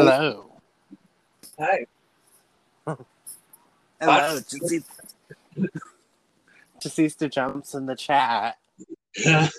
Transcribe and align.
Hello. 0.00 0.50
Hi. 1.58 1.84
Hello. 4.00 4.40
Deceased 6.80 7.22
jumps 7.30 7.74
in 7.74 7.84
the 7.84 7.94
chat. 7.94 8.56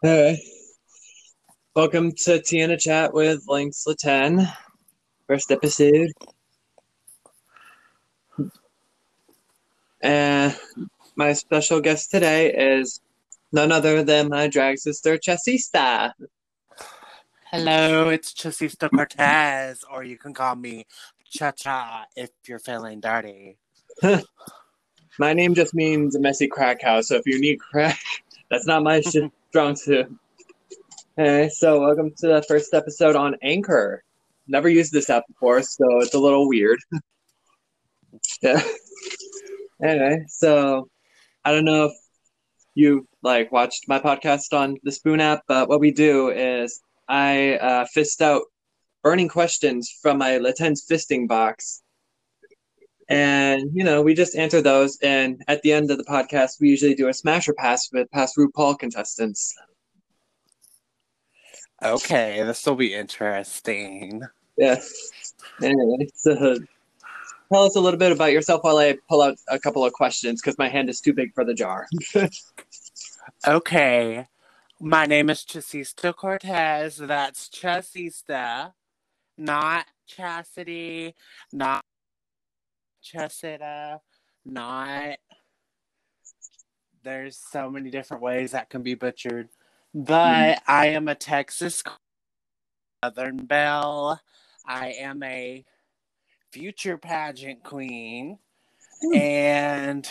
Hey. 0.00 0.40
Welcome 1.74 2.12
to 2.12 2.38
Tiana 2.38 2.78
Chat 2.78 3.12
with 3.12 3.42
Lynx 3.46 3.84
Laten. 3.84 4.46
First 5.26 5.50
episode. 5.50 6.12
And 10.00 10.56
my 11.14 11.34
special 11.34 11.80
guest 11.82 12.10
today 12.10 12.54
is 12.54 13.00
none 13.52 13.72
other 13.72 14.02
than 14.02 14.30
my 14.30 14.46
drag 14.46 14.78
sister, 14.78 15.18
Chessista. 15.18 16.12
Hello, 17.50 18.08
it's 18.10 18.34
Chasista 18.34 18.90
Cortez, 18.94 19.82
or 19.90 20.04
you 20.04 20.18
can 20.18 20.34
call 20.34 20.54
me 20.54 20.84
Cha 21.24 21.50
Cha 21.52 22.04
if 22.14 22.28
you're 22.46 22.58
feeling 22.58 23.00
dirty. 23.00 23.56
My 25.18 25.32
name 25.32 25.54
just 25.54 25.74
means 25.74 26.14
a 26.14 26.20
messy 26.20 26.46
crack 26.46 26.82
house, 26.82 27.08
so 27.08 27.16
if 27.16 27.22
you 27.24 27.40
need 27.40 27.58
crack, 27.58 27.98
that's 28.50 28.66
not 28.66 28.82
my 28.82 29.00
shit 29.00 29.32
strong 29.48 29.76
suit. 29.76 30.14
Hey, 31.16 31.48
so 31.48 31.80
welcome 31.80 32.12
to 32.18 32.26
the 32.26 32.44
first 32.46 32.74
episode 32.74 33.16
on 33.16 33.34
Anchor. 33.42 34.04
Never 34.46 34.68
used 34.68 34.92
this 34.92 35.08
app 35.08 35.26
before, 35.26 35.62
so 35.62 36.00
it's 36.00 36.12
a 36.12 36.20
little 36.20 36.48
weird. 36.48 36.80
yeah. 38.42 38.62
Anyway, 39.82 40.26
so 40.28 40.90
I 41.46 41.52
don't 41.52 41.64
know 41.64 41.86
if 41.86 41.92
you 42.74 43.08
like 43.22 43.50
watched 43.50 43.88
my 43.88 44.00
podcast 44.00 44.52
on 44.52 44.76
the 44.82 44.92
Spoon 44.92 45.22
app, 45.22 45.44
but 45.48 45.70
what 45.70 45.80
we 45.80 45.92
do 45.92 46.28
is 46.28 46.82
I 47.08 47.54
uh, 47.54 47.84
fist 47.86 48.20
out 48.20 48.42
burning 49.02 49.28
questions 49.28 49.90
from 50.02 50.18
my 50.18 50.38
Laten's 50.38 50.86
fisting 50.86 51.26
box. 51.26 51.82
And, 53.08 53.70
you 53.72 53.84
know, 53.84 54.02
we 54.02 54.14
just 54.14 54.36
answer 54.36 54.60
those. 54.60 54.98
And 55.02 55.42
at 55.48 55.62
the 55.62 55.72
end 55.72 55.90
of 55.90 55.96
the 55.96 56.04
podcast, 56.04 56.60
we 56.60 56.68
usually 56.68 56.94
do 56.94 57.08
a 57.08 57.14
smasher 57.14 57.54
pass 57.54 57.88
with 57.92 58.10
past 58.10 58.36
RuPaul 58.36 58.78
contestants. 58.78 59.54
Okay, 61.82 62.42
this 62.42 62.66
will 62.66 62.74
be 62.74 62.94
interesting. 62.94 64.22
Yeah. 64.56 64.80
Anyway, 65.62 66.08
so 66.14 66.56
tell 67.52 67.64
us 67.64 67.76
a 67.76 67.80
little 67.80 67.98
bit 67.98 68.12
about 68.12 68.32
yourself 68.32 68.64
while 68.64 68.78
I 68.78 68.98
pull 69.08 69.22
out 69.22 69.38
a 69.48 69.58
couple 69.58 69.84
of 69.84 69.92
questions 69.92 70.42
because 70.42 70.58
my 70.58 70.68
hand 70.68 70.90
is 70.90 71.00
too 71.00 71.14
big 71.14 71.32
for 71.34 71.44
the 71.44 71.54
jar. 71.54 71.86
Okay, 73.46 74.26
my 74.80 75.06
name 75.06 75.28
is 75.30 75.44
Chasista 75.44 76.14
Cortez. 76.14 76.98
That's 76.98 77.48
Chasista, 77.48 78.72
not 79.36 79.86
Chastity, 80.06 81.14
not 81.52 81.84
Chesita, 83.02 84.00
not. 84.44 85.18
There's 87.02 87.36
so 87.36 87.70
many 87.70 87.90
different 87.90 88.22
ways 88.22 88.52
that 88.52 88.70
can 88.70 88.82
be 88.82 88.94
butchered. 88.94 89.48
But 89.94 90.58
mm-hmm. 90.58 90.70
I 90.70 90.86
am 90.88 91.08
a 91.08 91.14
Texas 91.14 91.82
Southern 93.02 93.46
Belle. 93.46 94.20
I 94.66 94.88
am 94.98 95.22
a 95.22 95.64
future 96.52 96.98
pageant 96.98 97.64
queen. 97.64 98.38
Hmm. 99.00 99.16
And 99.16 100.10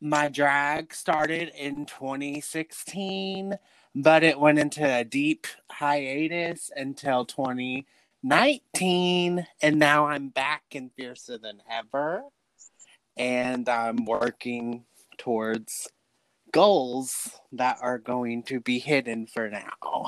my 0.00 0.28
drag 0.28 0.94
started 0.94 1.50
in 1.56 1.86
2016, 1.86 3.58
but 3.94 4.22
it 4.22 4.38
went 4.38 4.58
into 4.58 4.84
a 4.84 5.04
deep 5.04 5.46
hiatus 5.70 6.70
until 6.76 7.24
2019. 7.24 9.46
And 9.62 9.78
now 9.78 10.06
I'm 10.06 10.28
back 10.28 10.64
and 10.74 10.92
fiercer 10.92 11.38
than 11.38 11.62
ever. 11.70 12.24
And 13.16 13.66
I'm 13.68 14.04
working 14.04 14.84
towards 15.16 15.88
goals 16.52 17.30
that 17.52 17.78
are 17.80 17.98
going 17.98 18.42
to 18.44 18.60
be 18.60 18.78
hidden 18.78 19.26
for 19.26 19.48
now. 19.48 20.06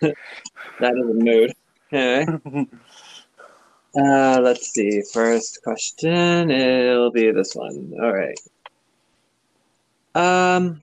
that 0.00 0.14
is 0.80 0.80
a 0.80 1.14
mood. 1.14 1.52
Okay. 1.92 2.24
Uh, 3.98 4.38
let's 4.42 4.74
see. 4.74 5.00
First 5.10 5.62
question. 5.62 6.50
It'll 6.50 7.10
be 7.10 7.30
this 7.30 7.54
one. 7.54 7.94
All 8.02 8.12
right. 8.12 8.38
Um, 10.16 10.82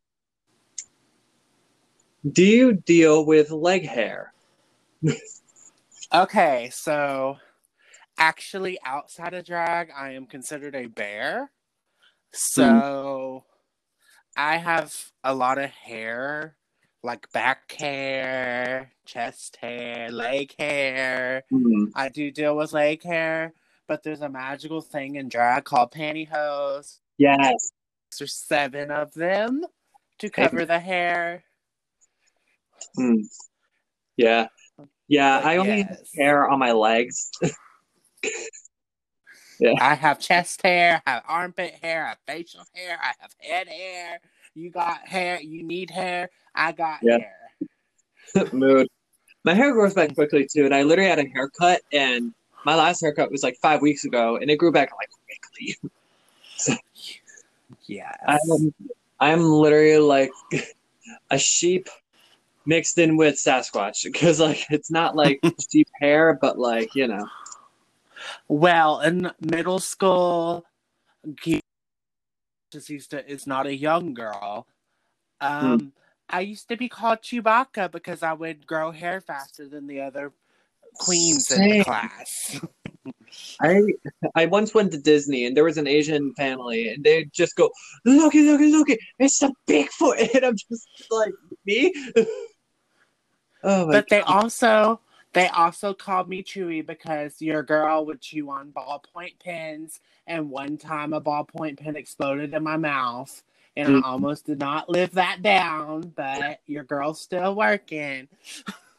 do 2.32 2.44
you 2.44 2.74
deal 2.74 3.26
with 3.26 3.50
leg 3.50 3.84
hair? 3.88 4.32
Okay, 6.14 6.70
so 6.72 7.38
actually, 8.20 8.78
outside 8.86 9.34
of 9.34 9.44
drag, 9.44 9.90
I 9.96 10.12
am 10.12 10.28
considered 10.28 10.76
a 10.76 10.86
bear. 10.86 11.52
So 12.32 13.44
I 14.38 14.58
have 14.58 14.96
a 15.24 15.34
lot 15.34 15.58
of 15.58 15.72
hair, 15.72 16.56
like 17.02 17.32
back 17.32 17.72
hair, 17.72 18.92
chest 19.06 19.58
hair, 19.62 20.12
leg 20.12 20.54
hair. 20.60 21.44
Mhm. 21.52 21.92
I 21.96 22.10
do 22.10 22.30
deal 22.30 22.56
with 22.56 22.72
leg 22.72 23.02
hair, 23.02 23.54
but 23.88 24.04
there's 24.04 24.22
a 24.22 24.30
magical 24.30 24.82
thing 24.82 25.16
in 25.16 25.28
drag 25.28 25.64
called 25.64 25.92
pantyhose. 25.92 27.00
Yes. 27.18 27.72
There's 28.18 28.34
seven 28.34 28.92
of 28.92 29.14
them 29.14 29.66
to 30.20 30.30
cover 30.30 30.66
the 30.66 30.80
hair. 30.80 31.44
Hmm. 32.96 33.22
Yeah. 34.18 34.48
Yeah. 35.08 35.42
I 35.44 35.58
only 35.58 35.82
have 35.82 35.90
Yes. 35.90 36.12
hair 36.16 36.50
on 36.50 36.60
my 36.60 36.72
legs. 36.72 37.30
yeah. 39.60 39.74
I 39.80 39.96
have 39.96 40.20
chest 40.20 40.62
hair, 40.62 41.02
I 41.06 41.12
have 41.12 41.24
armpit 41.28 41.76
hair, 41.82 42.06
I 42.06 42.10
have 42.10 42.20
facial 42.28 42.64
hair, 42.74 42.98
I 43.02 43.14
have 43.20 43.32
head 43.40 43.68
hair. 43.68 44.20
You 44.56 44.70
got 44.70 45.08
hair, 45.08 45.42
you 45.42 45.64
need 45.64 45.90
hair, 45.90 46.30
I 46.54 46.72
got 46.72 47.00
Yeah. 47.02 47.18
hair. 47.20 47.36
Mood. 48.54 48.88
My 49.44 49.54
hair 49.54 49.74
grows 49.74 49.94
back 49.94 50.14
quickly 50.16 50.48
too, 50.52 50.66
and 50.66 50.74
I 50.74 50.84
literally 50.84 51.10
had 51.10 51.20
a 51.20 51.28
haircut, 51.28 51.82
and 51.92 52.34
my 52.66 52.76
last 52.76 53.02
haircut 53.02 53.30
was 53.32 53.44
like 53.44 53.58
five 53.62 53.82
weeks 53.82 54.06
ago, 54.06 54.38
and 54.38 54.50
it 54.50 54.56
grew 54.58 54.72
back 54.72 54.92
like 54.96 55.10
quickly. 55.26 55.78
Yes. 57.88 58.18
I'm, 58.28 58.74
I'm 59.20 59.44
literally 59.44 59.98
like 59.98 60.32
a 61.32 61.38
sheep 61.38 61.90
mixed 62.66 62.98
in 62.98 63.18
with 63.18 63.36
Sasquatch 63.36 64.04
because 64.04 64.40
like 64.40 64.66
it's 64.70 64.92
not 64.92 65.16
like 65.16 65.42
sheep 65.72 65.88
hair, 66.00 66.38
but 66.40 66.58
like 66.58 66.96
you 66.96 67.08
know. 67.08 67.28
Well, 68.48 69.02
in 69.02 69.32
middle 69.42 69.80
school, 69.80 70.66
Chasista 72.74 73.26
is 73.26 73.46
not 73.48 73.66
a 73.66 73.76
young 73.76 74.14
girl. 74.14 74.68
Um, 75.42 75.94
I 76.30 76.42
used 76.42 76.70
to 76.70 76.78
be 76.78 76.90
called 76.90 77.20
Chewbacca 77.20 77.92
because 77.92 78.24
I 78.24 78.34
would 78.34 78.66
grow 78.66 78.92
hair 78.92 79.22
faster 79.22 79.68
than 79.68 79.88
the 79.88 80.02
other 80.02 80.32
queens 80.96 81.52
in 81.52 81.70
the 81.70 81.84
class. 81.84 82.60
I 83.62 83.82
I 84.36 84.46
once 84.46 84.74
went 84.74 84.92
to 84.92 84.98
Disney 84.98 85.46
and 85.46 85.56
there 85.56 85.64
was 85.64 85.78
an 85.78 85.88
Asian 85.88 86.34
family 86.36 86.90
and 86.90 87.04
they 87.04 87.26
just 87.26 87.56
go, 87.56 87.70
look 88.06 88.36
it, 88.36 88.44
look 88.44 88.62
it, 88.62 88.72
look 88.72 88.90
it, 88.90 89.00
it's 89.20 89.42
a 89.42 89.52
Bigfoot, 89.68 90.34
and 90.36 90.46
I'm 90.46 90.56
just 90.56 90.88
like 91.12 91.34
me. 91.66 91.94
oh 93.64 93.88
but 93.88 94.08
they 94.10 94.22
also 94.22 95.00
they 95.34 95.48
also 95.48 95.94
called 95.94 96.30
me 96.30 96.44
Chewy 96.44 96.86
because 96.86 97.42
your 97.42 97.64
girl 97.64 98.06
would 98.06 98.22
chew 98.22 98.50
on 98.50 98.72
ballpoint 98.72 99.40
pens, 99.44 100.00
and 100.28 100.50
one 100.50 100.78
time 100.78 101.14
a 101.14 101.22
ballpoint 101.22 101.80
pen 101.80 101.96
exploded 101.96 102.54
in 102.54 102.64
my 102.64 102.78
mouth, 102.78 103.44
and 103.76 103.90
Mm. 103.90 104.04
I 104.04 104.08
almost 104.08 104.46
did 104.46 104.60
not 104.60 104.90
live 104.90 105.14
that 105.14 105.42
down. 105.42 106.14
But 106.16 106.60
your 106.68 106.84
girl's 106.84 107.22
still 107.22 107.56
working. 107.56 108.28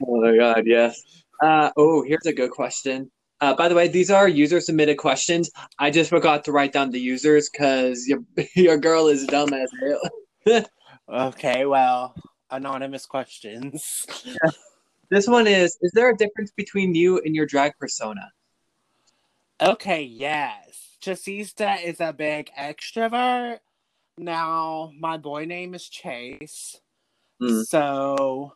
Oh 0.07 0.21
my 0.21 0.37
god, 0.37 0.65
yes. 0.67 1.01
Uh, 1.41 1.71
oh, 1.77 2.03
here's 2.03 2.27
a 2.27 2.33
good 2.33 2.51
question. 2.51 3.11
Uh, 3.45 3.55
by 3.55 3.69
the 3.69 3.75
way, 3.75 3.87
these 3.87 4.11
are 4.11 4.27
user 4.27 4.59
submitted 4.59 4.97
questions. 4.97 5.51
I 5.79 5.91
just 5.91 6.09
forgot 6.09 6.45
to 6.45 6.53
write 6.53 6.73
down 6.73 6.91
the 6.91 6.99
users 6.99 7.51
because 7.51 8.07
your 8.09 8.21
your 8.57 8.79
girl 8.79 9.09
is 9.09 9.27
dumb 9.27 9.53
as 9.53 9.71
hell. 9.81 10.65
Okay, 11.07 11.67
well, 11.67 12.15
anonymous 12.51 13.05
questions. 13.05 14.07
This 15.11 15.29
one 15.29 15.47
is: 15.47 15.77
Is 15.83 15.93
there 15.93 16.09
a 16.09 16.17
difference 16.17 16.51
between 16.57 16.95
you 16.95 17.21
and 17.25 17.37
your 17.37 17.45
drag 17.45 17.73
persona? 17.79 18.33
Okay, 19.61 20.03
yes. 20.03 20.97
Chasista 21.05 21.85
is 21.85 22.01
a 22.01 22.15
big 22.15 22.51
extrovert. 22.59 23.59
Now, 24.17 24.91
my 24.99 25.19
boy 25.19 25.45
name 25.45 25.75
is 25.75 25.87
Chase. 25.87 26.81
Hmm. 27.39 27.61
So, 27.61 28.55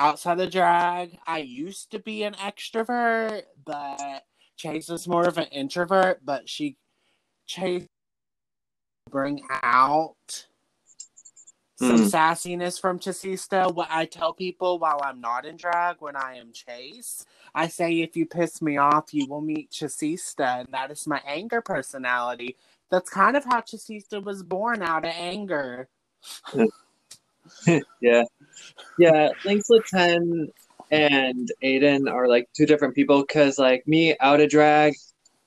outside 0.00 0.40
of 0.40 0.50
drag, 0.50 1.18
I 1.26 1.38
used 1.38 1.90
to 1.92 1.98
be 1.98 2.24
an 2.24 2.34
extrovert, 2.34 3.42
but 3.64 4.24
Chase 4.56 4.88
is 4.88 5.06
more 5.06 5.26
of 5.28 5.38
an 5.38 5.46
introvert, 5.46 6.20
but 6.24 6.48
she 6.48 6.76
Chase 7.46 7.86
bring 9.10 9.42
out 9.62 10.46
some 11.76 12.02
Mm. 12.02 12.10
sassiness 12.10 12.80
from 12.80 12.98
Chasista. 12.98 13.72
What 13.74 13.88
I 13.90 14.06
tell 14.06 14.32
people 14.32 14.78
while 14.78 15.00
I'm 15.02 15.20
not 15.20 15.44
in 15.46 15.56
drag 15.56 15.96
when 16.00 16.16
I 16.16 16.36
am 16.36 16.52
Chase, 16.52 17.24
I 17.54 17.68
say 17.68 18.00
if 18.00 18.16
you 18.16 18.26
piss 18.26 18.62
me 18.62 18.76
off, 18.76 19.12
you 19.12 19.26
will 19.26 19.40
meet 19.40 19.70
Chasista, 19.70 20.60
and 20.60 20.68
that 20.72 20.90
is 20.90 21.06
my 21.06 21.22
anger 21.26 21.60
personality. 21.60 22.56
That's 22.90 23.10
kind 23.10 23.36
of 23.36 23.44
how 23.44 23.60
Chasista 23.60 24.22
was 24.22 24.42
born 24.42 24.82
out 24.82 25.04
of 25.04 25.12
anger. 25.14 25.88
yeah. 28.00 28.24
Yeah, 28.98 29.30
Lynx 29.44 29.68
Ten 29.92 30.48
and 30.90 31.50
Aiden 31.62 32.10
are 32.10 32.28
like 32.28 32.48
two 32.56 32.66
different 32.66 32.94
people 32.94 33.22
because 33.22 33.58
like 33.58 33.86
me 33.86 34.16
out 34.20 34.40
of 34.40 34.50
drag, 34.50 34.94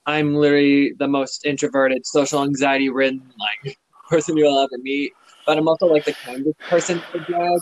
I'm 0.06 0.34
literally 0.34 0.92
the 0.98 1.08
most 1.08 1.44
introverted, 1.46 2.06
social 2.06 2.42
anxiety 2.42 2.88
ridden 2.88 3.22
like 3.38 3.78
person 4.08 4.36
you'll 4.36 4.58
ever 4.58 4.78
meet. 4.82 5.12
But 5.46 5.58
I'm 5.58 5.68
also 5.68 5.86
like 5.86 6.04
the 6.04 6.14
kindest 6.24 6.58
person 6.68 7.02
drag. 7.26 7.60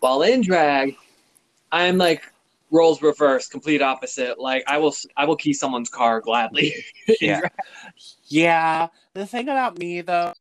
While 0.00 0.22
in 0.22 0.42
drag, 0.42 0.94
I'm 1.70 1.98
like 1.98 2.22
roles 2.70 3.02
reversed, 3.02 3.50
complete 3.50 3.82
opposite. 3.82 4.38
Like 4.38 4.64
I 4.66 4.78
will 4.78 4.94
I 5.16 5.24
will 5.24 5.36
key 5.36 5.52
someone's 5.52 5.90
car 5.90 6.20
gladly. 6.20 6.74
Yeah. 7.20 7.40
drag. 7.40 7.52
Yeah, 8.26 8.88
the 9.12 9.26
thing 9.26 9.48
about 9.48 9.76
me 9.78 10.00
though, 10.00 10.32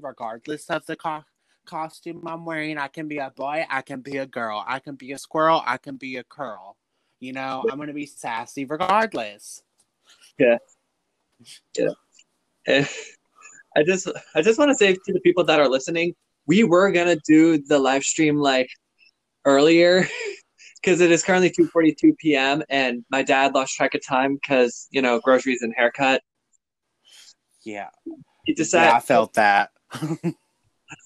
regardless 0.00 0.70
of 0.70 0.86
the 0.86 0.96
co- 0.96 1.24
costume 1.64 2.22
I'm 2.26 2.44
wearing, 2.44 2.78
I 2.78 2.88
can 2.88 3.08
be 3.08 3.18
a 3.18 3.30
boy, 3.30 3.64
I 3.68 3.82
can 3.82 4.00
be 4.00 4.18
a 4.18 4.26
girl, 4.26 4.64
I 4.66 4.78
can 4.78 4.94
be 4.94 5.12
a 5.12 5.18
squirrel, 5.18 5.62
I 5.64 5.76
can 5.76 5.96
be 5.96 6.16
a 6.16 6.24
curl. 6.24 6.76
You 7.20 7.32
know, 7.32 7.64
I'm 7.70 7.78
gonna 7.78 7.92
be 7.92 8.06
sassy 8.06 8.64
regardless. 8.64 9.62
Yeah. 10.38 10.58
Yeah. 11.78 11.88
And 12.66 12.88
I 13.76 13.82
just 13.84 14.08
I 14.34 14.42
just 14.42 14.58
want 14.58 14.70
to 14.70 14.74
say 14.74 14.92
to 14.94 15.12
the 15.12 15.20
people 15.20 15.44
that 15.44 15.60
are 15.60 15.68
listening, 15.68 16.14
we 16.46 16.64
were 16.64 16.90
gonna 16.90 17.16
do 17.26 17.58
the 17.58 17.78
live 17.78 18.02
stream 18.02 18.38
like 18.38 18.68
earlier 19.44 20.06
because 20.82 21.00
it 21.00 21.10
is 21.10 21.22
currently 21.22 21.50
2:42 21.50 22.16
p.m. 22.18 22.62
and 22.68 23.04
my 23.10 23.22
dad 23.22 23.54
lost 23.54 23.74
track 23.74 23.94
of 23.94 24.04
time 24.04 24.34
because 24.34 24.88
you 24.90 25.00
know 25.00 25.20
groceries 25.20 25.62
and 25.62 25.72
haircut. 25.76 26.22
Yeah, 27.64 27.90
He 28.44 28.56
yeah, 28.58 28.96
I 28.96 29.00
felt 29.00 29.34
that. 29.34 29.70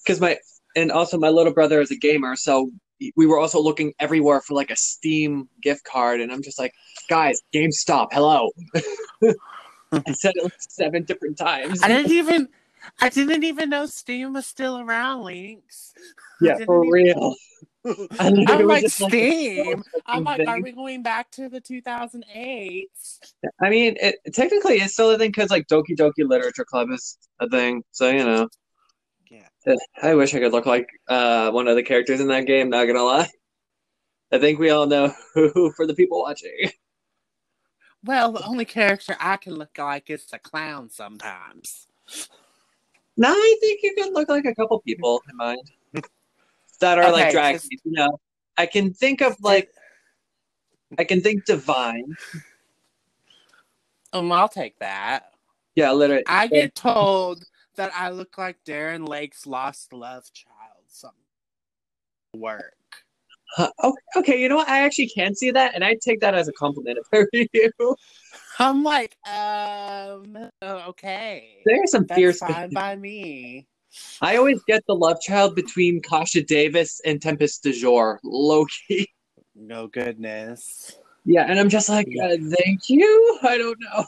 because 0.03 0.19
my 0.19 0.37
and 0.75 0.91
also 0.91 1.17
my 1.17 1.29
little 1.29 1.53
brother 1.53 1.81
is 1.81 1.91
a 1.91 1.95
gamer, 1.95 2.35
so 2.35 2.71
we 3.15 3.25
were 3.25 3.39
also 3.39 3.61
looking 3.61 3.93
everywhere 3.99 4.41
for 4.41 4.53
like 4.53 4.71
a 4.71 4.75
Steam 4.75 5.49
gift 5.61 5.83
card, 5.83 6.21
and 6.21 6.31
I'm 6.31 6.41
just 6.41 6.59
like, 6.59 6.73
guys, 7.09 7.41
GameStop, 7.53 8.07
hello. 8.11 8.49
I 9.91 10.11
said 10.13 10.33
it 10.35 10.43
like 10.43 10.53
seven 10.59 11.03
different 11.03 11.37
times. 11.37 11.81
I 11.83 11.87
didn't 11.87 12.11
even, 12.11 12.49
I 12.99 13.09
didn't 13.09 13.43
even 13.43 13.69
know 13.69 13.85
Steam 13.85 14.33
was 14.33 14.45
still 14.45 14.79
around. 14.79 15.23
Lynx. 15.23 15.93
yeah, 16.41 16.57
for 16.65 16.83
even- 16.83 16.91
real. 16.91 17.35
I'm 18.19 18.35
like 18.67 18.81
just 18.81 18.99
like, 18.99 19.11
Steam. 19.11 19.83
I'm 20.05 20.23
like, 20.25 20.37
thing. 20.37 20.47
are 20.49 20.61
we 20.61 20.73
going 20.73 21.03
back 21.03 21.31
to 21.31 21.47
the 21.47 21.61
2008? 21.61 22.89
I 23.61 23.69
mean, 23.69 23.95
it 24.01 24.15
technically 24.33 24.75
it's 24.75 24.93
still 24.93 25.11
a 25.11 25.17
thing 25.17 25.29
because 25.29 25.51
like 25.51 25.67
Doki 25.67 25.95
Doki 25.97 26.27
Literature 26.27 26.65
Club 26.65 26.89
is 26.91 27.17
a 27.39 27.47
thing. 27.47 27.83
So 27.91 28.09
you 28.09 28.25
know. 28.25 28.49
I 30.01 30.15
wish 30.15 30.33
I 30.33 30.39
could 30.39 30.51
look 30.51 30.65
like 30.65 30.87
uh, 31.07 31.51
one 31.51 31.67
of 31.67 31.75
the 31.75 31.83
characters 31.83 32.21
in 32.21 32.27
that 32.27 32.45
game. 32.45 32.69
Not 32.69 32.85
gonna 32.85 33.03
lie. 33.03 33.29
I 34.31 34.37
think 34.39 34.59
we 34.59 34.69
all 34.69 34.85
know 34.85 35.13
who 35.33 35.71
for 35.73 35.85
the 35.87 35.93
people 35.93 36.21
watching. 36.21 36.71
Well, 38.03 38.31
the 38.31 38.45
only 38.45 38.65
character 38.65 39.15
I 39.19 39.37
can 39.37 39.55
look 39.55 39.77
like 39.77 40.09
is 40.09 40.25
the 40.27 40.37
clown 40.39 40.89
sometimes. 40.89 41.87
No, 43.17 43.29
I 43.29 43.55
think 43.59 43.81
you 43.83 43.93
can 43.97 44.13
look 44.13 44.29
like 44.29 44.45
a 44.45 44.53
couple 44.55 44.79
people 44.81 45.21
in 45.29 45.35
mind 45.35 45.71
that 46.79 46.99
are 46.99 47.11
like 47.11 47.23
Okay, 47.23 47.31
drag. 47.31 47.55
just- 47.55 47.71
You 47.71 47.79
know, 47.85 48.19
I 48.55 48.65
can 48.67 48.93
think 48.93 49.21
of 49.21 49.35
like 49.41 49.69
I 50.97 51.03
can 51.03 51.21
think 51.21 51.45
Divine. 51.45 52.15
Um, 54.13 54.31
I'll 54.31 54.47
take 54.47 54.77
that. 54.79 55.31
Yeah, 55.75 55.91
literally. 55.91 56.23
I 56.27 56.47
get 56.47 56.75
told 56.75 57.43
that 57.77 57.91
I 57.95 58.09
look 58.09 58.37
like 58.37 58.57
Darren 58.65 59.07
Lake's 59.07 59.47
lost 59.47 59.93
love 59.93 60.25
child. 60.33 60.83
Something 60.87 61.17
work. 62.35 62.73
Huh, 63.55 63.71
okay, 64.15 64.41
you 64.41 64.49
know 64.49 64.57
what? 64.57 64.67
I 64.67 64.81
actually 64.81 65.07
can 65.07 65.33
see 65.33 65.51
that, 65.51 65.73
and 65.73 65.83
I 65.83 65.95
take 66.01 66.19
that 66.19 66.35
as 66.35 66.47
a 66.47 66.53
compliment 66.53 66.99
for 67.09 67.27
you. 67.31 67.95
I'm 68.59 68.83
like, 68.83 69.15
um, 69.27 70.49
oh, 70.61 70.77
okay. 70.89 71.61
There's 71.65 71.91
some 71.91 72.05
That's 72.05 72.17
fierce. 72.17 72.39
fine 72.39 72.71
by 72.71 72.95
me. 72.95 73.67
I 74.21 74.35
always 74.37 74.61
get 74.67 74.83
the 74.87 74.95
love 74.95 75.21
child 75.21 75.55
between 75.55 76.01
Kasha 76.01 76.43
Davis 76.43 77.01
and 77.05 77.21
Tempest 77.21 77.63
DuJour, 77.63 78.17
low 78.23 78.65
key. 78.87 79.07
No 79.59 79.87
goodness. 79.87 80.99
Yeah, 81.25 81.47
and 81.49 81.59
I'm 81.59 81.67
just 81.67 81.89
like, 81.89 82.07
uh, 82.23 82.37
thank 82.59 82.89
you. 82.89 83.39
I 83.41 83.57
don't 83.57 83.77
know. 83.79 84.05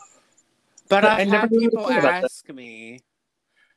But 0.90 1.06
I 1.06 1.22
I've 1.22 1.28
never 1.28 1.38
had 1.40 1.50
people 1.50 1.90
ask 1.90 2.48
me 2.50 3.00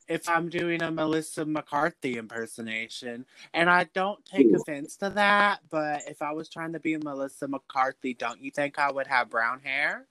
if 0.08 0.28
I'm 0.28 0.48
doing 0.48 0.82
a 0.82 0.90
Melissa 0.90 1.44
McCarthy 1.44 2.18
impersonation, 2.18 3.26
and 3.54 3.70
I 3.70 3.84
don't 3.94 4.24
take 4.24 4.46
Ooh. 4.46 4.56
offense 4.56 4.96
to 4.96 5.10
that. 5.10 5.60
But 5.70 6.02
if 6.06 6.22
I 6.22 6.32
was 6.32 6.48
trying 6.48 6.72
to 6.72 6.80
be 6.80 6.96
Melissa 6.96 7.48
McCarthy, 7.48 8.14
don't 8.14 8.40
you 8.40 8.50
think 8.50 8.78
I 8.78 8.90
would 8.90 9.06
have 9.06 9.30
brown 9.30 9.60
hair? 9.60 10.06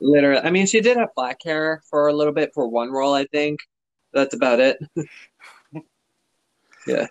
Literally, 0.00 0.40
I 0.42 0.50
mean, 0.50 0.66
she 0.66 0.80
did 0.80 0.96
have 0.96 1.14
black 1.16 1.42
hair 1.42 1.82
for 1.90 2.08
a 2.08 2.12
little 2.12 2.32
bit 2.32 2.52
for 2.54 2.68
one 2.68 2.90
role, 2.90 3.14
I 3.14 3.26
think. 3.26 3.60
That's 4.12 4.34
about 4.34 4.60
it. 4.60 4.78
yeah. 6.86 7.06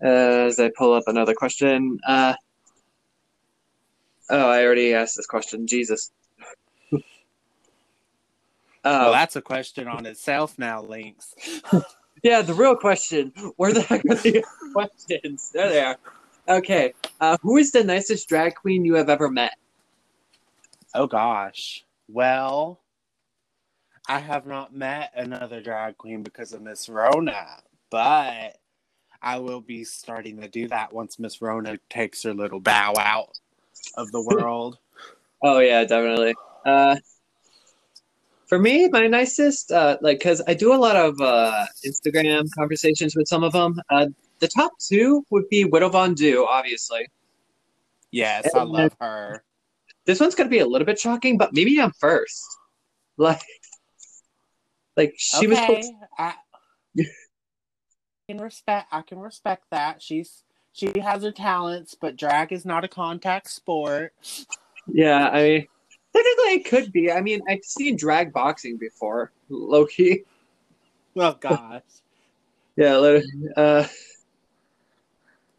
As 0.00 0.58
I 0.58 0.70
pull 0.76 0.94
up 0.94 1.04
another 1.06 1.34
question. 1.34 1.98
Uh, 2.06 2.34
oh, 4.30 4.50
I 4.50 4.64
already 4.64 4.94
asked 4.94 5.16
this 5.16 5.26
question. 5.26 5.66
Jesus. 5.66 6.10
Well, 8.84 9.08
Oh, 9.08 9.12
that's 9.12 9.36
a 9.36 9.42
question 9.42 9.86
on 9.88 10.06
itself 10.06 10.58
now, 10.58 10.82
Lynx. 10.82 11.34
yeah, 12.22 12.42
the 12.42 12.54
real 12.54 12.76
question. 12.76 13.32
Where 13.56 13.72
the 13.72 13.82
heck 13.82 14.04
are 14.10 14.14
the 14.16 14.44
questions? 14.72 15.50
There 15.52 15.68
they 15.68 15.80
are. 15.80 15.96
Okay. 16.48 16.92
Uh, 17.20 17.36
who 17.42 17.56
is 17.58 17.70
the 17.70 17.84
nicest 17.84 18.28
drag 18.28 18.54
queen 18.56 18.84
you 18.84 18.94
have 18.94 19.08
ever 19.08 19.30
met? 19.30 19.54
Oh 20.94 21.06
gosh. 21.06 21.84
Well, 22.08 22.80
I 24.08 24.18
have 24.18 24.46
not 24.46 24.74
met 24.74 25.12
another 25.14 25.60
drag 25.62 25.96
queen 25.96 26.22
because 26.22 26.52
of 26.52 26.60
Miss 26.60 26.88
Rona, 26.88 27.46
but 27.90 28.58
I 29.22 29.38
will 29.38 29.60
be 29.60 29.84
starting 29.84 30.40
to 30.40 30.48
do 30.48 30.66
that 30.68 30.92
once 30.92 31.20
Miss 31.20 31.40
Rona 31.40 31.78
takes 31.88 32.24
her 32.24 32.34
little 32.34 32.58
bow 32.60 32.94
out 32.98 33.38
of 33.96 34.10
the 34.12 34.22
world. 34.22 34.78
Oh 35.44 35.58
yeah, 35.58 35.82
definitely. 35.82 36.36
Uh, 36.64 36.94
for 38.52 38.58
me, 38.58 38.86
my 38.88 39.06
nicest, 39.06 39.72
uh, 39.72 39.96
like, 40.02 40.20
cause 40.20 40.42
I 40.46 40.52
do 40.52 40.74
a 40.74 40.76
lot 40.76 40.94
of 40.94 41.18
uh, 41.22 41.64
Instagram 41.86 42.46
conversations 42.54 43.16
with 43.16 43.26
some 43.26 43.42
of 43.42 43.54
them. 43.54 43.80
Uh, 43.88 44.08
the 44.40 44.48
top 44.48 44.72
two 44.78 45.24
would 45.30 45.48
be 45.48 45.64
Widow 45.64 45.88
Von'Du, 45.88 46.44
obviously. 46.46 47.08
yes, 48.10 48.46
I 48.54 48.62
love 48.64 48.94
her. 49.00 49.42
This 50.04 50.20
one's 50.20 50.34
gonna 50.34 50.50
be 50.50 50.58
a 50.58 50.66
little 50.66 50.84
bit 50.84 50.98
shocking, 50.98 51.38
but 51.38 51.54
maybe 51.54 51.80
I'm 51.80 51.92
first. 51.92 52.44
Like, 53.18 53.42
like 54.96 55.14
she 55.16 55.46
was. 55.46 55.58
okay, 55.58 55.82
I 56.18 56.34
can 58.26 58.38
respect. 58.38 58.88
I 58.90 59.02
can 59.02 59.18
respect 59.18 59.64
that. 59.70 60.02
She's 60.02 60.44
she 60.72 60.98
has 60.98 61.22
her 61.22 61.30
talents, 61.30 61.94
but 61.94 62.16
drag 62.16 62.52
is 62.52 62.64
not 62.64 62.84
a 62.84 62.88
contact 62.88 63.50
sport. 63.50 64.14
Yeah, 64.86 65.28
I 65.28 65.42
mean, 65.42 65.66
technically 66.12 66.52
it 66.52 66.64
could 66.64 66.92
be. 66.92 67.10
I 67.10 67.20
mean, 67.20 67.40
I've 67.48 67.64
seen 67.64 67.96
drag 67.96 68.32
boxing 68.32 68.76
before, 68.76 69.32
low 69.48 69.86
key. 69.86 70.24
Oh 71.16 71.36
gosh. 71.38 71.82
Yeah. 72.76 73.20
Uh, 73.56 73.86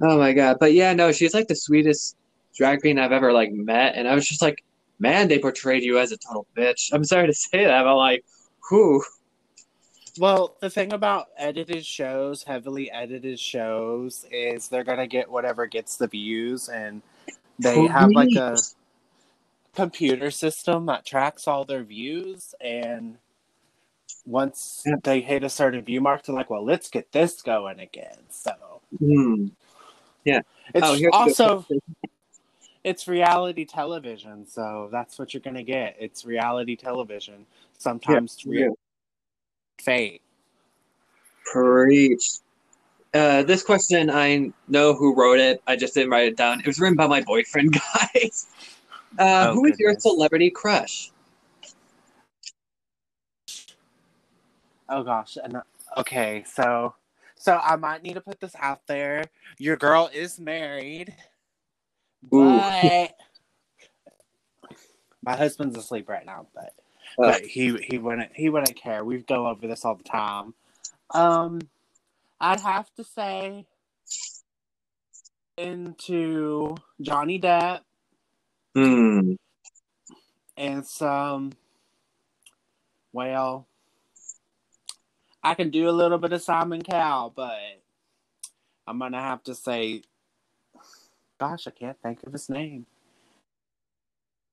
oh 0.02 0.18
my 0.18 0.34
god! 0.34 0.58
But 0.60 0.74
yeah, 0.74 0.94
no, 0.94 1.12
she's 1.12 1.34
like 1.34 1.48
the 1.48 1.56
sweetest 1.56 2.16
drag 2.56 2.82
queen 2.82 3.00
I've 3.00 3.12
ever 3.12 3.32
like 3.32 3.52
met, 3.52 3.96
and 3.96 4.08
I 4.08 4.16
was 4.16 4.28
just 4.28 4.42
like, 4.42 4.64
man, 5.00 5.28
they 5.28 5.40
portrayed 5.40 5.84
you 5.84 6.00
as 6.00 6.12
a 6.12 6.18
total 6.18 6.48
bitch. 6.56 6.90
I'm 6.92 7.04
sorry 7.04 7.28
to 7.28 7.34
say 7.34 7.66
that, 7.66 7.84
but 7.84 7.96
like, 7.96 8.26
whew. 8.70 9.04
Well, 10.20 10.56
the 10.60 10.70
thing 10.70 10.94
about 10.94 11.30
edited 11.38 11.86
shows, 11.86 12.44
heavily 12.44 12.92
edited 12.92 13.40
shows, 13.40 14.26
is 14.32 14.68
they're 14.68 14.84
gonna 14.84 15.08
get 15.08 15.30
whatever 15.30 15.66
gets 15.66 15.98
the 15.98 16.08
views, 16.08 16.70
and 16.70 17.02
they 17.60 17.88
have 17.88 18.12
like 18.12 18.36
a 18.36 18.58
computer 19.75 20.32
system 20.32 20.88
that 20.88 21.06
tracks 21.06 21.48
all 21.48 21.65
their 21.65 21.84
views, 21.84 22.56
and 22.62 23.18
once 24.25 24.86
Yeah. 24.86 24.96
they 25.03 25.22
hit 25.22 25.44
a 25.44 25.50
certain 25.50 25.84
view 25.84 26.01
mark, 26.01 26.24
they're 26.24 26.36
like, 26.36 26.50
"Well, 26.50 26.65
let's 26.65 26.89
get 26.89 27.12
this 27.13 27.42
going 27.42 27.80
again." 27.80 28.20
So 28.30 28.82
Hmm. 29.00 29.48
it's 30.74 30.88
Oh, 30.88 30.94
a 30.94 31.00
good 31.00 31.13
also 31.13 31.68
it's 32.84 33.08
reality 33.08 33.65
television, 33.65 34.48
so 34.48 34.89
that's 34.92 35.20
what 35.20 35.34
you're 35.34 35.42
gonna 35.42 35.63
get. 35.63 35.98
It's 36.00 36.25
reality 36.25 36.75
television. 36.77 37.48
Sometimes 37.77 38.46
Yeah. 38.50 38.70
real 38.70 38.77
fake. 39.82 40.22
Preach. 41.53 42.24
Uh, 43.13 43.44
this 43.44 43.63
question, 43.63 44.10
I 44.12 44.51
know 44.70 44.94
who 44.96 45.15
wrote 45.15 45.39
it. 45.39 45.62
I 45.68 45.75
just 45.77 45.96
didn't 45.96 46.12
write 46.12 46.27
it 46.27 46.38
down. 46.38 46.62
It 46.62 46.68
was 46.68 46.80
written 46.80 46.98
by 46.98 47.08
my 47.08 47.22
boyfriend, 47.22 47.74
guys. 48.15 48.48
Uh, 49.17 49.48
Oh, 49.48 49.53
who 49.53 49.65
is 49.65 49.79
your 49.79 49.96
celebrity 50.00 50.50
crush? 50.50 51.12
Oh 54.89 55.03
gosh. 55.03 55.38
And 55.43 55.62
okay, 55.98 56.43
so 56.48 56.96
so 57.36 57.60
I 57.62 57.75
might 57.75 58.03
need 58.03 58.15
to 58.15 58.22
put 58.22 58.39
this 58.39 58.55
out 58.60 58.88
there. 58.88 59.24
Your 59.60 59.77
girl 59.77 60.10
is 60.13 60.39
married, 60.39 61.15
Ooh. 62.34 62.65
but 62.65 63.15
my 65.24 65.36
husband's 65.36 65.77
asleep 65.77 66.10
right 66.10 66.25
now. 66.25 66.48
But 66.53 66.74
Uh. 67.17 67.34
but 67.34 67.46
he 67.46 67.77
he 67.77 67.98
wouldn't 67.98 68.32
he 68.36 68.50
wouldn't 68.50 68.75
care. 68.75 69.03
We 69.03 69.20
go 69.20 69.48
over 69.48 69.67
this 69.67 69.86
all 69.86 69.96
the 69.96 70.03
time. 70.03 70.53
Um, 71.12 71.62
I'd 72.39 72.62
have 72.62 72.93
to 72.96 73.03
say 73.03 73.65
into 75.58 76.75
Johnny 77.01 77.39
Depp 77.39 77.82
Hmm. 78.75 79.34
and 80.58 80.86
some. 80.86 81.51
Well, 83.12 83.68
I 85.44 85.53
can 85.53 85.70
do 85.70 85.89
a 85.89 85.92
little 85.92 86.18
bit 86.18 86.34
of 86.34 86.42
Simon 86.42 86.82
Cowell, 86.82 87.32
but 87.36 87.60
I'm 88.88 88.98
gonna 89.00 89.22
have 89.22 89.44
to 89.44 89.56
say, 89.56 90.01
gosh, 91.39 91.68
I 91.68 91.72
can't 91.72 91.98
think 92.01 92.24
of 92.24 92.34
his 92.34 92.50
name. 92.50 92.86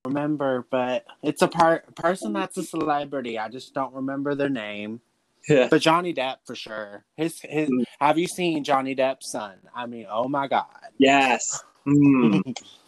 Remember, 0.05 0.67
but 0.71 1.05
it's 1.23 1.43
a 1.43 1.49
par- 1.49 1.85
person 1.95 2.33
that's 2.33 2.57
a 2.57 2.63
celebrity. 2.63 3.39
I 3.39 3.49
just 3.49 3.75
don't 3.75 3.95
remember 3.95 4.35
their 4.35 4.49
name. 4.49 5.01
Yeah. 5.49 5.69
But 5.71 5.83
Johnny 5.83 6.13
Depp 6.13 6.37
for 6.45 6.55
sure. 6.55 7.05
His 7.17 7.41
his. 7.41 7.69
Mm. 7.69 7.85
Have 8.01 8.19
you 8.19 8.27
seen 8.27 8.65
Johnny 8.65 8.95
Depp's 8.95 9.31
son? 9.31 9.57
I 9.75 9.87
mean, 9.87 10.07
oh 10.11 10.29
my 10.29 10.49
god. 10.49 10.67
Yes. 10.99 11.63
Hmm. 11.85 12.41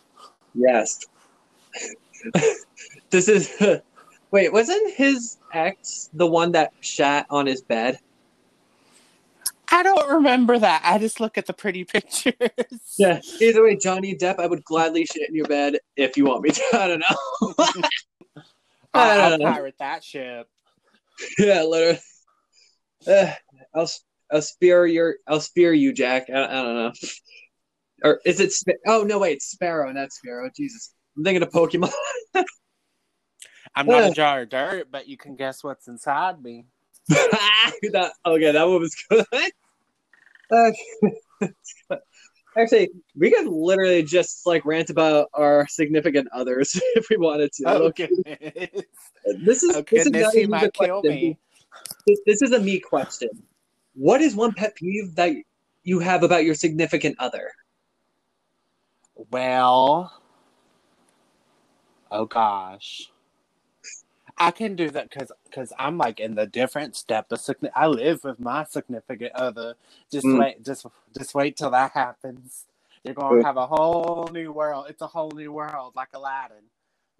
yes. 0.54 1.00
this 3.10 3.28
is. 3.28 3.50
Wait, 4.30 4.50
wasn't 4.50 4.94
his 4.94 5.36
ex 5.52 6.08
the 6.14 6.26
one 6.26 6.52
that 6.52 6.72
shat 6.80 7.26
on 7.28 7.44
his 7.46 7.60
bed? 7.60 7.98
I 9.70 9.82
don't 9.82 10.08
remember 10.10 10.58
that. 10.58 10.82
I 10.84 10.98
just 10.98 11.20
look 11.20 11.36
at 11.36 11.46
the 11.46 11.52
pretty 11.52 11.84
pictures. 11.84 12.34
Yeah. 12.98 13.20
Either 13.40 13.62
way, 13.64 13.76
Johnny 13.76 14.14
Depp, 14.16 14.38
I 14.38 14.46
would 14.46 14.64
gladly 14.64 15.04
shit 15.06 15.28
in 15.28 15.34
your 15.34 15.46
bed 15.46 15.78
if 15.96 16.16
you 16.16 16.24
want 16.24 16.42
me 16.42 16.50
to. 16.50 16.62
I 16.74 16.88
don't 16.88 17.00
know. 17.00 17.54
I 18.94 19.18
I'll 19.18 19.30
don't 19.30 19.40
know. 19.40 19.52
pirate 19.52 19.76
that 19.78 20.02
ship. 20.04 20.46
yeah, 21.38 21.62
literally. 21.62 21.98
Uh, 23.06 23.32
I'll 23.74 23.90
I'll 24.32 24.42
spear 24.42 24.86
your 24.86 25.16
I'll 25.26 25.40
spear 25.40 25.72
you, 25.72 25.92
Jack. 25.92 26.26
I, 26.30 26.44
I 26.44 26.62
don't 26.62 26.74
know. 26.74 26.92
Or 28.04 28.20
is 28.24 28.40
it? 28.40 28.52
Sp- 28.52 28.80
oh 28.86 29.02
no, 29.04 29.18
wait, 29.18 29.36
It's 29.36 29.50
Sparrow, 29.50 29.90
not 29.92 30.12
Sparrow. 30.12 30.50
Jesus, 30.56 30.94
I'm 31.16 31.24
thinking 31.24 31.42
of 31.42 31.50
Pokemon. 31.50 31.92
I'm 33.74 33.86
not 33.86 34.02
a 34.02 34.06
uh. 34.06 34.12
jar 34.12 34.42
of 34.42 34.48
dirt, 34.50 34.88
but 34.90 35.08
you 35.08 35.16
can 35.16 35.36
guess 35.36 35.64
what's 35.64 35.88
inside 35.88 36.42
me. 36.42 36.66
that, 37.08 38.12
okay, 38.24 38.52
that 38.52 38.68
one 38.68 38.80
was 38.80 38.94
good. 39.08 39.24
Actually, 42.56 42.90
we 43.16 43.30
could 43.30 43.46
literally 43.46 44.02
just 44.02 44.46
like 44.46 44.64
rant 44.66 44.90
about 44.90 45.28
our 45.32 45.66
significant 45.68 46.28
others 46.32 46.78
if 46.94 47.08
we 47.08 47.16
wanted 47.16 47.50
to. 47.52 47.64
Oh 47.66 47.90
goodness! 47.90 48.84
this 49.44 49.62
is 49.62 49.74
Oh 49.74 49.82
this 49.90 50.06
is 50.06 50.12
not 50.12 50.34
even 50.34 50.50
might 50.50 50.64
a 50.64 50.70
kill 50.70 51.02
me. 51.02 51.38
This 52.26 52.42
is 52.42 52.52
a 52.52 52.60
me 52.60 52.78
question. 52.78 53.30
What 53.94 54.20
is 54.20 54.34
one 54.34 54.52
pet 54.52 54.74
peeve 54.74 55.14
that 55.14 55.32
you 55.82 55.98
have 56.00 56.22
about 56.22 56.44
your 56.44 56.54
significant 56.54 57.16
other? 57.18 57.50
Well, 59.30 60.12
oh 62.12 62.26
gosh, 62.26 63.10
I 64.38 64.50
can 64.52 64.76
do 64.76 64.90
that 64.90 65.10
because 65.10 65.32
because 65.44 65.72
I'm 65.78 65.98
like 65.98 66.20
in 66.20 66.34
the 66.36 66.46
different 66.46 66.96
step 66.96 67.32
of 67.32 67.40
I 67.76 67.88
live 67.88 68.24
with 68.24 68.40
my 68.40 68.64
significant 68.64 69.32
other. 69.34 69.74
Just 70.12 70.26
Mm. 70.26 70.38
wait, 70.38 70.64
just 70.64 70.86
just 71.16 71.34
wait 71.34 71.56
till 71.56 71.70
that 71.70 71.92
happens. 71.92 72.66
You're 73.04 73.14
gonna 73.14 73.44
have 73.44 73.56
a 73.58 73.66
whole 73.66 74.28
new 74.32 74.52
world. 74.52 74.86
It's 74.90 75.02
a 75.02 75.08
whole 75.08 75.32
new 75.32 75.52
world, 75.52 75.94
like 75.96 76.10
Aladdin. 76.14 76.64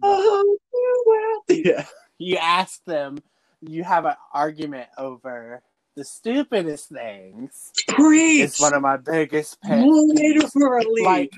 Oh, 0.02 0.58
well. 1.06 1.44
Yeah. 1.50 1.86
you 2.18 2.36
ask 2.38 2.84
them, 2.86 3.18
you 3.60 3.84
have 3.84 4.04
an 4.06 4.16
argument 4.32 4.88
over 4.98 5.62
the 5.96 6.04
stupidest 6.04 6.88
things. 6.90 7.72
Preach. 7.88 8.42
It's 8.42 8.60
one 8.60 8.74
of 8.74 8.82
my 8.82 8.96
biggest 8.98 9.60
pet 9.62 9.80
Literally. 9.84 11.02
peeves. 11.02 11.04
Like, 11.04 11.32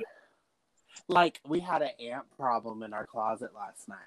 like 1.08 1.40
we 1.46 1.60
had 1.60 1.82
an 1.82 1.90
ant 2.00 2.24
problem 2.36 2.82
in 2.82 2.92
our 2.94 3.06
closet 3.06 3.50
last 3.54 3.88
night. 3.88 3.98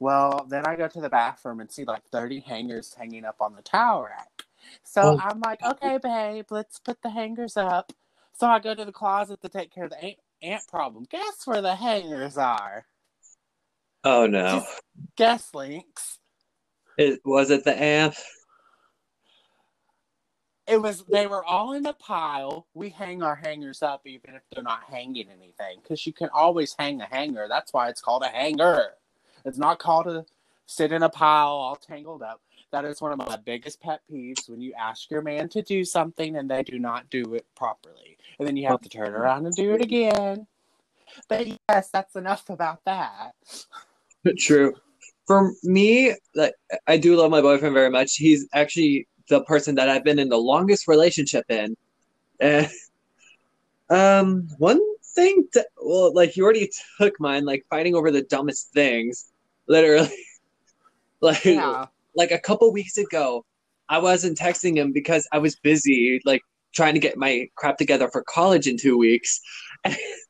Well, 0.00 0.46
then 0.48 0.66
I 0.66 0.76
go 0.76 0.88
to 0.88 1.00
the 1.00 1.08
bathroom 1.08 1.60
and 1.60 1.70
see 1.70 1.84
like 1.84 2.04
30 2.12 2.40
hangers 2.40 2.94
hanging 2.94 3.24
up 3.24 3.36
on 3.40 3.54
the 3.56 3.62
towel 3.62 4.04
rack. 4.04 4.44
So 4.84 5.02
Oh. 5.02 5.18
I'm 5.20 5.40
like, 5.40 5.62
okay, 5.62 5.98
babe, 6.02 6.46
let's 6.50 6.78
put 6.78 7.02
the 7.02 7.10
hangers 7.10 7.56
up. 7.56 7.92
So 8.34 8.46
I 8.46 8.60
go 8.60 8.74
to 8.74 8.84
the 8.84 8.92
closet 8.92 9.40
to 9.42 9.48
take 9.48 9.72
care 9.74 9.84
of 9.84 9.90
the 9.90 10.02
ant, 10.04 10.16
ant 10.42 10.68
problem. 10.68 11.06
Guess 11.10 11.46
where 11.46 11.62
the 11.62 11.74
hangers 11.76 12.36
are? 12.38 12.86
oh 14.04 14.26
no. 14.26 14.64
Guess 15.16 15.54
Lynx. 15.54 16.18
It 16.98 17.20
was 17.24 17.50
it 17.50 17.64
the 17.64 17.80
amp? 17.80 18.14
It 20.68 20.82
was 20.82 21.02
they 21.04 21.26
were 21.26 21.44
all 21.44 21.72
in 21.72 21.86
a 21.86 21.94
pile. 21.94 22.66
We 22.74 22.90
hang 22.90 23.22
our 23.22 23.36
hangers 23.36 23.82
up 23.82 24.02
even 24.06 24.34
if 24.34 24.42
they're 24.52 24.62
not 24.62 24.84
hanging 24.84 25.28
anything 25.30 25.80
because 25.82 26.06
you 26.06 26.12
can 26.12 26.28
always 26.32 26.76
hang 26.78 27.00
a 27.00 27.06
hanger. 27.06 27.46
That's 27.48 27.72
why 27.72 27.88
it's 27.88 28.02
called 28.02 28.22
a 28.22 28.28
hanger. 28.28 28.90
It's 29.46 29.56
not 29.56 29.78
called 29.78 30.06
a 30.06 30.26
sit 30.66 30.92
in 30.92 31.02
a 31.02 31.08
pile 31.08 31.48
all 31.48 31.76
tangled 31.76 32.22
up. 32.22 32.42
That 32.70 32.84
is 32.84 33.00
one 33.00 33.12
of 33.12 33.18
my 33.18 33.36
biggest 33.36 33.80
pet 33.80 34.02
peeves 34.12 34.48
when 34.48 34.60
you 34.60 34.74
ask 34.78 35.10
your 35.10 35.22
man 35.22 35.48
to 35.50 35.62
do 35.62 35.86
something 35.86 36.36
and 36.36 36.50
they 36.50 36.62
do 36.62 36.78
not 36.78 37.08
do 37.08 37.34
it 37.34 37.46
properly. 37.56 38.18
And 38.38 38.46
then 38.46 38.58
you 38.58 38.66
have 38.66 38.82
to 38.82 38.90
turn 38.90 39.14
around 39.14 39.46
and 39.46 39.56
do 39.56 39.72
it 39.72 39.80
again. 39.80 40.46
But 41.28 41.46
yes, 41.70 41.88
that's 41.90 42.14
enough 42.14 42.50
about 42.50 42.84
that. 42.84 43.32
True. 44.36 44.74
For 45.26 45.52
me, 45.62 46.14
like 46.34 46.52
I 46.86 46.98
do 46.98 47.16
love 47.16 47.30
my 47.30 47.40
boyfriend 47.40 47.74
very 47.74 47.90
much. 47.90 48.16
He's 48.16 48.46
actually 48.52 49.08
the 49.28 49.42
person 49.44 49.74
that 49.76 49.88
I've 49.88 50.04
been 50.04 50.18
in 50.18 50.28
the 50.28 50.38
longest 50.38 50.88
relationship 50.88 51.44
in. 51.48 51.76
And 52.40 52.68
um 53.90 54.48
one 54.58 54.80
thing 55.14 55.48
to, 55.52 55.66
well, 55.82 56.12
like 56.14 56.36
you 56.36 56.44
already 56.44 56.70
took 57.00 57.18
mine, 57.20 57.44
like 57.44 57.64
fighting 57.70 57.94
over 57.94 58.10
the 58.10 58.22
dumbest 58.22 58.72
things. 58.72 59.26
Literally. 59.68 60.10
Like 61.20 61.44
Yeah. 61.44 61.86
like 62.14 62.30
a 62.30 62.38
couple 62.38 62.72
weeks 62.72 62.96
ago, 62.96 63.44
I 63.88 63.98
wasn't 63.98 64.38
texting 64.38 64.76
him 64.76 64.92
because 64.92 65.26
I 65.32 65.38
was 65.38 65.56
busy, 65.56 66.20
like 66.24 66.42
trying 66.74 66.94
to 66.94 67.00
get 67.00 67.16
my 67.16 67.48
crap 67.56 67.76
together 67.76 68.08
for 68.08 68.22
college 68.22 68.66
in 68.68 68.76
two 68.76 68.96
weeks. 68.98 69.40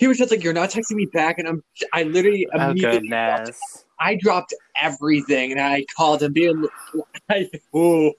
he 0.00 0.08
was 0.08 0.16
just 0.16 0.30
like, 0.30 0.42
"You're 0.42 0.54
not 0.54 0.70
texting 0.70 0.96
me 0.96 1.04
back," 1.04 1.38
and 1.38 1.46
I'm, 1.46 1.62
I 1.92 2.04
literally 2.04 2.46
immediately. 2.54 2.58
Oh 2.58 2.70
immediately, 2.70 3.08
goodness. 3.10 3.84
I 4.00 4.14
dropped 4.14 4.54
everything 4.80 5.52
and 5.52 5.60
I 5.60 5.84
called 5.94 6.22
him, 6.22 6.32
being, 6.32 6.66
I, 7.30 7.50
ooh, 7.76 8.12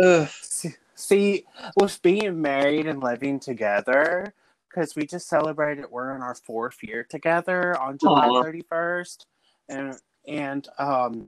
Ugh. 0.00 0.28
See- 0.40 0.76
See, 0.94 1.44
with 1.76 2.02
being 2.02 2.42
married 2.42 2.86
and 2.88 3.00
living 3.00 3.38
together, 3.38 4.34
because 4.68 4.96
we 4.96 5.06
just 5.06 5.28
celebrated, 5.28 5.84
we're 5.88 6.16
in 6.16 6.22
our 6.22 6.34
fourth 6.34 6.78
year 6.82 7.04
together 7.08 7.80
on 7.80 7.98
July 7.98 8.28
thirty 8.42 8.62
first, 8.68 9.24
and 9.68 9.96
and 10.26 10.68
um, 10.78 11.26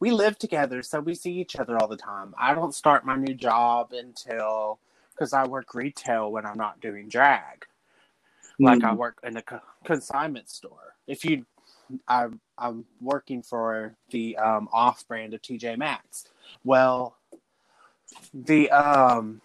we 0.00 0.10
live 0.10 0.38
together, 0.38 0.82
so 0.82 1.00
we 1.00 1.14
see 1.14 1.32
each 1.32 1.56
other 1.56 1.78
all 1.78 1.88
the 1.88 1.96
time. 1.96 2.34
I 2.38 2.54
don't 2.54 2.74
start 2.74 3.06
my 3.06 3.16
new 3.16 3.32
job 3.34 3.94
until 3.94 4.80
because 5.14 5.32
I 5.32 5.46
work 5.46 5.74
retail 5.74 6.30
when 6.30 6.44
I'm 6.44 6.58
not 6.58 6.80
doing 6.82 7.08
drag. 7.08 7.64
Like 8.64 8.84
I 8.84 8.94
work 8.94 9.18
in 9.24 9.36
a 9.36 9.42
consignment 9.84 10.50
store. 10.50 10.94
If 11.06 11.24
you, 11.24 11.46
I'm 12.08 12.40
I'm 12.58 12.84
working 13.00 13.42
for 13.42 13.94
the 14.10 14.36
um, 14.38 14.68
off 14.72 15.06
brand 15.08 15.34
of 15.34 15.42
TJ 15.42 15.78
Maxx. 15.78 16.26
Well, 16.64 17.16
the 18.34 18.70
um 18.70 19.40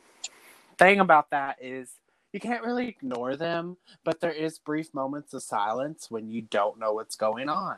thing 0.77 0.99
about 0.99 1.29
that 1.31 1.57
is 1.61 1.91
you 2.33 2.39
can't 2.39 2.63
really 2.65 2.87
ignore 2.89 3.35
them, 3.35 3.77
but 4.03 4.19
there 4.21 4.31
is 4.31 4.59
brief 4.59 4.93
moments 4.93 5.33
of 5.33 5.43
silence 5.43 6.07
when 6.09 6.29
you 6.29 6.41
don't 6.43 6.79
know 6.79 6.93
what's 6.93 7.15
going 7.15 7.49
on. 7.49 7.77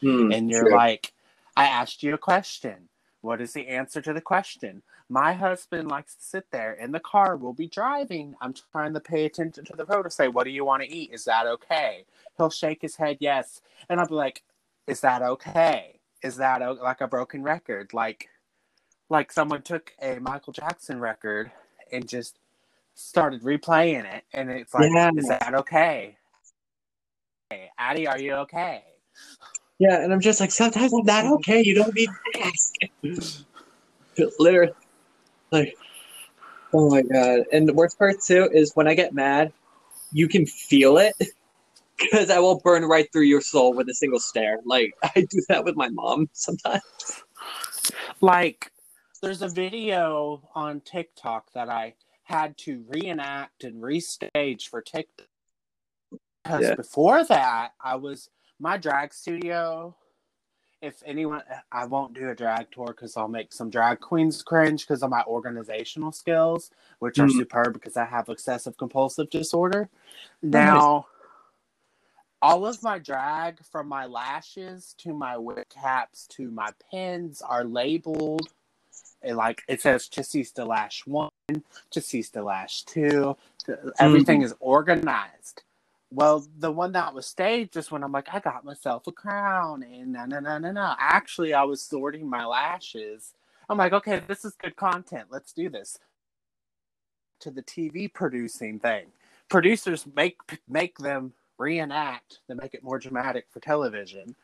Hmm, 0.00 0.30
And 0.30 0.50
you're 0.50 0.68
like, 0.68 1.12
I 1.56 1.66
asked 1.66 2.02
you 2.02 2.14
a 2.14 2.18
question. 2.18 2.88
What 3.22 3.40
is 3.40 3.52
the 3.52 3.68
answer 3.68 4.02
to 4.02 4.12
the 4.12 4.20
question? 4.20 4.82
My 5.08 5.32
husband 5.32 5.88
likes 5.88 6.16
to 6.16 6.22
sit 6.24 6.50
there 6.50 6.72
in 6.72 6.90
the 6.90 7.00
car. 7.00 7.36
We'll 7.36 7.52
be 7.52 7.68
driving. 7.68 8.34
I'm 8.40 8.52
trying 8.72 8.94
to 8.94 9.00
pay 9.00 9.24
attention 9.24 9.64
to 9.66 9.76
the 9.76 9.84
road 9.86 10.02
to 10.02 10.10
say, 10.10 10.26
What 10.28 10.44
do 10.44 10.50
you 10.50 10.64
want 10.64 10.82
to 10.82 10.92
eat? 10.92 11.10
Is 11.12 11.24
that 11.24 11.46
okay? 11.46 12.04
He'll 12.36 12.50
shake 12.50 12.82
his 12.82 12.96
head, 12.96 13.18
yes. 13.20 13.62
And 13.88 14.00
I'll 14.00 14.08
be 14.08 14.14
like, 14.14 14.42
Is 14.88 15.00
that 15.00 15.22
okay? 15.22 16.00
Is 16.22 16.36
that 16.36 16.62
o-? 16.62 16.72
like 16.82 17.00
a 17.00 17.06
broken 17.06 17.42
record? 17.44 17.94
Like, 17.94 18.28
like 19.08 19.30
someone 19.30 19.62
took 19.62 19.92
a 20.02 20.18
Michael 20.18 20.52
Jackson 20.52 20.98
record 20.98 21.52
and 21.92 22.08
just 22.08 22.38
started 22.94 23.42
replaying 23.42 24.04
it, 24.12 24.24
and 24.32 24.50
it's 24.50 24.74
like, 24.74 24.90
Yeah. 24.92 25.10
is 25.16 25.28
that 25.28 25.54
okay? 25.54 26.16
Hey, 27.50 27.70
Annie, 27.78 28.06
are 28.08 28.18
you 28.18 28.32
okay? 28.34 28.82
Yeah, 29.82 30.00
and 30.00 30.12
I'm 30.12 30.20
just 30.20 30.38
like, 30.38 30.52
sometimes 30.52 30.92
I'm 30.94 31.04
not 31.04 31.26
okay. 31.26 31.60
You 31.64 31.74
don't 31.74 31.92
need 31.92 32.06
to 32.06 32.40
ask. 32.44 32.72
Literally, 34.38 34.72
like, 35.50 35.74
oh 36.72 36.88
my 36.88 37.02
god. 37.02 37.40
And 37.52 37.68
the 37.68 37.74
worst 37.74 37.98
part 37.98 38.14
too 38.24 38.48
is 38.52 38.70
when 38.76 38.86
I 38.86 38.94
get 38.94 39.12
mad, 39.12 39.52
you 40.12 40.28
can 40.28 40.46
feel 40.46 40.98
it 40.98 41.14
because 41.98 42.30
I 42.30 42.38
will 42.38 42.60
burn 42.60 42.84
right 42.84 43.08
through 43.12 43.24
your 43.24 43.40
soul 43.40 43.74
with 43.74 43.88
a 43.88 43.94
single 43.94 44.20
stare. 44.20 44.58
Like 44.64 44.92
I 45.02 45.26
do 45.28 45.42
that 45.48 45.64
with 45.64 45.74
my 45.74 45.88
mom 45.88 46.28
sometimes. 46.32 46.82
Like, 48.20 48.70
there's 49.20 49.42
a 49.42 49.48
video 49.48 50.48
on 50.54 50.80
TikTok 50.82 51.52
that 51.54 51.68
I 51.68 51.94
had 52.22 52.56
to 52.58 52.84
reenact 52.88 53.64
and 53.64 53.82
restage 53.82 54.68
for 54.68 54.80
TikTok. 54.80 55.26
Because 56.44 56.68
Yeah. 56.68 56.76
before 56.76 57.24
that, 57.24 57.72
I 57.82 57.96
was 57.96 58.30
my 58.62 58.78
drag 58.78 59.12
studio. 59.12 59.94
If 60.80 61.02
anyone, 61.04 61.42
I 61.72 61.86
won't 61.86 62.14
do 62.14 62.30
a 62.30 62.34
drag 62.34 62.70
tour 62.72 62.88
because 62.88 63.16
I'll 63.16 63.28
make 63.28 63.52
some 63.52 63.70
drag 63.70 64.00
queens 64.00 64.42
cringe 64.42 64.86
because 64.86 65.02
of 65.02 65.10
my 65.10 65.22
organizational 65.24 66.12
skills, 66.12 66.70
which 67.00 67.18
are 67.18 67.28
Mhm. 67.28 67.38
superb 67.38 67.72
because 67.74 67.96
I 67.96 68.04
have 68.04 68.28
excessive 68.28 68.76
compulsive 68.76 69.30
disorder. 69.30 69.90
Now, 70.42 71.08
all 72.40 72.66
of 72.66 72.82
my 72.82 72.98
drag 72.98 73.64
from 73.64 73.88
my 73.88 74.06
lashes 74.06 74.94
to 74.98 75.14
my 75.14 75.36
wig 75.36 75.68
caps 75.68 76.26
to 76.28 76.50
my 76.50 76.72
pins 76.90 77.42
are 77.42 77.64
labeled. 77.64 78.52
And 79.22 79.36
like 79.36 79.62
it 79.68 79.80
says 79.80 80.08
Chasista 80.08 80.66
Lash 80.66 81.06
1, 81.06 81.30
Chasista 81.92 82.44
Lash 82.44 82.84
2. 82.84 83.36
Everything 83.98 84.42
is 84.42 84.54
organized. 84.60 85.62
Well, 86.14 86.46
the 86.58 86.70
one 86.70 86.92
that 86.92 87.14
was 87.14 87.26
staged 87.26 87.74
is 87.78 87.90
when 87.90 88.04
I'm 88.04 88.12
like, 88.12 88.28
I 88.30 88.38
got 88.38 88.66
myself 88.66 89.06
a 89.06 89.12
crown 89.12 89.82
and 89.82 90.12
no, 90.12 90.26
no, 90.26 90.40
no, 90.40 90.58
no, 90.58 90.70
no. 90.70 90.94
Actually, 90.98 91.54
I 91.54 91.62
was 91.62 91.80
sorting 91.80 92.28
my 92.28 92.44
lashes. 92.44 93.32
I'm 93.68 93.78
like, 93.78 93.94
okay, 93.94 94.20
this 94.26 94.44
is 94.44 94.54
good 94.54 94.76
content. 94.76 95.28
Let's 95.30 95.54
do 95.54 95.70
this. 95.70 95.98
To 97.40 97.50
the 97.50 97.62
TV 97.62 98.12
producing 98.12 98.78
thing. 98.78 99.06
Producers 99.48 100.06
make 100.14 100.36
make 100.68 100.98
them 100.98 101.32
reenact 101.56 102.40
to 102.46 102.56
make 102.56 102.74
it 102.74 102.84
more 102.84 102.98
dramatic 102.98 103.46
for 103.50 103.60
television. 103.60 104.36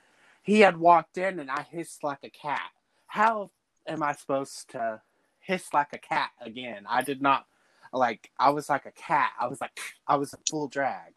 He 0.43 0.61
had 0.61 0.79
walked 0.79 1.19
in 1.19 1.39
and 1.39 1.51
I 1.51 1.67
hissed 1.71 2.03
like 2.03 2.25
a 2.25 2.31
cat. 2.31 2.71
How 3.09 3.51
am 3.87 4.03
I 4.03 4.13
supposed 4.13 4.71
to 4.71 5.03
hiss 5.41 5.75
like 5.75 5.93
a 5.93 5.99
cat 5.99 6.31
again? 6.41 6.87
I 6.89 7.03
did 7.03 7.21
not 7.21 7.45
like 7.93 8.31
I 8.39 8.51
was 8.51 8.71
like 8.71 8.87
a 8.87 8.93
cat. 8.93 9.33
I 9.39 9.49
was 9.49 9.61
like 9.61 9.79
I 10.07 10.17
was 10.17 10.33
in 10.33 10.41
full 10.49 10.69
drag. 10.69 11.13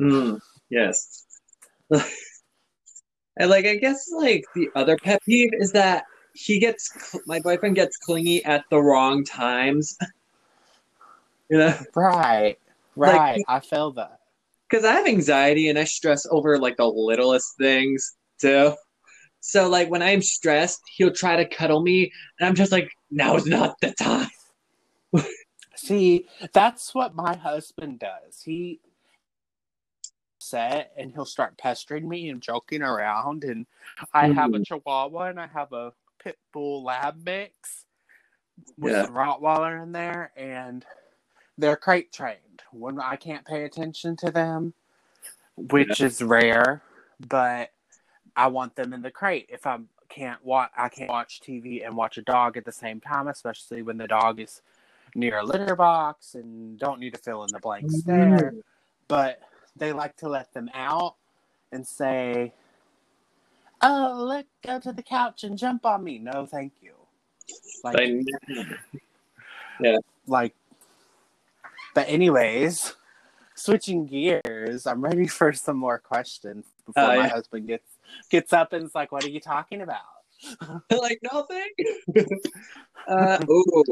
Mm, 0.00 0.40
yes. 0.70 1.24
and 1.90 3.50
like 3.50 3.66
I 3.66 3.76
guess 3.76 4.10
like 4.12 4.44
the 4.54 4.68
other 4.74 4.96
pet 4.96 5.20
peeve 5.26 5.50
is 5.54 5.72
that 5.72 6.04
he 6.34 6.58
gets 6.60 6.90
cl- 7.10 7.22
my 7.26 7.40
boyfriend 7.40 7.74
gets 7.76 7.96
clingy 7.96 8.44
at 8.44 8.64
the 8.70 8.80
wrong 8.80 9.24
times. 9.24 9.96
you 11.50 11.58
know, 11.58 11.74
Right. 11.94 12.58
Like- 12.96 13.14
Right. 13.14 13.44
I 13.48 13.60
feel 13.60 13.92
that. 13.92 14.20
because 14.68 14.84
I 14.84 14.92
have 14.92 15.06
anxiety 15.06 15.68
and 15.68 15.78
I 15.78 15.84
stress 15.84 16.26
over 16.30 16.58
like 16.58 16.76
the 16.76 16.86
littlest 16.86 17.56
things 17.58 18.16
too. 18.40 18.74
So 19.40 19.68
like 19.68 19.88
when 19.88 20.02
I'm 20.02 20.20
stressed, 20.20 20.80
he'll 20.96 21.12
try 21.12 21.36
to 21.36 21.44
cuddle 21.48 21.80
me, 21.80 22.10
and 22.38 22.48
I'm 22.48 22.54
just 22.56 22.72
like, 22.72 22.90
now 23.10 23.36
is 23.36 23.46
not 23.46 23.76
the 23.80 23.94
time. 23.94 24.28
See, 25.76 26.26
that's 26.52 26.92
what 26.92 27.14
my 27.14 27.36
husband 27.36 28.00
does. 28.00 28.42
He 28.44 28.80
set 30.48 30.92
and 30.96 31.12
he'll 31.12 31.24
start 31.24 31.56
pestering 31.58 32.08
me 32.08 32.28
and 32.28 32.40
joking 32.40 32.82
around 32.82 33.44
and 33.44 33.66
I 34.12 34.28
have 34.28 34.50
a 34.50 34.58
mm-hmm. 34.58 34.62
chihuahua 34.62 35.28
and 35.28 35.40
I 35.40 35.46
have 35.46 35.72
a 35.72 35.92
pit 36.18 36.38
bull 36.52 36.84
lab 36.84 37.24
mix 37.24 37.84
with 38.76 38.92
Yeah. 38.92 39.06
some 39.06 39.14
Rottweiler 39.14 39.82
in 39.82 39.92
there 39.92 40.32
and 40.36 40.84
they're 41.56 41.76
crate 41.76 42.12
trained. 42.12 42.62
When 42.70 43.00
I 43.00 43.16
can't 43.16 43.46
pay 43.46 43.64
attention 43.64 44.16
to 44.16 44.30
them, 44.30 44.74
which 45.56 46.00
is 46.00 46.22
rare, 46.22 46.82
but 47.28 47.70
I 48.36 48.48
want 48.48 48.76
them 48.76 48.92
in 48.92 49.02
the 49.02 49.10
crate. 49.10 49.46
If 49.48 49.66
I 49.66 49.78
can't 50.08 50.44
watch 50.44 50.70
I 50.76 50.88
can't 50.88 51.08
watch 51.08 51.40
TV 51.40 51.86
and 51.86 51.96
watch 51.96 52.18
a 52.18 52.22
dog 52.22 52.56
at 52.56 52.64
the 52.64 52.72
same 52.72 53.00
time, 53.00 53.28
especially 53.28 53.82
when 53.82 53.96
the 53.96 54.06
dog 54.06 54.40
is 54.40 54.62
near 55.14 55.38
a 55.38 55.44
litter 55.44 55.74
box 55.74 56.34
and 56.34 56.78
don't 56.78 57.00
need 57.00 57.14
to 57.14 57.18
fill 57.18 57.42
in 57.42 57.48
the 57.52 57.58
blanks 57.58 58.02
mm-hmm. 58.02 58.10
there. 58.10 58.54
But 59.08 59.40
they 59.78 59.92
like 59.92 60.16
to 60.18 60.28
let 60.28 60.52
them 60.52 60.70
out 60.74 61.16
and 61.72 61.86
say, 61.86 62.54
"Oh, 63.82 64.24
let 64.28 64.46
go 64.64 64.78
to 64.80 64.92
the 64.92 65.02
couch 65.02 65.44
and 65.44 65.58
jump 65.58 65.86
on 65.86 66.04
me." 66.04 66.18
No, 66.18 66.46
thank 66.46 66.74
you. 66.80 66.92
Like, 67.84 67.96
I 67.96 68.22
like. 70.26 70.54
But 71.94 72.08
anyways, 72.08 72.94
switching 73.54 74.06
gears, 74.06 74.86
I'm 74.86 75.02
ready 75.02 75.26
for 75.26 75.52
some 75.52 75.76
more 75.76 75.98
questions 75.98 76.66
before 76.86 77.04
Oh, 77.04 77.08
my 77.08 77.16
yeah. 77.16 77.28
husband 77.28 77.66
gets 77.66 77.96
gets 78.30 78.52
up 78.52 78.72
and 78.72 78.84
is 78.84 78.94
like, 78.94 79.12
"What 79.12 79.24
are 79.24 79.30
you 79.30 79.40
talking 79.40 79.82
about?" 79.82 80.02
like 80.90 81.18
nothing. 81.22 81.68
uh, 83.08 83.44
ooh. 83.50 83.84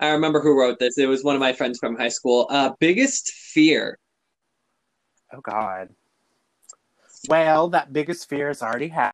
I 0.00 0.10
remember 0.10 0.40
who 0.40 0.58
wrote 0.58 0.78
this. 0.78 0.98
It 0.98 1.06
was 1.06 1.24
one 1.24 1.34
of 1.34 1.40
my 1.40 1.52
friends 1.52 1.78
from 1.78 1.96
high 1.96 2.08
school. 2.08 2.46
Uh, 2.50 2.72
biggest 2.78 3.30
fear. 3.30 3.98
Oh 5.32 5.40
God. 5.40 5.88
Well, 7.28 7.68
that 7.70 7.92
biggest 7.92 8.28
fear 8.28 8.48
has 8.48 8.62
already 8.62 8.88
happened. 8.88 9.12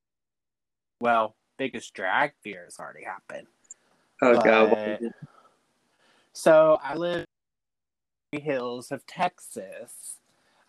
Well, 1.00 1.34
biggest 1.58 1.94
drag 1.94 2.32
fear 2.42 2.64
has 2.64 2.78
already 2.78 3.04
happened. 3.04 3.46
Oh 4.22 4.34
But- 4.34 4.44
god. 4.44 4.70
what 4.70 4.78
was 4.78 4.98
it? 5.02 5.12
So 6.32 6.78
I 6.82 6.94
live 6.94 7.26
in 8.32 8.38
the 8.38 8.40
hills 8.44 8.90
of 8.92 9.04
Texas. 9.06 10.16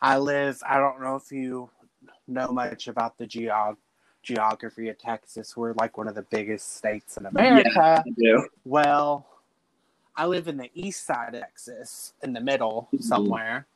I 0.01 0.17
live. 0.17 0.61
I 0.67 0.77
don't 0.77 1.01
know 1.01 1.15
if 1.15 1.31
you 1.31 1.69
know 2.27 2.47
much 2.51 2.87
about 2.87 3.17
the 3.17 3.25
geog 3.27 3.77
geography 4.23 4.89
of 4.89 4.97
Texas. 4.97 5.55
We're 5.55 5.73
like 5.73 5.97
one 5.97 6.07
of 6.07 6.15
the 6.15 6.23
biggest 6.23 6.75
states 6.77 7.17
in 7.17 7.25
America. 7.25 8.03
Do. 8.17 8.47
Well, 8.65 9.25
I 10.15 10.25
live 10.25 10.47
in 10.47 10.57
the 10.57 10.69
east 10.73 11.05
side 11.05 11.35
of 11.35 11.41
Texas, 11.41 12.13
in 12.23 12.33
the 12.33 12.41
middle 12.41 12.89
Mhm. 12.93 13.01
somewhere 13.03 13.67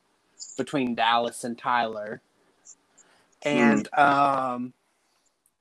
between 0.56 0.94
Dallas 0.94 1.44
and 1.44 1.58
Tyler. 1.58 2.20
And 3.42 3.88
um 3.94 4.72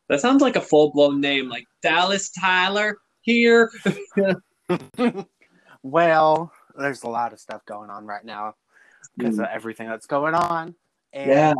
That 0.07 0.21
sounds 0.21 0.41
like 0.41 0.55
a 0.55 0.61
full 0.61 0.91
blown 0.91 1.21
name, 1.21 1.49
like 1.49 1.65
Dallas 1.81 2.31
Tyler 2.31 2.97
here. 3.21 3.71
well, 5.83 6.51
there's 6.77 7.03
a 7.03 7.09
lot 7.09 7.33
of 7.33 7.39
stuff 7.39 7.65
going 7.65 7.89
on 7.89 8.05
right 8.05 8.25
now 8.25 8.55
because 9.17 9.39
of 9.39 9.45
everything 9.45 9.87
that's 9.87 10.07
going 10.07 10.35
on. 10.35 10.75
And 11.13 11.29
Yeah. 11.29 11.53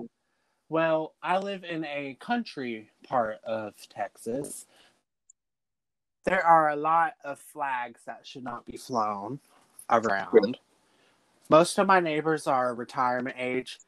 well, 0.70 1.14
I 1.22 1.38
live 1.38 1.64
in 1.64 1.86
a 1.86 2.18
country 2.20 2.90
part 3.08 3.38
of 3.44 3.76
Texas. 3.90 4.66
There 6.26 6.44
are 6.46 6.70
a 6.70 6.76
lot 6.76 7.14
of 7.24 7.40
flags 7.40 8.02
that 8.06 8.26
should 8.26 8.44
not 8.44 8.66
be 8.66 8.78
flown 8.78 9.40
around. 9.90 10.58
Most 11.50 11.78
of 11.78 11.88
my 11.88 12.00
neighbors 12.00 12.48
are 12.48 12.74
retirement 12.74 13.36
age, 13.40 13.80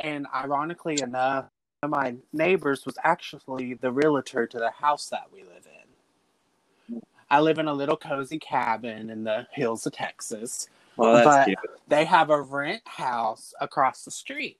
and 0.00 0.26
ironically 0.34 1.00
enough, 1.02 1.46
one 1.80 1.82
of 1.82 1.90
my 1.90 2.16
neighbors 2.32 2.86
was 2.86 2.96
actually 3.04 3.74
the 3.74 3.90
realtor 3.92 4.46
to 4.46 4.58
the 4.58 4.70
house 4.70 5.08
that 5.08 5.26
we 5.32 5.42
live 5.42 5.66
in. 5.66 7.02
I 7.30 7.40
live 7.40 7.58
in 7.58 7.68
a 7.68 7.72
little 7.74 7.96
cozy 7.96 8.38
cabin 8.38 9.10
in 9.10 9.24
the 9.24 9.46
hills 9.52 9.86
of 9.86 9.92
Texas 9.92 10.68
that's 10.98 11.24
But- 11.24 11.44
cute. 11.46 11.58
they 11.88 12.04
have 12.04 12.30
a 12.30 12.40
rent 12.42 12.86
house 12.86 13.54
across 13.60 14.04
the 14.04 14.10
street. 14.10 14.58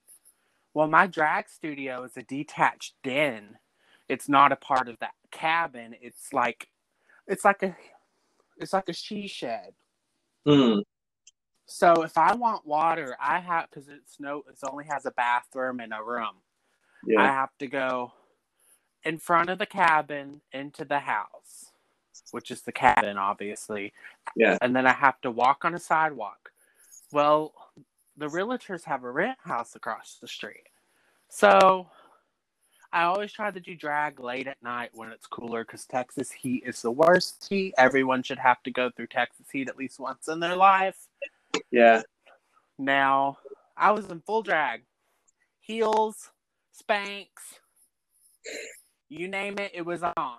Well, 0.73 0.87
my 0.87 1.07
drag 1.09 1.49
studio 1.49 2.05
is 2.05 2.17
a 2.17 2.23
detached 2.23 2.95
den. 3.03 3.59
It's 4.09 4.29
not 4.29 4.53
a 4.53 4.57
part 4.57 4.89
of 4.89 4.99
that 5.01 5.15
cabin. 5.31 5.97
It's 6.01 6.33
like 6.33 6.69
it's 7.27 7.45
like 7.45 7.63
a 7.63 7.77
it's 8.57 8.73
like 8.73 8.89
a 8.89 8.93
she 8.93 9.27
shed. 9.27 9.75
Mm, 10.47 10.85
So 11.71 12.03
if 12.03 12.19
I 12.19 12.35
want 12.35 12.67
water, 12.67 13.17
I 13.21 13.39
have 13.39 13.71
because 13.71 13.89
it's 13.89 14.19
no 14.19 14.39
it 14.49 14.59
only 14.69 14.85
has 14.87 15.07
a 15.07 15.13
bathroom 15.13 15.79
and 15.79 15.93
a 15.93 16.03
room. 16.03 16.35
I 17.17 17.27
have 17.27 17.57
to 17.61 17.69
go 17.69 18.13
in 19.05 19.19
front 19.19 19.51
of 19.51 19.59
the 19.59 19.67
cabin 19.67 20.41
into 20.53 20.85
the 20.85 20.99
house, 20.99 21.71
which 22.33 22.51
is 22.51 22.63
the 22.63 22.73
cabin, 22.73 23.17
obviously. 23.17 23.93
Yeah. 24.35 24.59
And 24.61 24.75
then 24.75 24.87
I 24.87 24.93
have 24.93 25.21
to 25.21 25.31
walk 25.31 25.65
on 25.65 25.75
a 25.75 25.79
sidewalk. 25.79 26.51
Well, 27.13 27.55
the 28.17 28.27
realtors 28.27 28.85
have 28.85 29.05
a 29.05 29.11
rent 29.11 29.39
house 29.45 29.77
across 29.77 30.19
the 30.21 30.29
street. 30.29 30.69
So 31.29 31.89
I 32.93 33.05
always 33.05 33.33
try 33.33 33.53
to 33.53 33.61
do 33.61 33.77
drag 33.77 34.19
late 34.19 34.49
at 34.49 34.63
night 34.63 34.91
when 34.93 35.11
it's 35.11 35.29
cooler 35.29 35.65
because 35.65 35.87
Texas 35.87 36.33
heat 36.33 36.65
is 36.67 36.83
the 36.83 36.91
worst 36.91 37.47
heat. 37.49 37.75
Everyone 37.79 38.25
should 38.25 38.41
have 38.41 38.61
to 38.65 38.73
go 38.73 38.91
through 38.91 39.07
Texas 39.07 39.47
heat 39.53 39.69
at 39.69 39.79
least 39.79 40.01
once 40.01 40.27
in 40.27 40.41
their 40.41 40.57
life. 40.57 41.07
Yeah. 41.71 42.03
Now, 42.79 43.39
I 43.77 43.93
was 43.93 44.07
in 44.07 44.21
full 44.21 44.43
drag, 44.43 44.83
heels, 45.61 46.31
Spanx, 46.81 47.29
you 49.09 49.29
name 49.29 49.59
it, 49.59 49.73
it 49.75 49.85
was 49.85 50.03
on. 50.03 50.39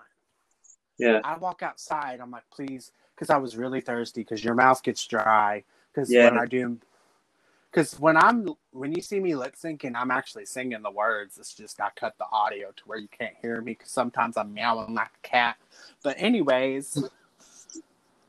Yeah. 0.97 1.19
I 1.23 1.37
walk 1.37 1.61
outside. 1.61 2.19
I'm 2.19 2.31
like, 2.31 2.49
please, 2.51 2.91
because 3.15 3.29
I 3.29 3.37
was 3.37 3.57
really 3.57 3.81
thirsty. 3.81 4.21
Because 4.21 4.43
your 4.43 4.55
mouth 4.55 4.81
gets 4.83 5.05
dry. 5.05 5.63
Because 5.93 6.11
Yeah. 6.11 6.25
when 6.25 6.39
I 6.39 6.45
do, 6.45 6.79
because 7.69 7.99
when 7.99 8.17
I'm 8.17 8.49
when 8.71 8.91
you 8.93 9.01
see 9.01 9.19
me 9.19 9.35
lip 9.35 9.55
syncing, 9.55 9.95
I'm 9.95 10.11
actually 10.11 10.45
singing 10.45 10.81
the 10.81 10.91
words. 10.91 11.37
It's 11.37 11.53
just 11.53 11.81
I 11.81 11.89
cut 11.95 12.17
the 12.17 12.25
audio 12.31 12.71
to 12.71 12.83
where 12.85 12.97
you 12.99 13.07
can't 13.07 13.35
hear 13.41 13.61
me. 13.61 13.73
Because 13.73 13.91
sometimes 13.91 14.37
I'm 14.37 14.53
meowing 14.53 14.93
like 14.93 15.11
a 15.23 15.27
cat. 15.27 15.57
But 16.03 16.15
anyways, 16.17 17.03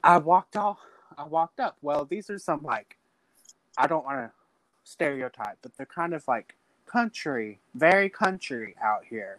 I 0.03 0.19
walked 0.19 0.57
off. 0.57 0.79
I 1.19 1.25
walked 1.25 1.61
up. 1.61 1.77
Well, 1.83 2.07
these 2.07 2.31
are 2.31 2.39
some 2.39 2.63
like, 2.63 2.99
I 3.79 3.87
don't 3.89 4.05
want 4.05 4.19
to 4.19 4.33
stereotype, 4.85 5.59
but 5.63 5.77
they're 5.77 5.87
kind 5.87 6.15
of 6.15 6.27
like 6.29 6.57
country, 6.87 7.61
very 7.75 8.11
country 8.11 8.77
out 8.83 9.05
here. 9.09 9.39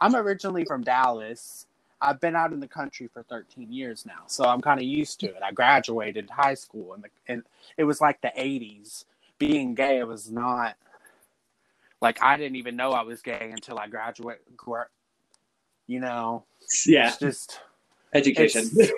I'm 0.00 0.16
originally 0.16 0.64
from 0.64 0.82
Dallas. 0.84 1.66
I've 2.00 2.20
been 2.20 2.36
out 2.36 2.52
in 2.52 2.60
the 2.60 2.68
country 2.68 3.08
for 3.12 3.22
13 3.24 3.72
years 3.72 4.06
now, 4.06 4.24
so 4.26 4.44
I'm 4.44 4.60
kind 4.62 4.80
of 4.80 4.86
used 4.86 5.20
to 5.20 5.28
it. 5.28 5.42
I 5.44 5.52
graduated 5.52 6.30
high 6.30 6.54
school, 6.54 6.94
and, 6.94 7.04
the, 7.04 7.08
and 7.28 7.44
it 7.78 7.84
was 7.84 8.00
like 8.00 8.20
the 8.22 8.32
80s. 8.38 9.04
Being 9.38 9.74
gay 9.74 9.98
it 10.00 10.08
was 10.08 10.30
not 10.30 10.76
like 12.00 12.22
I 12.22 12.36
didn't 12.36 12.56
even 12.56 12.76
know 12.76 12.92
I 12.92 13.02
was 13.02 13.22
gay 13.22 13.50
until 13.52 13.78
I 13.78 13.88
graduated. 13.88 14.42
You 15.88 16.00
know, 16.00 16.44
Yeah. 16.86 17.08
it's 17.08 17.18
just 17.18 17.60
Education. 18.14 18.70
it's 18.78 18.94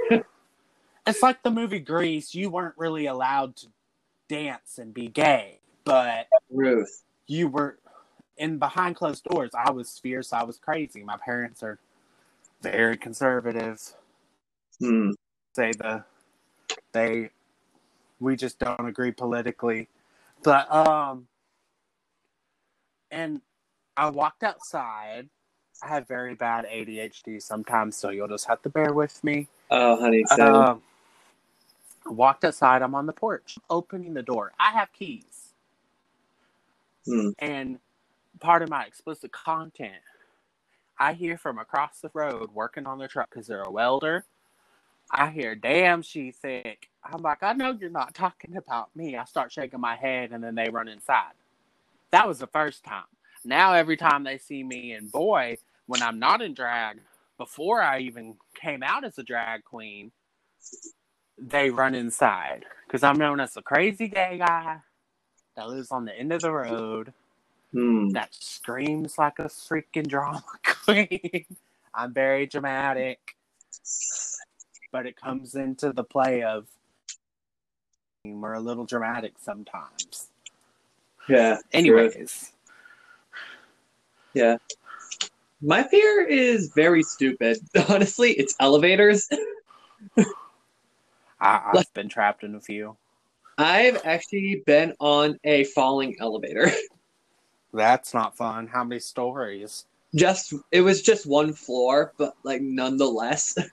like 1.22 1.42
the 1.42 1.50
movie 1.50 1.78
Grease. 1.78 2.34
You 2.34 2.50
weren't 2.50 2.74
really 2.76 3.06
allowed 3.06 3.56
to 3.56 3.68
dance 4.28 4.78
and 4.78 4.92
be 4.92 5.08
gay, 5.08 5.60
but 5.84 6.26
Ruth. 6.50 7.02
you 7.26 7.48
were 7.48 7.78
in 8.36 8.58
behind 8.58 8.96
closed 8.96 9.24
doors. 9.24 9.50
I 9.54 9.70
was 9.70 9.98
fierce. 9.98 10.32
I 10.32 10.42
was 10.42 10.58
crazy. 10.58 11.02
My 11.02 11.16
parents 11.16 11.62
are 11.62 11.78
very 12.62 12.96
conservative. 12.96 13.80
Hmm. 14.80 15.10
Say 15.54 15.72
the 15.72 16.04
they 16.92 17.30
we 18.20 18.36
just 18.36 18.58
don't 18.58 18.86
agree 18.86 19.12
politically, 19.12 19.88
but 20.42 20.70
um, 20.74 21.28
and 23.10 23.40
I 23.96 24.10
walked 24.10 24.42
outside. 24.42 25.28
I 25.82 25.88
have 25.88 26.08
very 26.08 26.34
bad 26.34 26.66
ADHD 26.66 27.42
sometimes, 27.42 27.96
so 27.96 28.10
you'll 28.10 28.28
just 28.28 28.46
have 28.46 28.62
to 28.62 28.70
bear 28.70 28.92
with 28.92 29.22
me. 29.22 29.48
Oh, 29.70 30.00
honey. 30.00 30.24
Um, 30.38 30.40
I 30.40 30.76
walked 32.10 32.44
outside. 32.44 32.82
I'm 32.82 32.94
on 32.94 33.06
the 33.06 33.12
porch, 33.14 33.58
opening 33.70 34.14
the 34.14 34.22
door. 34.22 34.52
I 34.58 34.72
have 34.72 34.92
keys, 34.92 35.54
Hmm. 37.06 37.30
and 37.38 37.80
part 38.40 38.62
of 38.62 38.70
my 38.70 38.84
explicit 38.84 39.32
content, 39.32 40.02
I 40.98 41.14
hear 41.14 41.38
from 41.38 41.58
across 41.58 42.00
the 42.00 42.10
road 42.14 42.52
working 42.52 42.86
on 42.86 42.98
their 42.98 43.08
truck 43.08 43.30
because 43.30 43.46
they're 43.48 43.62
a 43.62 43.70
welder. 43.70 44.26
I 45.10 45.30
hear, 45.30 45.54
"Damn, 45.56 46.02
she 46.02 46.32
sick. 46.32 46.90
I'm 47.04 47.22
like, 47.22 47.42
"I 47.42 47.54
know 47.54 47.72
you're 47.72 47.90
not 47.90 48.14
talking 48.14 48.56
about 48.56 48.94
me." 48.96 49.16
I 49.16 49.24
start 49.24 49.52
shaking 49.52 49.80
my 49.80 49.96
head, 49.96 50.32
and 50.32 50.44
then 50.44 50.54
they 50.56 50.70
run 50.70 50.88
inside. 50.88 51.34
That 52.12 52.28
was 52.28 52.40
the 52.40 52.48
first 52.48 52.84
time. 52.84 53.06
Now 53.44 53.74
every 53.74 53.98
time 53.98 54.24
they 54.24 54.38
see 54.38 54.64
me, 54.64 54.92
and 54.92 55.12
boy, 55.12 55.58
when 55.86 56.02
I'm 56.02 56.20
not 56.20 56.42
in 56.42 56.54
drag, 56.54 57.02
before 57.38 57.82
I 57.82 58.00
even 58.00 58.38
came 58.54 58.82
out 58.84 59.04
as 59.04 59.18
a 59.18 59.24
drag 59.24 59.64
queen, 59.64 60.12
they 61.38 61.70
run 61.70 61.94
inside 61.94 62.64
because 62.86 63.02
I'm 63.02 63.18
known 63.18 63.40
as 63.40 63.54
the 63.54 63.62
crazy 63.62 64.08
gay 64.08 64.38
guy 64.38 64.78
that 65.56 65.68
lives 65.68 65.90
on 65.90 66.04
the 66.04 66.16
end 66.18 66.32
of 66.32 66.42
the 66.42 66.52
road 66.52 67.12
Hmm. 67.72 68.10
that 68.10 68.32
screams 68.32 69.18
like 69.18 69.38
a 69.38 69.44
freaking 69.44 70.06
drama 70.06 70.42
queen. 70.84 71.44
I'm 71.94 72.12
very 72.12 72.46
dramatic, 72.46 73.36
but 74.92 75.04
it 75.06 75.16
comes 75.16 75.54
into 75.54 75.92
the 75.92 76.04
play 76.04 76.42
of 76.42 76.66
we're 78.24 78.54
a 78.54 78.60
little 78.60 78.84
dramatic 78.86 79.34
sometimes. 79.40 80.28
Yeah. 81.28 81.58
Anyways, 81.72 82.52
Yeah. 84.34 84.56
My 85.62 85.82
fear 85.82 86.22
is 86.22 86.72
very 86.74 87.02
stupid. 87.02 87.58
Honestly, 87.88 88.32
it's 88.32 88.54
elevators. 88.60 89.28
I, 91.40 91.72
I've 91.74 91.92
been 91.94 92.08
trapped 92.08 92.44
in 92.44 92.54
a 92.54 92.60
few. 92.60 92.96
I've 93.58 94.00
actually 94.04 94.62
been 94.66 94.94
on 95.00 95.38
a 95.44 95.64
falling 95.64 96.16
elevator. 96.20 96.70
That's 97.72 98.14
not 98.14 98.36
fun. 98.36 98.66
How 98.66 98.84
many 98.84 99.00
stories? 99.00 99.86
Just 100.14 100.54
it 100.70 100.80
was 100.80 101.02
just 101.02 101.26
one 101.26 101.52
floor, 101.52 102.12
but 102.16 102.34
like 102.42 102.62
nonetheless. 102.62 103.56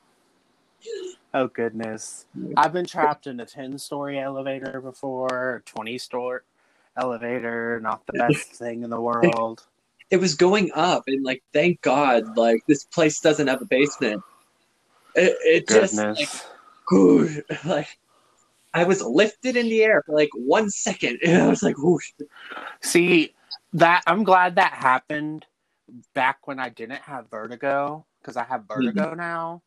Oh 1.36 1.48
goodness. 1.48 2.28
I've 2.58 2.74
been 2.74 2.86
trapped 2.86 3.26
in 3.26 3.40
a 3.40 3.46
10 3.46 3.80
story 3.80 4.20
elevator 4.20 4.80
before, 4.80 5.64
20 5.66 5.98
story 5.98 6.42
elevator, 6.96 7.80
not 7.82 8.06
the 8.06 8.14
best 8.20 8.54
thing 8.54 8.84
in 8.84 8.92
the 8.92 9.02
world. 9.02 9.66
It 10.12 10.18
was 10.18 10.36
going 10.36 10.70
up 10.76 11.06
and 11.08 11.24
like 11.26 11.42
thank 11.52 11.82
God, 11.82 12.38
like 12.38 12.64
this 12.68 12.84
place 12.84 13.20
doesn't 13.20 13.48
have 13.48 13.64
a 13.64 13.66
basement. 13.66 14.22
It, 15.16 15.38
it 15.44 15.68
just 15.68 15.98
like, 15.98 16.30
Good. 16.86 17.44
Like 17.66 17.98
I 18.74 18.84
was 18.84 19.02
lifted 19.02 19.56
in 19.56 19.68
the 19.70 19.84
air 19.84 20.04
for 20.06 20.16
like 20.16 20.30
one 20.34 20.70
second 20.70 21.20
and 21.26 21.42
I 21.42 21.48
was 21.48 21.64
like, 21.64 21.78
whoosh. 21.78 22.12
See, 22.82 23.34
that 23.74 24.04
I'm 24.08 24.24
glad 24.24 24.56
that 24.56 24.74
happened 24.74 25.46
back 26.14 26.48
when 26.48 26.60
I 26.60 26.70
didn't 26.70 27.02
have 27.02 27.30
vertigo 27.30 28.06
because 28.22 28.38
I 28.38 28.44
have 28.44 28.66
vertigo 28.68 29.14
now 29.14 29.62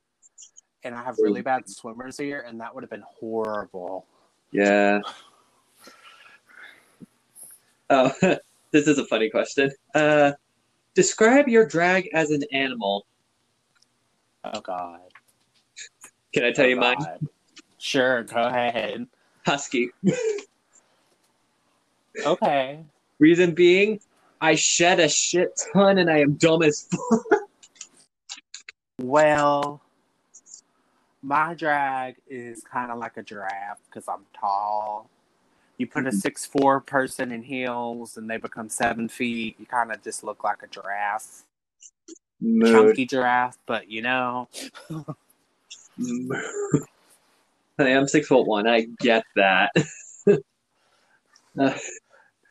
and 0.83 0.95
I 0.95 1.03
have 1.03 1.17
really 1.19 1.43
bad 1.43 1.69
swimmer's 1.69 2.19
ear 2.21 2.45
and 2.47 2.61
that 2.61 2.75
would 2.75 2.83
have 2.83 2.91
been 2.91 3.05
horrible. 3.07 4.07
Yeah. 4.51 5.01
Oh, 7.91 8.13
this 8.73 8.89
is 8.89 8.99
a 8.99 9.07
funny 9.07 9.31
question. 9.31 9.71
Uh, 9.95 10.33
describe 10.95 11.49
your 11.49 11.67
drag 11.67 12.09
as 12.13 12.31
an 12.31 12.43
animal. 12.53 13.07
Oh 14.45 14.61
god. 14.61 15.01
Can 16.37 16.45
I 16.45 16.53
tell 16.53 16.67
Oh, 16.67 16.69
you 16.69 16.77
mine? 16.77 16.97
God. 16.99 17.29
Sure, 17.79 18.23
go 18.25 18.43
ahead. 18.43 19.07
Husky. 19.47 19.91
Okay. 22.25 22.83
Reason 23.19 23.53
being, 23.53 24.01
I 24.41 24.55
shed 24.55 25.01
a 25.01 25.09
shit 25.09 25.61
ton 25.71 25.99
and 25.99 26.11
I 26.11 26.21
am 26.21 26.33
dumb 26.37 26.63
as 26.63 26.89
fuck. 26.91 27.43
Well, 29.03 29.83
my 31.21 31.53
drag 31.53 32.17
is 32.27 32.63
kind 32.63 32.91
of 32.91 32.99
like 32.99 33.19
a 33.19 33.23
giraffe 33.23 33.81
because 33.91 34.09
I'm 34.09 34.25
tall. 34.33 35.11
You 35.77 35.87
put 35.87 36.07
a 36.07 36.09
mm-hmm. 36.09 36.19
six 36.19 36.47
four 36.47 36.81
person 36.81 37.33
in 37.33 37.43
heels 37.43 38.17
and 38.17 38.31
they 38.31 38.39
become 38.39 38.71
seven 38.71 39.11
feet. 39.11 39.57
You 39.59 39.67
kind 39.67 39.93
of 39.93 40.03
just 40.03 40.25
look 40.25 40.43
like 40.43 40.63
a 40.63 40.69
giraffe, 40.69 41.43
Mood. 42.41 42.73
chunky 42.73 43.05
giraffe. 43.05 43.59
But 43.67 43.91
you 43.91 44.01
know, 44.01 44.49
Mood. 45.99 46.43
I'm 47.79 48.09
six 48.09 48.27
foot 48.29 48.47
one. 48.47 48.67
I 48.67 48.87
get 49.01 49.25
that. 49.37 49.71
Uh, 51.59 51.73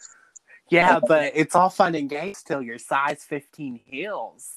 yeah, 0.70 1.00
but 1.00 1.32
it's 1.36 1.56
all 1.56 1.70
fun 1.70 1.96
and 1.96 2.10
games 2.10 2.44
till 2.44 2.62
you're 2.62 2.78
size 2.78 3.24
fifteen 3.24 3.80
heels. 3.86 4.56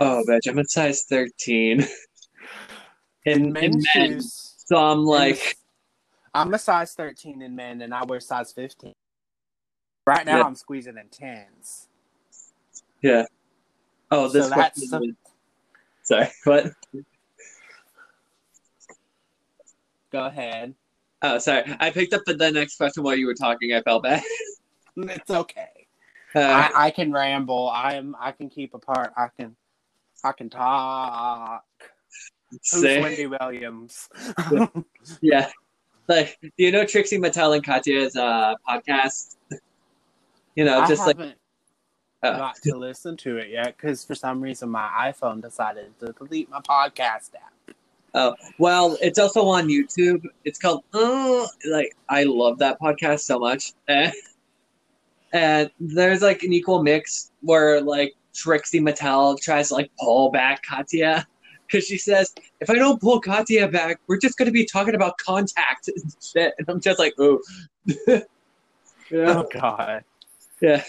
oh, 0.00 0.22
bitch, 0.28 0.48
I'm 0.48 0.58
a 0.58 0.64
size 0.64 1.04
13. 1.08 1.86
in 3.24 3.34
In, 3.34 3.44
in 3.46 3.52
men's 3.52 3.88
men, 3.94 4.10
shoes, 4.10 4.54
so 4.66 4.76
I'm 4.76 5.04
like, 5.04 5.56
I'm 6.34 6.52
a 6.54 6.58
size 6.58 6.94
thirteen 6.94 7.42
in 7.42 7.54
men, 7.54 7.82
and 7.82 7.94
I 7.94 8.04
wear 8.04 8.20
size 8.20 8.52
fifteen. 8.52 8.94
Right 10.06 10.26
now, 10.26 10.38
Yeah. 10.38 10.44
I'm 10.44 10.56
squeezing 10.56 10.96
in 10.98 11.08
tens. 11.08 11.86
Yeah. 13.02 13.24
oh, 14.10 14.28
this 14.28 14.48
So 14.48 14.50
that's 14.50 14.90
Sorry, 16.04 16.28
what? 16.44 16.72
Go 20.12 20.26
ahead. 20.26 20.74
Oh, 21.22 21.38
sorry. 21.38 21.64
I 21.80 21.90
picked 21.90 22.12
up 22.12 22.22
the, 22.26 22.34
the 22.34 22.50
next 22.50 22.76
question 22.76 23.02
while 23.02 23.16
you 23.16 23.26
were 23.26 23.34
talking. 23.34 23.72
I 23.72 23.82
felt 23.82 24.02
bad. 24.02 24.22
It's 24.94 25.30
okay. 25.30 25.86
Uh, 26.34 26.40
I, 26.40 26.70
I 26.74 26.90
can 26.90 27.12
ramble. 27.12 27.70
I 27.70 27.94
am. 27.94 28.14
I 28.20 28.30
can 28.32 28.50
keep 28.50 28.74
apart. 28.74 29.10
I 29.16 29.28
can. 29.34 29.56
I 30.22 30.32
can 30.32 30.50
talk. 30.50 31.64
Who's 32.50 32.82
Wendy 32.82 33.26
Williams? 33.26 34.10
Yeah. 35.22 35.48
Like, 36.08 36.36
do 36.42 36.50
you 36.58 36.72
know 36.72 36.84
Trixie 36.84 37.16
Mattel 37.16 37.54
and 37.54 37.64
Katya's 37.64 38.16
uh, 38.16 38.54
podcast? 38.68 39.36
You 40.54 40.66
know, 40.66 40.80
I 40.80 40.86
just 40.86 41.06
like 41.06 41.16
haven't. 41.16 41.38
Oh. 42.22 42.36
got 42.36 42.56
to 42.56 42.76
listen 42.76 43.16
to 43.16 43.38
it 43.38 43.48
yet 43.48 43.74
because 43.74 44.04
for 44.04 44.14
some 44.14 44.42
reason 44.42 44.68
my 44.68 45.10
iPhone 45.10 45.40
decided 45.40 45.98
to 46.00 46.12
delete 46.12 46.50
my 46.50 46.60
podcast 46.60 47.34
app. 47.34 47.51
Oh, 48.14 48.34
well, 48.58 48.98
it's 49.00 49.18
also 49.18 49.46
on 49.46 49.68
YouTube. 49.68 50.24
It's 50.44 50.58
called 50.58 50.84
Oh, 50.92 51.48
like 51.70 51.96
I 52.08 52.24
love 52.24 52.58
that 52.58 52.78
podcast 52.80 53.20
so 53.20 53.38
much. 53.38 53.72
And 55.34 55.70
there's 55.80 56.20
like 56.20 56.42
an 56.42 56.52
equal 56.52 56.82
mix 56.82 57.30
where 57.40 57.80
like 57.80 58.14
Trixie 58.34 58.80
Mattel 58.80 59.40
tries 59.40 59.68
to 59.68 59.74
like 59.74 59.90
pull 59.98 60.30
back 60.30 60.62
Katya 60.62 61.26
because 61.66 61.86
she 61.86 61.96
says, 61.96 62.34
"If 62.60 62.68
I 62.68 62.74
don't 62.74 63.00
pull 63.00 63.18
Katya 63.18 63.68
back, 63.68 63.98
we're 64.08 64.18
just 64.18 64.36
going 64.36 64.46
to 64.46 64.52
be 64.52 64.66
talking 64.66 64.94
about 64.94 65.16
contact 65.16 65.88
and 65.88 66.14
shit." 66.22 66.52
And 66.58 66.68
I'm 66.68 66.80
just 66.80 66.98
like, 66.98 67.14
"Oh, 67.18 67.40
yeah, 68.06 68.20
Oh 69.10 69.48
God. 69.50 70.04
yeah." 70.60 70.84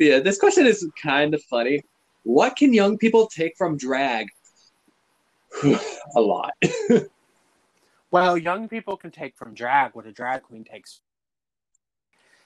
Yeah, 0.00 0.20
this 0.20 0.38
question 0.38 0.66
is 0.66 0.88
kind 1.00 1.34
of 1.34 1.42
funny. 1.44 1.82
What 2.24 2.56
can 2.56 2.72
young 2.72 2.96
people 2.98 3.26
take 3.28 3.56
from 3.56 3.76
drag? 3.76 4.28
a 6.16 6.20
lot. 6.20 6.52
Well, 8.10 8.38
young 8.38 8.68
people 8.68 8.96
can 8.96 9.10
take 9.10 9.36
from 9.36 9.52
drag 9.52 9.94
what 9.94 10.06
a 10.06 10.12
drag 10.12 10.44
queen 10.44 10.64
takes. 10.64 11.00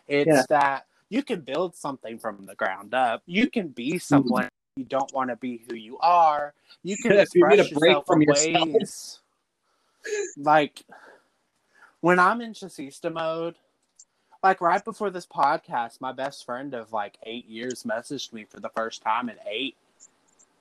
It's 0.08 0.26
Yeah. 0.26 0.44
that 0.48 0.86
you 1.10 1.22
can 1.22 1.42
build 1.42 1.76
something 1.76 2.18
from 2.18 2.46
the 2.46 2.54
ground 2.54 2.94
up. 2.94 3.22
You 3.26 3.48
can 3.48 3.68
be 3.68 3.98
someone 3.98 4.48
you 4.76 4.84
don't 4.84 5.12
want 5.12 5.30
to 5.30 5.36
be 5.36 5.62
who 5.68 5.76
you 5.76 5.98
are. 5.98 6.54
You 6.82 6.96
can 6.96 7.12
you 7.12 7.18
express 7.18 7.68
break 7.68 7.70
yourself 7.70 8.06
from 8.06 8.22
in 8.22 8.28
yourself. 8.28 9.20
like 10.38 10.82
when 12.00 12.18
I'm 12.18 12.40
in 12.40 12.52
Chasista 12.52 13.12
mode. 13.12 13.56
Like 14.42 14.62
right 14.62 14.82
before 14.82 15.10
this 15.10 15.26
podcast, 15.26 16.00
my 16.00 16.12
best 16.12 16.46
friend 16.46 16.72
of 16.72 16.94
like 16.94 17.18
eight 17.24 17.46
years 17.46 17.82
messaged 17.82 18.32
me 18.32 18.44
for 18.44 18.58
the 18.58 18.70
first 18.70 19.02
time 19.02 19.28
in 19.28 19.36
eight, 19.46 19.76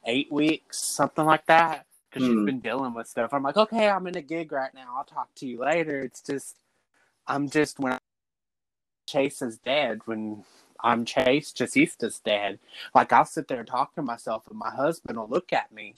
eight 0.05 0.29
weeks, 0.29 0.77
something 0.79 1.23
like 1.23 1.45
that. 1.45 1.85
Because 2.09 2.27
Hmm. 2.27 2.33
she's 2.33 2.45
been 2.45 2.59
dealing 2.59 2.93
with 2.93 3.07
stuff. 3.07 3.33
I'm 3.33 3.43
like, 3.43 3.57
okay, 3.57 3.89
I'm 3.89 4.07
in 4.07 4.17
a 4.17 4.21
gig 4.21 4.51
right 4.51 4.73
now. 4.73 4.95
I'll 4.97 5.03
talk 5.03 5.33
to 5.35 5.47
you 5.47 5.59
later. 5.59 5.99
It's 5.99 6.21
just, 6.21 6.57
I'm 7.27 7.49
just 7.49 7.79
when 7.79 7.93
I, 7.93 7.99
Chase 9.07 9.41
is 9.41 9.57
dead, 9.57 10.01
when 10.05 10.43
I'm 10.83 11.05
Chase, 11.05 11.51
Chasista's 11.51 12.19
dead. 12.19 12.59
Like 12.95 13.11
I'll 13.11 13.25
sit 13.25 13.47
there 13.47 13.59
and 13.59 13.67
talk 13.67 13.95
to 13.95 14.01
myself, 14.01 14.43
and 14.49 14.57
my 14.57 14.69
husband 14.69 15.17
will 15.17 15.27
look 15.27 15.51
at 15.51 15.71
me, 15.71 15.95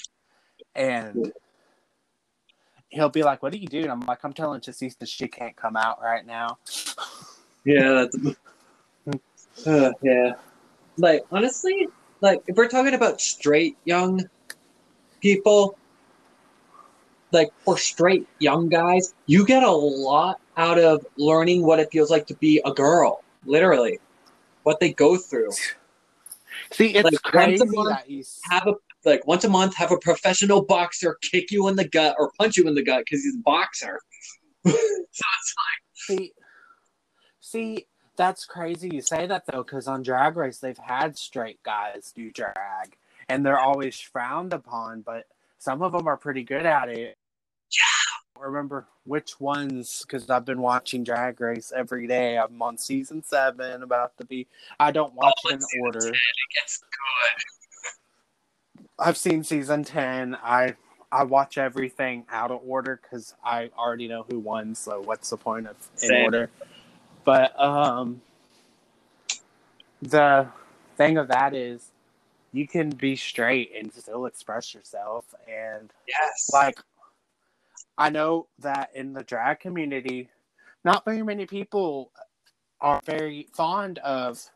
and 0.76 1.32
he'll 2.90 3.10
be 3.10 3.24
like, 3.24 3.44
"What 3.44 3.54
are 3.54 3.58
you 3.58 3.68
doing?" 3.68 3.90
I'm 3.90 4.02
like, 4.02 4.24
"I'm 4.24 4.34
telling 4.34 4.62
Chasista 4.62 5.08
she 5.08 5.28
can't 5.28 5.56
come 5.56 5.76
out 5.76 6.02
right 6.02 6.26
now." 6.26 6.58
Yeah, 7.66 8.06
that's 8.06 8.18
uh, 9.68 9.92
yeah. 10.02 10.34
Like 10.98 11.24
honestly, 11.32 11.88
like 12.22 12.42
if 12.48 12.56
we're 12.56 12.68
talking 12.68 12.94
about 12.94 13.22
straight 13.22 13.78
young 13.86 14.24
people, 15.20 15.78
like 17.32 17.50
for 17.64 17.78
straight 17.78 18.28
young 18.40 18.70
guys, 18.70 19.14
you 19.26 19.46
get 19.46 19.64
a 19.64 19.72
lot 19.72 20.40
out 20.58 20.80
of 20.80 21.06
learning 21.18 21.66
what 21.66 21.80
it 21.80 21.90
feels 21.92 22.12
like 22.12 22.28
to 22.28 22.36
be 22.36 22.62
a 22.66 22.74
girl. 22.74 23.24
Literally, 23.46 24.00
what 24.64 24.80
they 24.80 24.94
go 24.94 25.18
through. 25.18 25.52
See, 26.72 26.96
it's 26.96 27.04
Like, 27.04 27.14
once 27.14 27.16
a 27.16 27.32
crazy 27.32 27.66
month. 27.66 28.40
Have 28.50 28.68
a 28.68 28.74
like 29.04 29.26
once 29.26 29.44
a 29.44 29.50
month, 29.50 29.76
have 29.76 29.92
a 29.92 29.98
professional 29.98 30.64
boxer 30.64 31.18
kick 31.22 31.52
you 31.52 31.68
in 31.68 31.76
the 31.76 31.88
gut 31.88 32.16
or 32.20 32.32
punch 32.38 32.58
you 32.58 32.68
in 32.68 32.76
the 32.76 32.84
gut 32.84 33.04
because 33.06 33.24
he's 33.24 33.36
a 33.36 33.40
boxer. 33.40 34.00
so 34.66 34.72
it's 34.72 35.22
like 35.22 35.82
See, 36.02 36.34
see, 37.40 37.88
that's 38.16 38.46
crazy 38.46 38.90
you 38.92 39.02
say 39.02 39.28
that 39.28 39.44
though, 39.46 39.64
because 39.64 39.88
on 39.88 40.02
Drag 40.02 40.36
Race 40.36 40.60
they've 40.60 40.78
had 40.78 41.18
straight 41.18 41.62
guys 41.64 42.12
do 42.16 42.32
drag, 42.32 42.98
and 43.30 43.46
they're 43.46 43.60
always 43.60 44.00
frowned 44.00 44.54
upon. 44.54 45.02
But 45.02 45.26
some 45.58 45.82
of 45.82 45.92
them 45.92 46.08
are 46.08 46.18
pretty 46.18 46.44
good 46.44 46.66
at 46.66 46.90
it. 46.90 47.18
Yeah. 48.42 48.48
I 48.48 48.48
don't 48.48 48.54
remember 48.54 48.86
which 49.06 49.40
ones 49.40 50.04
because 50.06 50.30
I've 50.30 50.46
been 50.46 50.62
watching 50.62 51.04
Drag 51.04 51.40
Race 51.40 51.72
every 51.76 52.08
day. 52.08 52.38
I'm 52.38 52.62
on 52.62 52.78
season 52.78 53.24
seven, 53.24 53.84
about 53.84 54.18
to 54.18 54.26
be. 54.26 54.48
I 54.80 54.92
don't 54.92 55.14
watch 55.14 55.34
Oh, 55.46 55.50
in 55.50 55.62
order. 55.80 56.00
10, 56.00 56.12
it 56.14 56.20
gets 56.56 56.80
good. 56.80 57.44
I've 59.00 59.18
seen 59.18 59.44
season 59.44 59.84
ten. 59.84 60.36
I 60.36 60.76
I 61.12 61.24
watch 61.24 61.58
everything 61.58 62.26
out 62.32 62.52
of 62.52 62.62
order 62.66 63.00
because 63.02 63.36
I 63.44 63.70
already 63.78 64.08
know 64.08 64.26
who 64.30 64.40
won. 64.40 64.76
So 64.76 65.02
what's 65.02 65.30
the 65.30 65.38
point 65.38 65.68
of 65.68 65.76
in 66.02 66.10
Same. 66.10 66.24
order? 66.24 66.50
But 67.26 67.60
um, 67.60 68.22
the 70.02 70.48
thing 70.98 71.18
of 71.18 71.28
that 71.28 71.54
is, 71.54 71.92
you 72.54 72.68
can 72.68 72.90
be 72.92 73.16
straight 73.16 73.72
and 73.76 73.94
still 73.94 74.26
express 74.26 74.74
yourself. 74.74 75.26
And 75.48 75.92
Yes. 76.08 76.50
like, 76.54 76.80
I 77.98 78.10
know 78.10 78.48
that 78.60 78.90
in 78.96 79.14
the 79.14 79.24
drag 79.24 79.60
community, 79.60 80.30
not 80.84 81.06
very 81.06 81.24
many 81.24 81.46
people 81.46 82.12
are 82.80 83.02
very 83.06 83.48
fond 83.54 84.00
of 84.00 84.50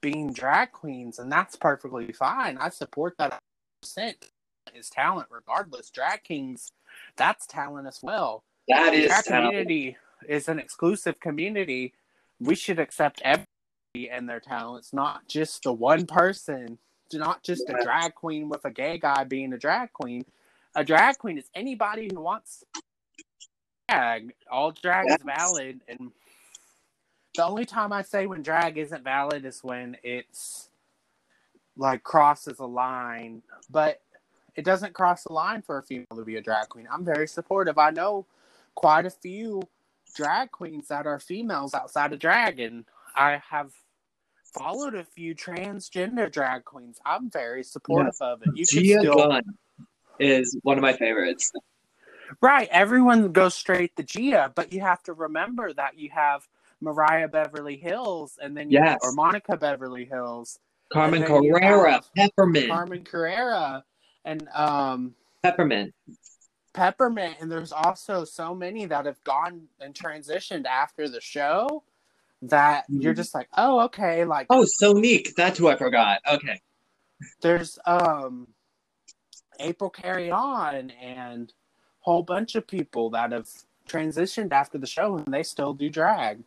being 0.00 0.32
drag 0.32 0.72
queens, 0.72 1.18
and 1.18 1.30
that's 1.30 1.56
perfectly 1.56 2.12
fine. 2.12 2.58
I 2.58 2.68
support 2.68 3.14
that 3.18 3.38
percent 3.82 4.26
is 4.74 4.88
talent 4.88 5.28
regardless. 5.30 5.90
Drag 5.90 6.22
kings, 6.22 6.72
that's 7.16 7.46
talent 7.46 7.86
as 7.86 8.00
well. 8.02 8.44
that 8.68 8.94
is 8.94 9.08
drag 9.08 9.24
talent. 9.24 9.50
community 9.50 9.96
is 10.28 10.48
an 10.48 10.58
exclusive 10.58 11.20
community. 11.20 11.94
We 12.38 12.54
should 12.54 12.78
accept 12.78 13.20
everybody 13.24 14.10
and 14.10 14.28
their 14.28 14.40
talents, 14.40 14.92
not 14.92 15.28
just 15.28 15.64
the 15.64 15.72
one 15.72 16.06
person, 16.06 16.78
not 17.12 17.42
just 17.42 17.68
a 17.68 17.82
drag 17.82 18.14
queen 18.14 18.48
with 18.48 18.64
a 18.64 18.70
gay 18.70 18.98
guy 18.98 19.24
being 19.24 19.52
a 19.52 19.58
drag 19.58 19.92
queen. 19.92 20.24
A 20.74 20.84
drag 20.84 21.18
queen 21.18 21.38
is 21.38 21.50
anybody 21.54 22.08
who 22.12 22.20
wants 22.20 22.64
drag. 23.88 24.32
All 24.50 24.70
drag 24.70 25.06
Yes. 25.08 25.18
is 25.18 25.24
valid, 25.24 25.80
and 25.88 26.12
the 27.34 27.44
only 27.44 27.64
time 27.64 27.92
I 27.92 28.02
say 28.02 28.26
when 28.26 28.42
drag 28.42 28.78
isn't 28.78 29.02
valid 29.02 29.44
is 29.44 29.64
when 29.64 29.96
it's 30.02 30.70
like 31.76 32.02
crosses 32.02 32.58
a 32.58 32.66
line, 32.66 33.42
but 33.68 34.02
it 34.54 34.64
doesn't 34.64 34.94
cross 34.94 35.24
the 35.24 35.32
line 35.32 35.62
for 35.62 35.78
a 35.78 35.82
female 35.82 36.06
to 36.16 36.24
be 36.24 36.36
a 36.36 36.42
drag 36.42 36.68
queen. 36.68 36.86
I'm 36.90 37.04
very 37.04 37.26
supportive. 37.26 37.78
I 37.78 37.90
know 37.90 38.26
quite 38.74 39.06
a 39.06 39.10
few 39.10 39.62
drag 40.14 40.50
queens 40.50 40.88
that 40.88 41.06
are 41.06 41.18
females 41.18 41.74
outside 41.74 42.12
of 42.12 42.18
drag, 42.18 42.60
and 42.60 42.84
I 43.16 43.40
have 43.48 43.72
followed 44.44 44.94
a 44.94 45.04
few 45.04 45.34
transgender 45.34 46.30
drag 46.30 46.64
queens. 46.64 47.00
I'm 47.04 47.30
very 47.30 47.62
supportive 47.62 48.16
of 48.20 48.42
it. 48.42 48.50
You 48.54 48.66
can 48.66 48.84
Gia 48.84 48.98
still 49.00 49.16
Gunn 49.16 49.42
is 50.20 50.56
one 50.62 50.78
of 50.78 50.82
my 50.82 50.92
favorites. 50.92 51.50
Right. 52.40 52.68
Everyone 52.70 53.32
goes 53.32 53.54
straight 53.54 53.96
to 53.96 54.02
Gia, 54.04 54.52
but 54.54 54.72
you 54.72 54.80
have 54.80 55.02
to 55.04 55.12
remember 55.12 55.72
that 55.72 55.98
you 55.98 56.10
have 56.10 56.46
Mariah 56.80 57.28
Beverly 57.28 57.76
Hills 57.76 58.38
and 58.40 58.56
then 58.56 58.70
you 58.70 58.78
Yes. 58.78 58.98
or 59.02 59.12
Monica 59.12 59.56
Beverly 59.56 60.04
Hills, 60.04 60.58
Carmen 60.92 61.22
And 61.22 61.34
then 61.34 61.42
you 61.42 61.52
Carrera, 61.54 62.00
Peppermint, 62.16 62.68
Carmen 62.68 63.04
Carrera, 63.04 63.84
and 64.24 64.48
um 64.54 65.14
Peppermint. 65.42 65.92
Peppermint, 66.72 67.36
and 67.40 67.50
there's 67.50 67.72
also 67.72 68.24
so 68.24 68.54
many 68.54 68.86
that 68.86 69.04
have 69.06 69.22
gone 69.24 69.66
and 69.80 69.92
transitioned 69.92 70.66
after 70.66 71.08
the 71.08 71.20
show 71.20 71.82
that 72.42 72.84
you're 72.88 73.12
Mhm. 73.12 73.16
just 73.16 73.34
like, 73.34 73.48
oh, 73.56 73.80
okay, 73.80 74.24
like 74.24 74.46
Oh, 74.50 74.64
Sonique. 74.80 75.34
That's 75.34 75.58
who 75.58 75.68
I 75.68 75.76
forgot. 75.76 76.20
Okay. 76.30 76.60
there's 77.42 77.78
um 77.86 78.46
April 79.60 79.90
Carrión 79.90 80.90
and 81.00 81.50
a 81.50 81.54
whole 82.00 82.22
bunch 82.22 82.54
of 82.54 82.66
people 82.66 83.10
that 83.10 83.32
have 83.32 83.48
transitioned 83.88 84.52
after 84.52 84.78
the 84.78 84.86
show 84.86 85.16
and 85.16 85.32
they 85.32 85.42
still 85.42 85.72
do 85.74 85.88
drag. 85.90 86.42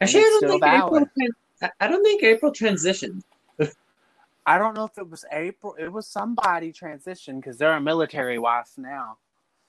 Actually, 0.00 0.20
I 0.20 0.38
don't 0.40 0.48
think 0.50 0.64
April. 0.64 0.90
valid. 0.90 1.08
tran- 1.18 1.28
I- 1.62 1.84
I 1.84 1.88
don't 1.88 2.02
think 2.04 2.22
April 2.22 2.52
transitioned. 2.52 3.22
I 4.46 4.58
don't 4.58 4.74
know 4.74 4.84
if 4.84 4.96
it 4.98 5.08
was 5.08 5.24
April. 5.32 5.74
It 5.78 5.90
was 5.90 6.06
somebody 6.06 6.72
transitioned 6.72 7.36
because 7.36 7.56
they're 7.58 7.72
a 7.76 7.80
military 7.80 8.38
wife 8.38 8.70
now. 8.76 9.16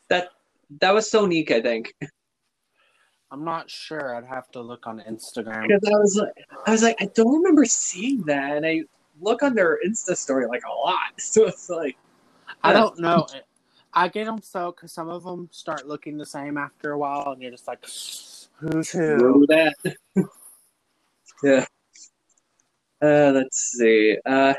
That 0.10 0.30
that 0.82 0.94
was 0.94 1.10
Sonique, 1.10 1.52
I 1.52 1.62
think. 1.62 1.96
I'm 3.32 3.44
not 3.44 3.70
sure. 3.70 4.16
I'd 4.16 4.26
have 4.26 4.50
to 4.52 4.62
look 4.62 4.86
on 4.88 5.00
Instagram. 5.00 5.68
Because 5.68 5.84
I 5.88 5.98
was 5.98 6.16
like, 6.16 6.46
I 6.66 6.72
was 6.72 6.84
like, 6.84 6.96
I 7.02 7.06
don't 7.14 7.34
remember 7.34 7.66
seeing 7.66 8.22
that, 8.24 8.56
and 8.58 8.66
I 8.66 8.84
look 9.20 9.44
on 9.44 9.56
their 9.56 9.80
Insta 9.86 10.16
story 10.16 10.46
like 10.48 10.64
a 10.66 10.74
lot. 10.74 10.98
So 11.18 11.46
it's 11.48 11.70
like, 11.70 11.98
I 12.64 12.74
don't 12.74 13.00
know. 13.00 13.28
I 13.94 14.10
get 14.10 14.26
them 14.26 14.42
so 14.42 14.72
because 14.72 14.92
some 14.92 15.10
of 15.10 15.24
them 15.24 15.50
start 15.52 15.88
looking 15.88 16.18
the 16.18 16.26
same 16.26 16.58
after 16.58 16.92
a 16.92 16.98
while, 16.98 17.32
and 17.32 17.42
you're 17.42 17.52
just 17.52 17.68
like, 17.68 17.84
who's 18.58 18.92
who? 18.92 19.46
That. 19.48 19.74
yeah. 21.44 21.66
Uh, 23.02 23.32
let's 23.34 23.74
see. 23.78 24.18
Uh, 24.26 24.54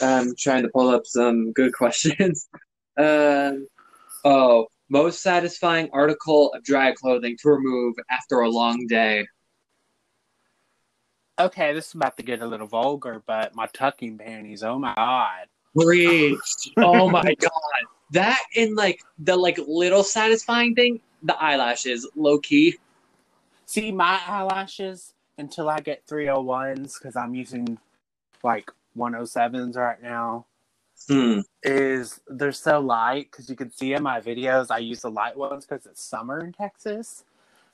I'm 0.00 0.34
trying 0.36 0.62
to 0.62 0.68
pull 0.70 0.88
up 0.88 1.06
some 1.06 1.52
good 1.52 1.72
questions. 1.74 2.48
Um, 2.96 3.66
oh, 4.24 4.66
most 4.88 5.22
satisfying 5.22 5.88
article 5.92 6.52
of 6.54 6.64
dry 6.64 6.92
clothing 6.92 7.36
to 7.42 7.48
remove 7.48 7.94
after 8.10 8.40
a 8.40 8.50
long 8.50 8.86
day. 8.88 9.26
Okay, 11.38 11.72
this 11.72 11.88
is 11.88 11.94
about 11.94 12.16
to 12.18 12.22
get 12.22 12.42
a 12.42 12.46
little 12.46 12.66
vulgar, 12.66 13.22
but 13.26 13.54
my 13.54 13.66
tucking 13.72 14.18
panties, 14.18 14.62
oh 14.62 14.78
my 14.78 14.94
god. 14.94 15.46
Preach. 15.76 16.38
oh 16.78 17.08
my 17.08 17.34
god. 17.40 17.50
That 18.10 18.42
and 18.56 18.76
like 18.76 19.02
the 19.18 19.36
like 19.36 19.58
little 19.66 20.02
satisfying 20.02 20.74
thing, 20.74 21.00
the 21.22 21.34
eyelashes, 21.40 22.08
low 22.14 22.38
key. 22.38 22.76
See, 23.66 23.90
my 23.90 24.20
eyelashes 24.26 25.14
until 25.38 25.70
I 25.70 25.80
get 25.80 26.06
301s, 26.06 26.98
because 26.98 27.16
I'm 27.16 27.34
using 27.34 27.78
like 28.42 28.70
107s 28.96 29.76
right 29.76 30.02
now, 30.02 30.46
Hmm. 31.08 31.40
is 31.64 32.20
they're 32.28 32.52
so 32.52 32.78
light 32.78 33.28
because 33.30 33.48
you 33.50 33.56
can 33.56 33.72
see 33.72 33.92
in 33.94 34.02
my 34.02 34.20
videos 34.20 34.66
I 34.70 34.78
use 34.78 35.00
the 35.00 35.10
light 35.10 35.36
ones 35.36 35.66
because 35.66 35.86
it's 35.86 36.02
summer 36.02 36.44
in 36.44 36.52
Texas. 36.52 37.24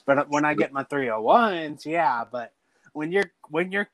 But 0.06 0.30
when 0.30 0.44
I 0.46 0.54
get 0.54 0.72
my 0.72 0.84
301s, 0.84 1.84
yeah, 1.84 2.24
but 2.30 2.52
when 2.94 3.12
you're 3.12 3.30
when 3.50 3.70
you're 3.70 3.88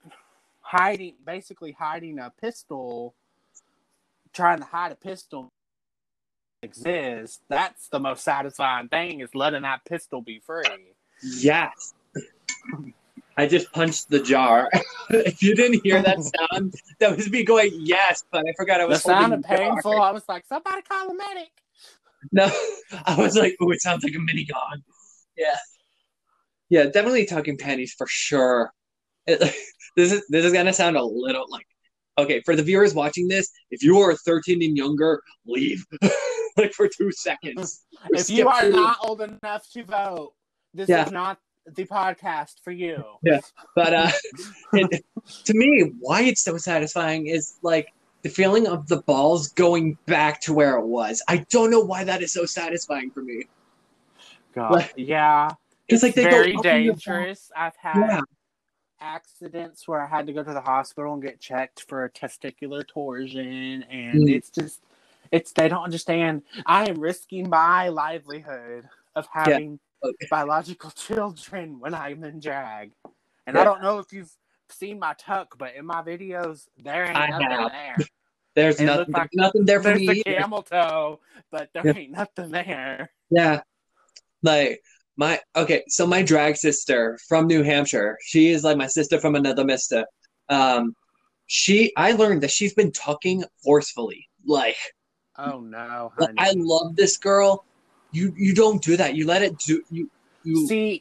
hiding 0.60 1.14
basically 1.26 1.72
hiding 1.72 2.18
a 2.20 2.30
pistol 2.40 3.14
trying 4.34 4.58
to 4.58 4.64
hide 4.64 4.92
a 4.92 4.96
pistol 4.96 5.48
exists 6.62 7.40
that's 7.48 7.88
the 7.88 8.00
most 8.00 8.24
satisfying 8.24 8.88
thing 8.88 9.20
is 9.20 9.34
letting 9.34 9.62
that 9.62 9.84
pistol 9.84 10.22
be 10.22 10.40
free 10.40 10.62
Yes. 11.22 11.94
I 13.36 13.46
just 13.46 13.72
punched 13.72 14.10
the 14.10 14.20
jar. 14.20 14.68
if 15.10 15.42
you 15.42 15.54
didn't 15.54 15.80
hear 15.82 16.02
that 16.02 16.18
sound, 16.52 16.74
that 17.00 17.16
was 17.16 17.30
me 17.30 17.44
going 17.44 17.70
yes, 17.80 18.24
but 18.30 18.44
I 18.46 18.52
forgot 18.56 18.80
I 18.80 18.84
was 18.84 19.02
sound 19.02 19.32
of 19.32 19.42
the 19.42 19.48
jar. 19.48 19.56
painful 19.56 20.00
i 20.00 20.10
was 20.10 20.24
like 20.28 20.44
somebody 20.46 20.82
call 20.82 21.10
a 21.10 21.14
medic 21.14 21.50
No, 22.32 22.50
I 23.04 23.16
was 23.16 23.36
like, 23.36 23.54
oh, 23.60 23.70
it 23.70 23.82
sounds 23.82 24.02
like 24.02 24.14
a 24.14 24.18
mini 24.18 24.46
minigun. 24.46 24.82
Yeah, 25.36 25.56
yeah, 26.70 26.84
definitely 26.84 27.26
tucking 27.26 27.58
panties 27.58 27.92
for 27.92 28.06
sure. 28.06 28.72
It, 29.26 29.40
this 29.94 30.10
is 30.10 30.24
this 30.30 30.44
is 30.46 30.52
gonna 30.54 30.72
sound 30.72 30.96
a 30.96 31.04
little 31.04 31.44
like 31.50 31.66
okay 32.18 32.40
for 32.42 32.54
the 32.56 32.62
viewers 32.62 32.94
watching 32.94 33.28
this. 33.28 33.50
If 33.70 33.82
you 33.82 33.98
are 33.98 34.14
13 34.14 34.62
and 34.62 34.76
younger, 34.76 35.20
leave 35.46 35.84
like 36.56 36.72
for 36.72 36.88
two 36.88 37.10
seconds. 37.12 37.84
If 38.10 38.28
you 38.30 38.48
are 38.48 38.60
through. 38.62 38.70
not 38.72 38.98
old 39.02 39.20
enough 39.22 39.68
to 39.72 39.82
vote 39.84 40.32
this 40.74 40.88
Yeah. 40.88 41.06
is 41.06 41.12
not 41.12 41.38
the 41.76 41.86
podcast 41.86 42.54
for 42.62 42.70
you 42.72 43.02
Yeah, 43.22 43.40
But 43.74 43.94
uh, 43.94 44.10
it, 44.74 45.02
to 45.44 45.54
me, 45.56 45.92
why 46.00 46.22
it's 46.22 46.42
so 46.42 46.58
satisfying 46.58 47.26
is 47.26 47.54
like 47.62 47.92
the 48.22 48.28
feeling 48.28 48.66
of 48.66 48.86
the 48.88 48.98
balls 49.02 49.48
going 49.52 49.96
back 50.06 50.40
to 50.42 50.52
where 50.52 50.76
it 50.76 50.84
was. 50.86 51.22
I 51.28 51.38
don't 51.50 51.70
know 51.70 51.80
why 51.80 52.04
that 52.04 52.22
is 52.22 52.32
so 52.32 52.44
satisfying 52.44 53.10
for 53.10 53.22
me. 53.22 53.44
God, 54.54 54.72
Like- 54.72 54.92
yeah 54.96 55.48
It's 55.88 56.02
like 56.02 56.14
they 56.14 56.24
very 56.24 56.54
dangerous 56.62 57.50
i've 57.56 57.76
had 57.76 57.96
Yeah. 57.96 58.20
Accidents 59.00 59.86
where 59.88 60.00
I 60.00 60.06
had 60.06 60.26
to 60.26 60.32
go 60.32 60.42
to 60.42 60.52
the 60.52 60.60
hospital 60.60 61.14
and 61.14 61.22
get 61.22 61.40
checked 61.40 61.82
for 61.88 62.04
a 62.04 62.10
testicular 62.10 62.86
torsion, 62.86 63.82
and 63.84 64.22
Mm. 64.22 64.34
it's 64.34 64.50
just, 64.50 64.80
it's 65.30 65.52
they 65.52 65.68
don't 65.68 65.82
understand. 65.84 66.42
I 66.66 66.88
am 66.88 66.98
risking 67.00 67.48
my 67.48 67.88
livelihood 67.88 68.88
of 69.14 69.26
having 69.32 69.78
Okay. 70.02 70.26
biological 70.30 70.90
children 70.96 71.80
when 71.80 71.94
I'm 71.94 72.22
in 72.24 72.40
drag, 72.40 72.92
and 73.46 73.54
Yeah. 73.56 73.60
I 73.62 73.64
don't 73.64 73.82
know 73.82 73.98
if 73.98 74.12
you've 74.12 74.32
seen 74.70 74.98
my 74.98 75.14
tuck, 75.18 75.56
but 75.58 75.74
in 75.74 75.86
my 75.86 76.02
videos 76.02 76.68
there 76.76 77.04
ain't 77.06 77.16
I 77.16 77.28
nothing 77.28 77.50
have. 77.50 77.72
there. 77.72 77.96
There's 78.54 78.80
It 78.80 78.84
nothing, 78.86 79.12
like- 79.12 79.30
nothing 79.34 79.64
there 79.64 79.80
for 79.82 79.88
There's 79.88 80.00
me. 80.00 80.22
either. 80.26 80.38
camel 80.40 80.62
toe, 80.62 81.20
but 81.50 81.70
there 81.72 81.86
Yeah. 81.86 81.96
ain't 81.96 82.12
nothing 82.12 82.50
there. 82.50 83.10
Yeah. 83.30 83.62
Like 84.42 84.82
my 85.16 85.40
okay, 85.56 85.84
so 85.88 86.06
my 86.06 86.22
drag 86.22 86.56
sister 86.56 87.18
from 87.28 87.46
New 87.46 87.62
Hampshire, 87.62 88.18
she 88.22 88.50
is 88.50 88.64
like 88.64 88.76
my 88.76 88.86
sister 88.86 89.20
from 89.20 89.34
another 89.34 89.64
mister. 89.64 90.04
Um 90.48 90.94
she 91.46 91.92
I 91.96 92.12
learned 92.12 92.42
that 92.42 92.50
she's 92.50 92.74
been 92.74 92.92
talking 92.92 93.44
forcefully. 93.62 94.28
Like 94.46 94.76
Oh 95.36 95.60
no, 95.60 96.12
honey. 96.16 96.34
I 96.38 96.52
love 96.56 96.96
this 96.96 97.16
girl. 97.18 97.64
You 98.10 98.32
you 98.36 98.54
don't 98.54 98.82
do 98.82 98.96
that. 98.96 99.14
You 99.14 99.26
let 99.26 99.42
it 99.42 99.58
do 99.58 99.82
you 99.90 100.10
you 100.42 100.68
See, 100.68 101.00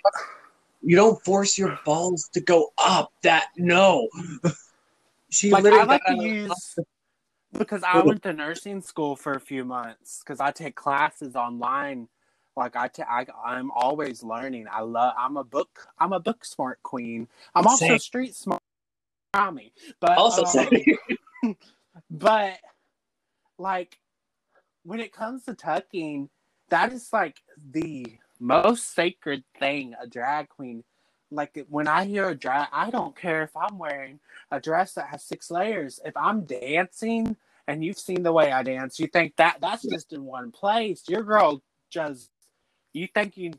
you 0.81 0.95
don't 0.95 1.23
force 1.23 1.57
your 1.57 1.77
balls 1.85 2.29
to 2.33 2.41
go 2.41 2.71
up. 2.77 3.09
That 3.23 3.47
no. 3.57 4.09
she 5.31 5.51
like 5.51 5.63
I 5.65 5.67
literally 5.67 5.87
like 5.87 6.05
to 6.05 6.15
use 6.15 6.75
because 7.57 7.83
I 7.83 8.01
went 8.01 8.23
to 8.23 8.33
nursing 8.33 8.81
school 8.81 9.15
for 9.15 9.33
a 9.33 9.39
few 9.39 9.63
months 9.63 10.21
because 10.23 10.39
I 10.39 10.51
take 10.51 10.75
classes 10.75 11.35
online. 11.35 12.07
Like 12.55 12.75
I, 12.75 12.89
I, 13.09 13.25
I'm 13.45 13.71
always 13.71 14.23
learning. 14.23 14.67
I 14.71 14.81
love. 14.81 15.13
I'm 15.17 15.37
a 15.37 15.43
book. 15.43 15.87
I'm 15.99 16.13
a 16.13 16.19
book 16.19 16.45
smart 16.45 16.81
queen. 16.83 17.27
I'm 17.55 17.65
also 17.67 17.85
Same. 17.85 17.99
street 17.99 18.35
smart. 18.35 18.61
Tommy, 19.33 19.73
but 19.99 20.17
also 20.17 20.41
um, 20.43 20.47
saying 20.47 20.85
but 22.11 22.59
like 23.57 23.97
when 24.83 24.99
it 24.99 25.11
comes 25.11 25.45
to 25.45 25.55
tucking, 25.55 26.29
that 26.69 26.93
is 26.93 27.11
like 27.11 27.37
the 27.71 28.05
most 28.39 28.93
sacred 28.93 29.43
thing 29.59 29.95
a 29.99 30.07
drag 30.07 30.49
queen. 30.49 30.83
Like 31.31 31.65
when 31.67 31.87
I 31.87 32.05
hear 32.05 32.29
a 32.29 32.35
drag, 32.35 32.67
I 32.71 32.91
don't 32.91 33.15
care 33.15 33.41
if 33.41 33.57
I'm 33.57 33.79
wearing 33.79 34.19
a 34.51 34.59
dress 34.59 34.93
that 34.93 35.07
has 35.07 35.23
six 35.23 35.49
layers. 35.49 35.99
If 36.05 36.15
I'm 36.15 36.45
dancing 36.45 37.35
and 37.67 37.83
you've 37.83 37.97
seen 37.97 38.21
the 38.21 38.33
way 38.33 38.51
I 38.51 38.61
dance, 38.61 38.99
you 38.99 39.07
think 39.07 39.35
that 39.37 39.57
that's 39.61 39.87
just 39.87 40.13
in 40.13 40.25
one 40.25 40.51
place. 40.51 41.03
Your 41.07 41.23
girl 41.23 41.63
just 41.89 42.29
you 42.93 43.07
think 43.07 43.37
you 43.37 43.53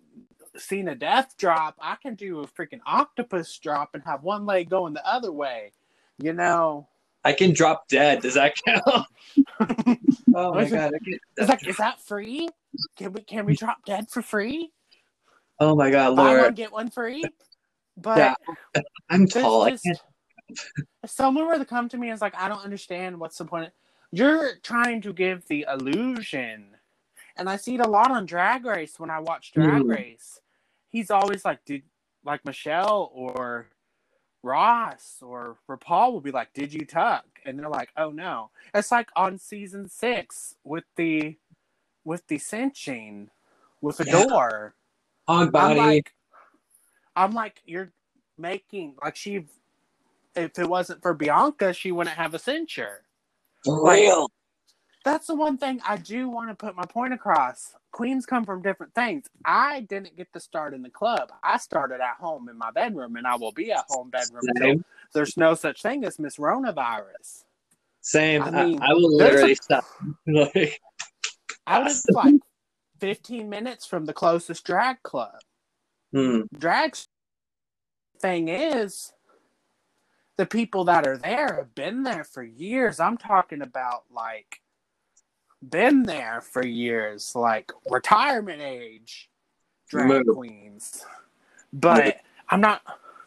seen 0.57 0.89
a 0.89 0.95
death 0.95 1.35
drop. 1.37 1.77
I 1.81 1.97
can 1.97 2.15
do 2.15 2.41
a 2.41 2.47
freaking 2.47 2.81
octopus 2.87 3.57
drop 3.59 3.91
and 3.95 4.03
have 4.05 4.23
one 4.23 4.47
leg 4.47 4.71
going 4.71 4.95
the 4.95 5.07
other 5.07 5.33
way. 5.33 5.73
You 6.19 6.33
know. 6.33 6.89
I 7.25 7.33
can 7.33 7.53
drop 7.53 7.89
dead. 7.89 8.23
Does 8.23 8.35
that 8.35 8.55
count? 8.65 8.85
oh 10.35 10.55
my 10.55 10.69
god. 10.69 10.93
It's 11.37 11.49
like, 11.49 11.67
is 11.67 11.79
that 11.79 12.01
free? 12.01 12.49
Can 12.97 13.13
we 13.13 13.23
can 13.23 13.47
we 13.47 13.57
drop 13.57 13.85
dead 13.85 14.11
for 14.11 14.23
free? 14.23 14.71
oh 15.61 15.75
my 15.75 15.91
god, 15.91 16.17
Buy 16.17 16.43
one 16.43 16.55
get 16.55 16.73
one 16.73 16.91
free. 16.91 17.25
But 17.97 18.19
Yeah, 18.19 18.35
I'm 19.09 19.27
tall. 19.27 19.67
Can't 19.67 19.81
someone 21.07 21.47
were 21.47 21.59
to 21.59 21.65
come 21.65 21.89
to 21.89 21.97
me 21.97 22.09
and 22.09 22.15
is 22.15 22.21
like, 22.21 22.35
I 22.37 22.49
don't 22.49 22.65
understand 22.65 23.19
what's 23.19 23.39
the 23.39 23.45
point. 23.45 23.73
You're 24.11 24.57
trying 24.63 25.01
to 25.03 25.13
give 25.13 25.47
the 25.49 25.67
illusion, 25.69 26.74
and 27.37 27.49
I 27.49 27.57
see 27.57 27.75
it 27.75 27.81
a 27.81 27.89
lot 27.89 28.11
on 28.11 28.27
Drag 28.27 28.65
Race 28.65 28.99
when 28.99 29.11
I 29.11 29.19
watch 29.21 29.53
Drag 29.53 29.83
Mm. 29.83 29.91
Race. 29.91 30.41
He's 30.89 31.11
always 31.11 31.45
like, 31.45 31.65
did 31.65 31.83
like 32.25 32.45
Michelle 32.45 33.11
or 33.15 33.69
Ross 34.43 35.19
or 35.23 35.57
RuPaul 35.69 36.13
will 36.13 36.21
be 36.21 36.31
like, 36.31 36.53
"Did 36.53 36.73
you 36.73 36.85
tuck?" 36.85 37.25
And 37.45 37.59
they're 37.59 37.69
like, 37.69 37.91
"Oh 37.97 38.11
no." 38.11 38.51
It's 38.75 38.93
like 38.93 39.11
on 39.17 39.39
season 39.39 39.89
six 39.89 40.55
with 40.65 40.85
the 40.97 41.37
with 42.05 42.27
the 42.29 42.39
cinching 42.39 43.31
with 43.81 43.97
the 43.99 44.05
Yeah. 44.07 44.25
door. 44.27 44.75
hog 45.27 45.51
body. 45.53 45.81
I'm 45.81 45.87
like, 45.87 46.15
I'm 47.17 47.33
like, 47.33 47.63
you're 47.65 47.91
making 48.37 48.97
like 49.03 49.17
she. 49.17 49.47
If 50.37 50.59
it 50.59 50.69
wasn't 50.69 51.01
for 51.01 51.15
Bianca, 51.15 51.73
she 51.73 51.93
wouldn't 51.93 52.17
have 52.17 52.35
a 52.35 52.39
censure. 52.39 53.05
For 53.65 53.81
like- 53.81 54.01
real. 54.01 54.31
That's 55.05 55.27
the 55.27 55.35
one 55.35 55.59
thing 55.59 55.81
I 55.87 55.97
do 55.99 56.29
want 56.31 56.49
to 56.49 56.55
put 56.55 56.75
my 56.77 56.85
point 56.87 57.13
across. 57.13 57.75
Queens 57.93 58.25
come 58.27 58.45
from 58.45 58.63
different 58.63 58.95
things. 58.95 59.27
I 59.45 59.81
didn't 59.83 60.17
get 60.17 60.33
to 60.33 60.41
start 60.41 60.73
in 60.75 60.83
the 60.83 60.91
club. 60.91 61.31
I 61.43 61.59
started 61.59 62.01
at 62.01 62.17
home 62.19 62.49
in 62.49 62.57
my 62.57 62.71
bedroom, 62.71 63.17
and 63.17 63.27
I 63.27 63.37
will 63.37 63.53
be 63.53 63.71
at 63.71 63.85
home 63.89 64.11
bedroom 64.11 64.43
Same. 64.61 64.85
there's 65.13 65.37
no 65.37 65.55
such 65.55 65.83
thing 65.83 66.05
as 66.05 66.19
Miss 66.19 66.37
Ronavirus. 66.39 67.45
Same. 68.01 68.43
I 68.43 68.49
I, 68.49 68.65
mean, 68.67 68.81
I 68.83 68.93
will 68.95 69.15
literally 69.17 69.53
a- 69.53 69.57
stop. 69.57 69.85
Like, 70.27 70.81
I 71.67 71.81
was 71.81 72.05
like 72.13 72.35
15 73.01 73.49
minutes 73.49 73.87
from 73.87 74.07
the 74.07 74.13
closest 74.15 74.65
drag 74.65 75.03
club. 75.03 75.35
hmm. 76.13 76.43
drag 76.57 76.97
thing 78.21 78.49
is 78.49 79.13
the 80.39 80.47
people 80.47 80.85
that 80.85 81.07
are 81.07 81.19
there 81.19 81.57
have 81.57 81.75
been 81.75 82.05
there 82.05 82.25
for 82.25 82.43
years 82.43 82.99
i'm 83.01 83.19
talking 83.19 83.61
about 83.61 84.05
like 84.11 84.61
been 85.71 86.03
there 86.03 86.41
for 86.41 86.65
years 86.65 87.35
like 87.35 87.73
retirement 87.91 88.61
age 88.61 89.31
drag 89.89 90.09
Move. 90.09 90.37
queens 90.37 91.05
but 91.73 92.17
i'm 92.51 92.61
not 92.61 92.83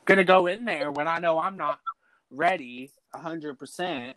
gonna 0.05 0.23
go 0.23 0.47
in 0.47 0.65
there 0.65 0.91
when 0.91 1.07
i 1.07 1.19
know 1.19 1.39
i'm 1.39 1.57
not 1.57 1.79
ready 2.31 2.91
100% 3.15 4.13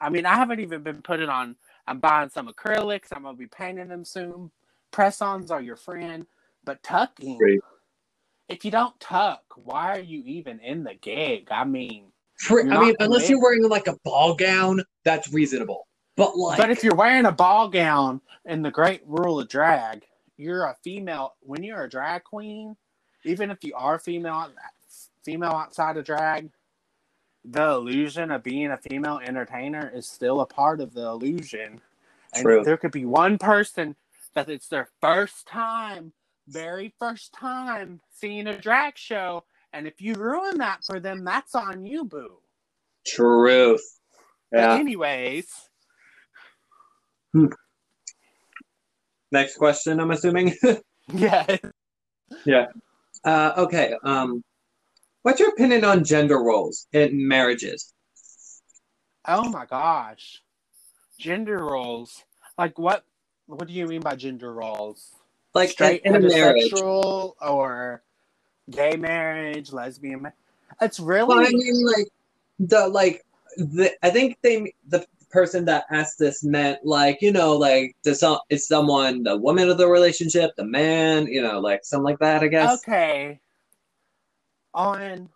i 0.00 0.08
mean 0.08 0.26
i 0.26 0.34
haven't 0.34 0.60
even 0.60 0.82
been 0.82 1.02
putting 1.02 1.28
on 1.28 1.54
i'm 1.86 1.98
buying 1.98 2.30
some 2.30 2.48
acrylics 2.48 3.08
i'm 3.12 3.22
gonna 3.22 3.36
be 3.36 3.46
painting 3.46 3.88
them 3.88 4.04
soon 4.04 4.50
press-ons 4.90 5.50
are 5.50 5.60
your 5.60 5.76
friend 5.76 6.26
but 6.64 6.82
tucking 6.82 7.38
Great. 7.38 7.60
if 8.48 8.64
you 8.64 8.70
don't 8.70 8.98
tuck, 9.00 9.42
why 9.56 9.92
are 9.92 10.00
you 10.00 10.22
even 10.26 10.60
in 10.60 10.84
the 10.84 10.92
gig? 10.94 11.48
I 11.50 11.64
mean, 11.64 12.12
For, 12.38 12.60
I 12.60 12.64
mean, 12.64 12.94
unless 13.00 13.22
committed. 13.22 13.30
you're 13.30 13.42
wearing 13.42 13.68
like 13.68 13.86
a 13.86 13.96
ball 14.04 14.34
gown, 14.34 14.82
that's 15.04 15.32
reasonable. 15.32 15.86
But 16.18 16.36
like, 16.36 16.58
but 16.58 16.68
if 16.68 16.82
you're 16.82 16.96
wearing 16.96 17.26
a 17.26 17.32
ball 17.32 17.68
gown 17.68 18.20
in 18.44 18.60
the 18.62 18.72
great 18.72 19.02
rule 19.06 19.38
of 19.38 19.48
drag, 19.48 20.04
you're 20.36 20.64
a 20.64 20.76
female. 20.82 21.36
When 21.40 21.62
you're 21.62 21.84
a 21.84 21.88
drag 21.88 22.24
queen, 22.24 22.76
even 23.24 23.52
if 23.52 23.62
you 23.62 23.72
are 23.76 24.00
female, 24.00 24.50
female 25.24 25.52
outside 25.52 25.96
of 25.96 26.04
drag, 26.04 26.50
the 27.44 27.70
illusion 27.70 28.32
of 28.32 28.42
being 28.42 28.72
a 28.72 28.76
female 28.76 29.20
entertainer 29.24 29.90
is 29.94 30.08
still 30.08 30.40
a 30.40 30.46
part 30.46 30.80
of 30.80 30.92
the 30.92 31.06
illusion. 31.06 31.80
And 32.34 32.42
True. 32.42 32.64
there 32.64 32.76
could 32.76 32.90
be 32.90 33.06
one 33.06 33.38
person 33.38 33.94
that 34.34 34.48
it's 34.48 34.66
their 34.66 34.88
first 35.00 35.46
time, 35.46 36.12
very 36.48 36.92
first 36.98 37.32
time 37.32 38.00
seeing 38.10 38.48
a 38.48 38.58
drag 38.58 38.98
show. 38.98 39.44
And 39.72 39.86
if 39.86 40.00
you 40.00 40.14
ruin 40.14 40.58
that 40.58 40.84
for 40.84 40.98
them, 40.98 41.24
that's 41.24 41.54
on 41.54 41.86
you, 41.86 42.04
boo. 42.04 42.38
Truth. 43.06 44.00
But 44.50 44.58
Yeah. 44.58 44.76
Anyways, 47.34 47.54
Next 49.32 49.56
question, 49.56 50.00
I'm 50.00 50.10
assuming. 50.10 50.54
yeah. 51.12 51.56
Yeah. 52.44 52.66
Uh, 53.24 53.52
okay. 53.58 53.94
Um, 54.04 54.42
what's 55.22 55.40
your 55.40 55.50
opinion 55.50 55.84
on 55.84 56.04
gender 56.04 56.38
roles 56.42 56.86
in 56.92 57.28
marriages? 57.28 57.92
Oh 59.26 59.48
my 59.50 59.66
gosh. 59.66 60.42
Gender 61.18 61.58
roles. 61.58 62.24
Like 62.58 62.78
what 62.78 63.04
what 63.46 63.66
do 63.68 63.74
you 63.74 63.86
mean 63.86 64.00
by 64.02 64.16
gender 64.16 64.52
roles? 64.52 65.14
Like 65.54 65.70
Straight 65.70 66.02
in, 66.04 66.14
in 66.16 66.24
a 66.24 66.28
marriage. 66.28 66.70
heterosexual 66.72 67.34
or 67.40 68.02
gay 68.70 68.96
marriage, 68.96 69.72
lesbian 69.72 70.22
ma- 70.22 70.30
It's 70.80 71.00
really 71.00 71.28
Well, 71.28 71.40
I 71.40 71.50
mean, 71.50 71.86
like 71.86 72.08
the 72.58 72.88
like 72.88 73.24
the 73.56 73.92
I 74.02 74.10
think 74.10 74.38
they 74.42 74.74
the 74.88 75.06
person 75.30 75.64
that 75.66 75.84
asked 75.90 76.18
this 76.18 76.42
meant 76.42 76.84
like 76.84 77.18
you 77.20 77.32
know 77.32 77.56
like 77.56 77.96
does 78.02 78.20
some 78.20 78.38
is 78.50 78.66
someone 78.66 79.22
the 79.22 79.36
woman 79.36 79.68
of 79.68 79.78
the 79.78 79.88
relationship, 79.88 80.52
the 80.56 80.64
man, 80.64 81.26
you 81.26 81.42
know, 81.42 81.60
like 81.60 81.84
something 81.84 82.04
like 82.04 82.18
that. 82.18 82.42
I 82.42 82.48
guess. 82.48 82.82
Okay. 82.82 83.40
On 84.74 85.28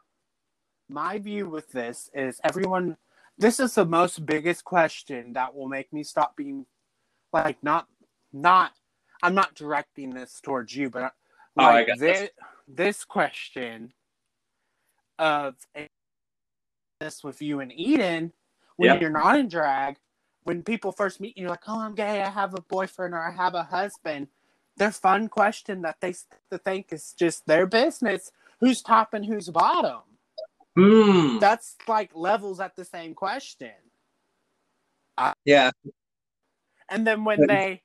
my 0.88 1.18
view 1.18 1.48
with 1.48 1.70
this 1.72 2.10
is 2.14 2.40
everyone 2.44 2.96
this 3.38 3.58
is 3.58 3.74
the 3.74 3.84
most 3.84 4.26
biggest 4.26 4.64
question 4.64 5.32
that 5.32 5.54
will 5.54 5.68
make 5.68 5.92
me 5.92 6.02
stop 6.02 6.36
being 6.36 6.66
like 7.32 7.62
not 7.62 7.86
not 8.32 8.72
I'm 9.22 9.34
not 9.34 9.54
directing 9.54 10.10
this 10.10 10.40
towards 10.42 10.74
you, 10.74 10.90
but 10.90 11.14
Oh, 11.58 11.62
like 11.64 11.86
this, 11.86 11.98
this. 11.98 12.30
this 12.66 13.04
question 13.04 13.92
of 15.18 15.54
this 17.00 17.22
with 17.22 17.42
you 17.42 17.60
and 17.60 17.72
Eden 17.72 18.32
when 18.76 18.90
Yep. 18.90 19.00
you're 19.00 19.10
not 19.10 19.38
in 19.38 19.48
drag, 19.48 19.96
when 20.44 20.62
people 20.62 20.92
first 20.92 21.20
meet 21.20 21.36
you, 21.36 21.42
you're 21.42 21.50
like, 21.50 21.68
oh, 21.68 21.80
I'm 21.80 21.94
gay, 21.94 22.22
I 22.22 22.30
have 22.30 22.54
a 22.54 22.62
boyfriend 22.62 23.14
or 23.14 23.20
I 23.20 23.30
have 23.30 23.54
a 23.54 23.62
husband. 23.64 24.28
Their 24.76 24.90
fun 24.90 25.28
question 25.28 25.82
that 25.82 26.00
they 26.00 26.14
to 26.50 26.58
think 26.58 26.92
is 26.92 27.12
just 27.12 27.46
their 27.46 27.66
business. 27.66 28.32
Who's 28.60 28.82
top 28.82 29.14
and 29.14 29.24
who's 29.24 29.48
bottom? 29.50 30.00
Hmm. 30.76 31.38
That's 31.38 31.76
like 31.86 32.10
levels 32.14 32.60
at 32.60 32.76
the 32.76 32.84
same 32.84 33.14
question. 33.14 33.72
Yeah. 35.44 35.70
And 36.88 37.06
then 37.06 37.24
when 37.24 37.46
they 37.46 37.82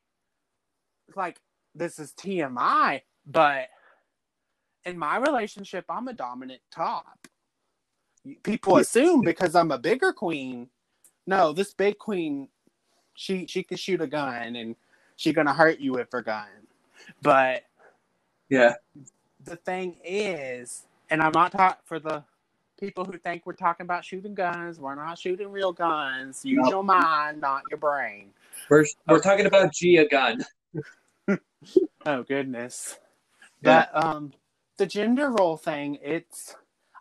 like 1.15 1.39
this 1.75 1.99
is 1.99 2.13
TMI, 2.13 3.01
but 3.25 3.67
in 4.85 4.97
my 4.97 5.17
relationship, 5.17 5.85
I'm 5.89 6.07
a 6.07 6.13
dominant 6.13 6.61
top. 6.71 7.27
People 8.43 8.77
assume 8.77 9.21
because 9.21 9.55
I'm 9.55 9.71
a 9.71 9.77
bigger 9.77 10.13
queen. 10.13 10.69
No, 11.27 11.51
this 11.51 11.73
big 11.73 11.99
queen, 11.99 12.47
she 13.13 13.45
she 13.47 13.61
can 13.61 13.77
shoot 13.77 14.01
a 14.01 14.07
gun 14.07 14.55
and 14.55 14.75
she 15.17 15.33
gonna 15.33 15.53
hurt 15.53 15.79
you 15.79 15.91
with 15.93 16.07
her 16.13 16.21
gun. 16.21 16.47
But 17.21 17.63
Yeah. 18.49 18.75
the 19.43 19.57
thing 19.57 19.97
is, 20.03 20.83
and 21.09 21.21
I'm 21.21 21.33
not 21.33 21.51
talking 21.51 21.81
for 21.85 21.99
the 21.99 22.23
people 22.79 23.03
who 23.03 23.17
think 23.17 23.45
we're 23.45 23.53
talking 23.53 23.83
about 23.83 24.05
shooting 24.05 24.35
guns. 24.35 24.79
We're 24.79 24.95
not 24.95 25.19
shooting 25.19 25.51
real 25.51 25.73
guns. 25.73 26.45
Use 26.45 26.63
No. 26.63 26.69
your 26.69 26.83
mind, 26.83 27.41
not 27.41 27.63
your 27.69 27.77
brain. 27.79 28.33
We're 28.69 28.85
we're 29.07 29.19
talking 29.19 29.45
about 29.45 29.73
Gia 29.73 30.07
Gunn. 30.07 30.43
Oh 32.05 32.23
goodness. 32.23 32.99
Yeah. 33.61 33.87
But 33.91 34.05
um 34.05 34.33
the 34.77 34.85
gender 34.85 35.29
role 35.31 35.57
thing, 35.57 35.95
it's 36.01 36.55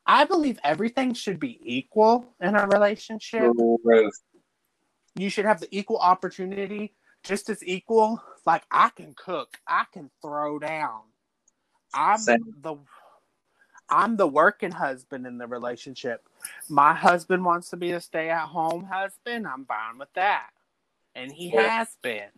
I 0.06 0.24
believe 0.24 0.58
everything 0.62 1.14
should 1.14 1.40
be 1.40 1.58
equal 1.62 2.34
in 2.40 2.54
a 2.54 2.66
relationship. 2.68 3.52
You 5.16 5.30
should 5.30 5.44
have 5.46 5.60
the 5.60 5.68
equal 5.70 5.98
opportunity, 5.98 6.94
just 7.24 7.48
as 7.50 7.64
equal. 7.64 8.22
Like 8.44 8.64
I 8.70 8.90
can 8.90 9.14
cook, 9.14 9.58
I 9.66 9.84
can 9.92 10.10
throw 10.22 10.58
down. 10.58 11.00
I'm 11.92 12.18
Same. 12.18 12.54
the 12.60 12.76
I'm 13.88 14.16
the 14.16 14.26
working 14.26 14.72
husband 14.72 15.26
in 15.26 15.38
the 15.38 15.46
relationship. 15.46 16.28
My 16.68 16.92
husband 16.92 17.44
wants 17.44 17.70
to 17.70 17.76
be 17.76 17.92
a 17.92 18.00
stay-at-home 18.00 18.84
husband. 18.84 19.46
I'm 19.46 19.64
fine 19.64 19.98
with 19.98 20.12
that. 20.14 20.50
And 21.14 21.30
he 21.30 21.50
Yeah. 21.50 21.68
has 21.68 21.96
been. 22.02 22.30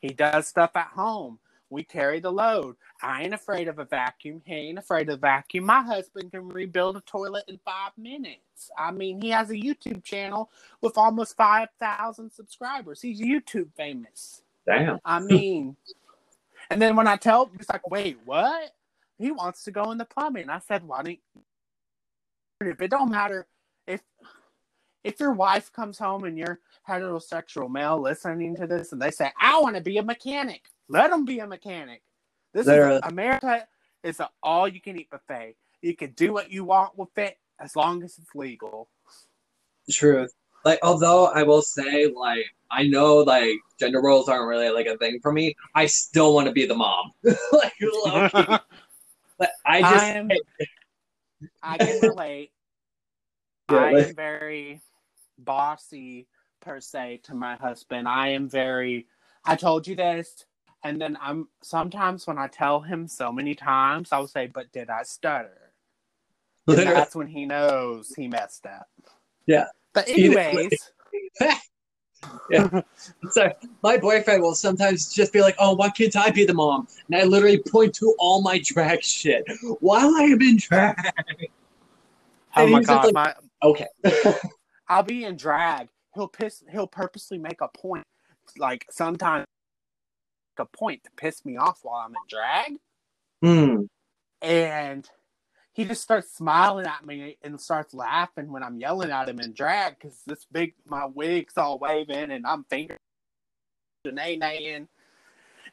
He 0.00 0.08
does 0.08 0.48
stuff 0.48 0.76
at 0.76 0.88
home. 0.88 1.40
We 1.70 1.84
carry 1.84 2.20
the 2.20 2.32
load. 2.32 2.76
I 3.02 3.22
ain't 3.22 3.34
afraid 3.34 3.68
of 3.68 3.78
a 3.78 3.84
vacuum. 3.84 4.42
He 4.44 4.54
ain't 4.54 4.78
afraid 4.78 5.08
of 5.08 5.14
a 5.14 5.18
vacuum. 5.18 5.64
My 5.64 5.82
husband 5.82 6.32
can 6.32 6.48
rebuild 6.48 6.96
a 6.96 7.00
toilet 7.02 7.44
in 7.48 7.58
five 7.64 7.92
minutes. 7.96 8.70
I 8.76 8.90
mean, 8.90 9.22
he 9.22 9.30
has 9.30 9.50
a 9.50 9.54
YouTube 9.54 10.04
channel 10.04 10.50
with 10.80 10.98
almost 10.98 11.36
5,000 11.36 12.30
subscribers. 12.32 13.00
He's 13.00 13.20
YouTube 13.20 13.70
famous. 13.76 14.42
Damn. 14.66 14.98
I 15.04 15.20
mean, 15.20 15.76
and 16.70 16.82
then 16.82 16.96
when 16.96 17.06
I 17.06 17.16
tell 17.16 17.46
him, 17.46 17.52
he's 17.56 17.68
like, 17.70 17.88
wait, 17.90 18.18
what? 18.24 18.72
He 19.18 19.30
wants 19.30 19.64
to 19.64 19.70
go 19.70 19.90
in 19.92 19.98
the 19.98 20.04
plumbing. 20.04 20.50
I 20.50 20.60
said, 20.60 20.86
why 20.86 21.02
don't 21.02 21.18
you? 21.34 21.42
If 22.62 22.80
it 22.82 22.90
don't 22.90 23.10
matter, 23.10 23.46
if 23.86 24.00
if 25.04 25.18
your 25.20 25.32
wife 25.32 25.72
comes 25.72 25.98
home 25.98 26.24
and 26.24 26.38
you're 26.38 26.60
heterosexual 26.88 27.70
male 27.70 28.00
listening 28.00 28.56
to 28.56 28.66
this 28.66 28.92
and 28.92 29.00
they 29.00 29.10
say, 29.10 29.30
I 29.40 29.60
want 29.60 29.76
to 29.76 29.82
be 29.82 29.98
a 29.98 30.02
mechanic, 30.02 30.62
let 30.88 31.10
them 31.10 31.24
be 31.24 31.38
a 31.38 31.46
mechanic. 31.46 32.02
This 32.52 32.66
Literally. 32.66 32.96
is 32.96 33.00
America 33.04 33.66
is 34.02 34.20
an 34.20 34.26
all 34.42 34.68
you 34.68 34.80
can 34.80 34.98
eat 34.98 35.10
buffet. 35.10 35.56
You 35.82 35.96
can 35.96 36.12
do 36.12 36.32
what 36.32 36.50
you 36.50 36.64
want 36.64 36.98
with 36.98 37.16
it 37.16 37.38
as 37.60 37.76
long 37.76 38.02
as 38.02 38.18
it's 38.18 38.34
legal. 38.34 38.88
Truth. 39.90 40.32
Like, 40.64 40.78
although 40.82 41.26
I 41.26 41.42
will 41.42 41.62
say, 41.62 42.06
like, 42.14 42.44
I 42.70 42.86
know 42.86 43.16
like 43.16 43.56
gender 43.78 44.02
roles 44.02 44.28
aren't 44.28 44.46
really 44.46 44.70
like 44.70 44.86
a 44.86 44.98
thing 44.98 45.18
for 45.22 45.32
me. 45.32 45.54
I 45.74 45.86
still 45.86 46.34
want 46.34 46.46
to 46.48 46.52
be 46.52 46.66
the 46.66 46.74
mom. 46.74 47.12
like, 47.52 47.72
low-key. 47.80 48.56
Like, 49.38 49.48
I 49.64 49.80
just 49.80 50.04
I 50.04 50.08
am- 50.08 50.28
I 51.62 51.78
can 51.78 51.98
relate. 52.02 52.52
Yeah, 53.70 53.78
I 53.78 53.90
am 53.92 54.14
very 54.14 54.82
bossy 55.44 56.26
per 56.60 56.80
se 56.80 57.20
to 57.24 57.34
my 57.34 57.56
husband. 57.56 58.06
I 58.08 58.28
am 58.28 58.48
very 58.48 59.06
I 59.44 59.56
told 59.56 59.86
you 59.86 59.96
this 59.96 60.44
and 60.84 61.00
then 61.00 61.16
I'm 61.20 61.48
sometimes 61.62 62.26
when 62.26 62.38
I 62.38 62.46
tell 62.48 62.80
him 62.80 63.06
so 63.08 63.32
many 63.32 63.54
times 63.54 64.10
I'll 64.12 64.26
say, 64.28 64.46
But 64.46 64.72
did 64.72 64.90
I 64.90 65.02
stutter? 65.02 65.72
That's 66.66 67.16
when 67.16 67.26
he 67.26 67.46
knows 67.46 68.12
he 68.14 68.28
messed 68.28 68.66
up. 68.66 68.88
Yeah. 69.46 69.66
But 69.92 70.08
anyways, 70.08 70.90
So 73.30 73.50
my 73.82 73.96
boyfriend 73.96 74.42
will 74.42 74.54
sometimes 74.54 75.12
just 75.12 75.32
be 75.32 75.40
like, 75.40 75.54
"Oh, 75.58 75.74
why 75.74 75.88
can't 75.90 76.14
I 76.16 76.30
be 76.30 76.44
the 76.44 76.52
mom?" 76.54 76.86
And 77.08 77.20
I 77.20 77.24
literally 77.24 77.62
point 77.70 77.94
to 77.94 78.14
all 78.18 78.42
my 78.42 78.60
drag 78.64 79.02
shit 79.02 79.44
while 79.80 80.14
I 80.16 80.24
am 80.24 80.42
in 80.42 80.56
drag. 80.58 80.96
oh 82.56 82.62
And 82.62 82.72
my 82.72 82.82
god, 82.82 83.04
like- 83.06 83.14
my 83.14 83.34
Okay. 83.62 83.86
I'll 84.90 85.04
be 85.04 85.24
in 85.24 85.36
drag. 85.36 85.88
He'll 86.14 86.28
piss. 86.28 86.62
He'll 86.70 86.86
purposely 86.88 87.38
make 87.38 87.60
a 87.60 87.68
point, 87.68 88.04
like 88.58 88.84
sometimes 88.90 89.46
a 90.58 90.66
point 90.66 91.04
to 91.04 91.10
piss 91.16 91.44
me 91.46 91.56
off 91.56 91.78
while 91.82 92.02
I'm 92.04 92.10
in 92.10 92.20
drag, 92.28 92.76
Hmm. 93.40 93.84
and 94.42 95.08
he 95.72 95.84
just 95.86 96.02
starts 96.02 96.34
smiling 96.34 96.86
at 96.86 97.06
me 97.06 97.38
and 97.42 97.58
starts 97.58 97.94
laughing 97.94 98.52
when 98.52 98.62
I'm 98.62 98.78
yelling 98.78 99.10
at 99.10 99.28
him 99.28 99.40
in 99.40 99.54
drag 99.54 99.94
because 99.98 100.20
this 100.26 100.44
big 100.52 100.74
my 100.84 101.06
wig's 101.06 101.56
all 101.56 101.78
waving 101.78 102.30
and 102.30 102.46
I'm 102.46 102.64
finger 102.64 102.98
and 104.04 104.18
naying, 104.18 104.88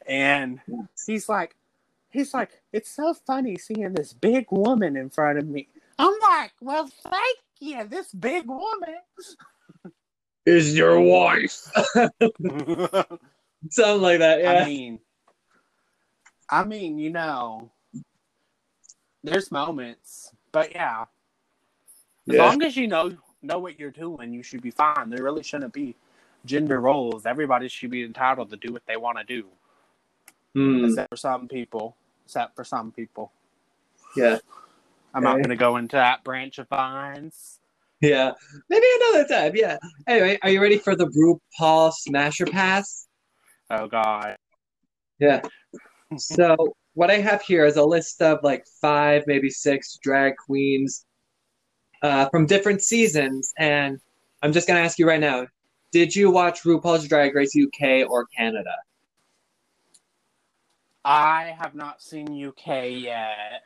and 0.05 0.61
he's 1.05 1.27
like, 1.27 1.55
he's 2.09 2.33
like, 2.33 2.61
it's 2.71 2.89
so 2.89 3.13
funny 3.13 3.57
seeing 3.57 3.93
this 3.93 4.13
big 4.13 4.45
woman 4.51 4.95
in 4.95 5.09
front 5.09 5.39
of 5.39 5.47
me. 5.47 5.67
I'm 5.99 6.13
like, 6.21 6.53
well, 6.61 6.87
thank 7.03 7.37
you, 7.59 7.87
this 7.87 8.11
big 8.13 8.45
woman. 8.47 8.95
Is 10.45 10.77
your 10.77 10.99
wife 11.01 11.51
something 13.69 14.01
like 14.01 14.19
that? 14.19 14.39
Yeah. 14.41 14.63
I 14.63 14.65
mean, 14.65 14.99
I 16.49 16.63
mean, 16.63 16.97
you 16.97 17.09
know, 17.09 17.69
there's 19.23 19.51
moments, 19.51 20.31
but 20.51 20.71
yeah, 20.73 21.05
as 22.29 22.35
Yeah. 22.35 22.45
long 22.45 22.63
as 22.63 22.77
you 22.77 22.87
know 22.87 23.17
know 23.41 23.59
what 23.59 23.77
you're 23.79 23.91
doing, 23.91 24.33
you 24.33 24.41
should 24.41 24.61
be 24.61 24.71
fine. 24.71 25.09
There 25.09 25.23
really 25.23 25.43
shouldn't 25.43 25.73
be 25.73 25.95
gender 26.45 26.79
roles. 26.79 27.25
Everybody 27.25 27.67
should 27.67 27.91
be 27.91 28.03
entitled 28.03 28.49
to 28.51 28.55
do 28.57 28.71
what 28.71 28.85
they 28.87 28.95
want 28.97 29.17
to 29.17 29.23
do, 29.25 29.47
Hmm. 30.53 30.85
except 30.85 31.09
for 31.09 31.17
some 31.17 31.47
people. 31.47 31.95
Except 32.25 32.55
for 32.55 32.63
some 32.63 32.91
people. 32.91 33.31
Yeah. 34.15 34.39
I'm 35.17 35.23
not 35.23 35.37
going 35.37 35.49
to 35.49 35.55
go 35.55 35.77
into 35.77 35.95
that 35.95 36.23
branch 36.23 36.59
of 36.59 36.69
vines. 36.69 37.59
Yeah, 38.01 38.33
maybe 38.69 38.85
another 39.01 39.27
time. 39.27 39.53
Yeah. 39.55 39.77
Anyway, 40.05 40.37
are 40.43 40.49
you 40.51 40.61
ready 40.61 40.77
for 40.77 40.95
the 40.95 41.07
RuPaul 41.07 41.91
Smasher 41.91 42.45
Pass? 42.45 43.07
Oh 43.71 43.87
God. 43.87 44.37
Yeah. 45.17 45.41
So 46.17 46.55
what 46.93 47.09
I 47.09 47.15
have 47.15 47.41
here 47.41 47.65
is 47.65 47.77
a 47.77 47.83
list 47.83 48.21
of 48.21 48.43
like 48.43 48.67
five, 48.79 49.23
maybe 49.25 49.49
six 49.49 49.97
drag 50.03 50.35
queens 50.37 51.05
uh, 52.03 52.29
from 52.29 52.45
different 52.45 52.83
seasons, 52.83 53.51
and 53.57 53.99
I'm 54.43 54.53
just 54.53 54.67
gonna 54.67 54.81
ask 54.81 54.99
you 54.99 55.07
right 55.07 55.19
now: 55.19 55.47
Did 55.91 56.15
you 56.15 56.29
watch 56.29 56.61
RuPaul's 56.61 57.07
Drag 57.07 57.33
Race 57.33 57.57
UK 57.57 58.07
or 58.07 58.27
Canada? 58.37 58.75
I 61.03 61.55
have 61.57 61.73
not 61.73 62.03
seen 62.03 62.27
UK 62.47 62.91
yet, 62.91 63.63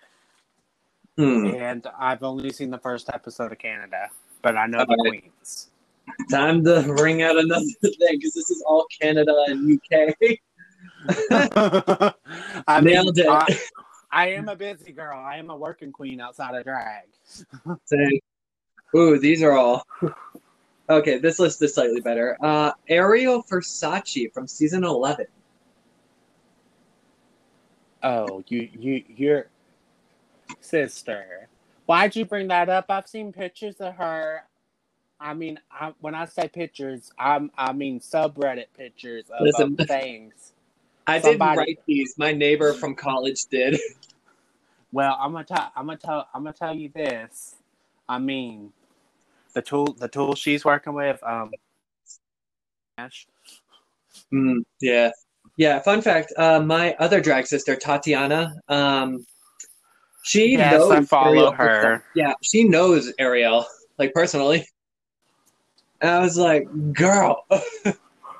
Hmm. 1.17 1.45
and 1.47 1.87
I've 1.99 2.23
only 2.23 2.51
seen 2.51 2.71
the 2.71 2.77
first 2.77 3.09
episode 3.13 3.51
of 3.51 3.57
Canada, 3.59 4.09
but 4.41 4.55
I 4.55 4.65
know 4.65 4.85
the 4.85 4.93
Okay. 4.93 5.19
queens. 5.21 5.69
Time 6.29 6.63
to 6.63 6.81
bring 6.83 7.21
out 7.21 7.37
another 7.37 7.65
thing 7.81 7.91
because 8.11 8.33
this 8.33 8.49
is 8.49 8.63
all 8.65 8.85
Canada 8.99 9.35
and 9.47 9.79
UK. 9.79 10.15
I 12.67 12.81
mean, 12.81 12.93
Nailed 12.95 13.17
it. 13.17 13.27
I, 13.27 13.59
I 14.11 14.27
am 14.29 14.49
a 14.49 14.55
busy 14.55 14.91
girl. 14.91 15.19
I 15.19 15.37
am 15.37 15.49
a 15.49 15.55
working 15.55 15.91
queen 15.91 16.21
outside 16.21 16.55
of 16.55 16.63
drag. 16.63 17.03
Say, 17.85 18.21
ooh, 18.95 19.19
these 19.19 19.43
are 19.43 19.53
all. 19.53 19.83
Okay, 20.89 21.19
this 21.19 21.39
list 21.39 21.61
is 21.61 21.75
slightly 21.75 22.01
better. 22.01 22.35
Uh, 22.41 22.71
Ariel 22.89 23.43
Versace 23.43 24.33
from 24.33 24.45
season 24.45 24.83
11. 24.83 25.25
Oh, 28.03 28.43
you, 28.49 28.67
you, 28.77 29.03
your 29.07 29.50
sister. 30.59 31.47
Why'd 31.85 32.15
you 32.15 32.25
bring 32.25 32.47
that 32.49 32.69
up? 32.69 32.85
I've 32.89 33.07
seen 33.07 33.31
pictures 33.33 33.75
of 33.77 33.95
her. 33.95 34.43
I 35.19 35.33
mean, 35.33 35.59
I, 35.71 35.93
when 35.99 36.15
I 36.15 36.25
say 36.25 36.47
pictures, 36.47 37.11
I'm, 37.17 37.51
I 37.57 37.73
mean 37.73 37.99
subreddit 37.99 38.67
pictures 38.75 39.25
of, 39.29 39.41
Listen. 39.45 39.75
of 39.79 39.87
things. 39.87 40.53
I 41.07 41.19
didn't 41.19 41.39
write 41.39 41.79
these. 41.87 42.15
My 42.17 42.31
neighbor 42.31 42.73
from 42.73 42.95
college 42.95 43.45
did. 43.45 43.79
Well, 44.91 45.17
I'm 45.19 45.31
gonna 45.31 45.45
tell, 45.45 45.71
I'm 45.75 45.85
gonna 45.85 45.97
tell, 45.97 46.27
I'm 46.33 46.43
gonna 46.43 46.53
tell 46.53 46.75
you 46.75 46.89
this. 46.89 47.55
I 48.09 48.19
mean, 48.19 48.73
the 49.53 49.61
tool, 49.61 49.95
the 49.97 50.07
tool 50.07 50.35
she's 50.35 50.65
working 50.65 50.93
with, 50.93 51.21
um, 51.23 51.51
Ash. 52.97 53.27
Hmm, 54.31 54.59
yeah. 54.81 55.11
Yeah, 55.57 55.79
fun 55.79 56.01
fact, 56.01 56.33
uh, 56.37 56.59
my 56.59 56.93
other 56.99 57.21
drag 57.21 57.47
sister, 57.47 57.75
Tatiana, 57.75 58.53
um, 58.67 59.25
she 60.23 60.51
Yes, 60.53 60.71
knows 60.73 60.91
I 60.91 61.01
follow 61.01 61.29
Ariel 61.31 61.51
her. 61.53 62.03
Yeah, 62.15 62.33
she 62.41 62.63
knows 62.63 63.11
Ariel, 63.19 63.65
like 63.97 64.13
personally. 64.13 64.65
And 66.01 66.09
I 66.09 66.19
was 66.19 66.37
like, 66.37 66.67
girl, 66.93 67.45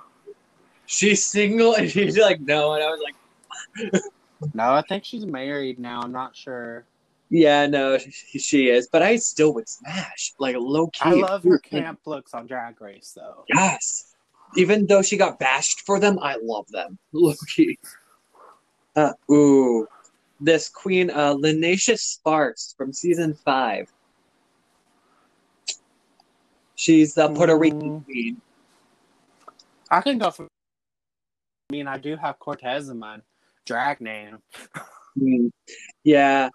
she's 0.86 1.26
single, 1.26 1.76
and 1.76 1.90
she's 1.90 2.18
like, 2.18 2.40
no, 2.42 2.74
and 2.74 2.84
I 2.84 2.88
was 2.88 3.02
like, 3.04 4.02
No, 4.56 4.74
I 4.74 4.82
think 4.90 5.06
she's 5.06 5.26
married 5.26 5.78
now. 5.80 6.02
I'm 6.02 6.12
not 6.12 6.36
sure. 6.36 6.84
yeah, 7.30 7.68
no, 7.68 7.98
she, 8.00 8.40
she 8.40 8.70
is, 8.70 8.88
but 8.92 9.04
I 9.04 9.18
still 9.18 9.54
would 9.54 9.70
smash, 9.70 10.34
like 10.40 10.56
low 10.58 10.88
key. 10.88 11.00
I 11.04 11.12
love 11.12 11.44
her 11.44 11.52
Like, 11.52 11.64
camp 11.64 12.00
looks 12.06 12.34
on 12.34 12.48
Drag 12.48 12.82
Race, 12.82 13.14
though. 13.16 13.46
Yes. 13.54 14.16
Even 14.58 14.86
though 14.88 15.02
she 15.02 15.16
got 15.16 15.40
bashed 15.40 15.82
for 15.86 16.00
them, 16.00 16.18
I 16.20 16.38
love 16.42 16.68
them. 16.72 16.98
Low 17.14 17.34
key. 17.48 17.80
Uh, 18.98 19.14
ooh. 19.32 19.88
This 20.42 20.68
queen, 20.70 21.12
uh, 21.12 21.36
Lineysha 21.36 21.94
Sparx 21.96 22.76
from 22.76 22.92
season 22.92 23.36
five. 23.36 23.88
She's 26.76 27.14
the 27.14 27.30
Puerto 27.30 27.56
Rican 27.56 28.02
Mm. 28.02 28.06
queen. 28.06 28.42
I 29.92 30.02
can 30.02 30.18
go 30.18 30.32
for. 30.32 30.48
I 31.70 31.74
mean, 31.74 31.88
I 31.88 31.98
do 32.00 32.16
have 32.16 32.40
Cortez 32.40 32.90
in 32.90 32.98
my 32.98 33.20
drag 33.66 34.02
name. 34.02 34.40
Mm. 35.18 35.52
Yeah. 36.04 36.50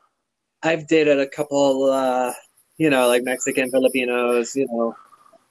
I've 0.63 0.89
dated 0.89 1.21
a 1.21 1.29
couple, 1.29 1.85
uh, 1.85 2.33
you 2.79 2.91
know, 2.91 3.07
like 3.07 3.23
Mexican, 3.23 3.71
Filipinos, 3.71 4.57
you 4.57 4.67
know, 4.67 4.97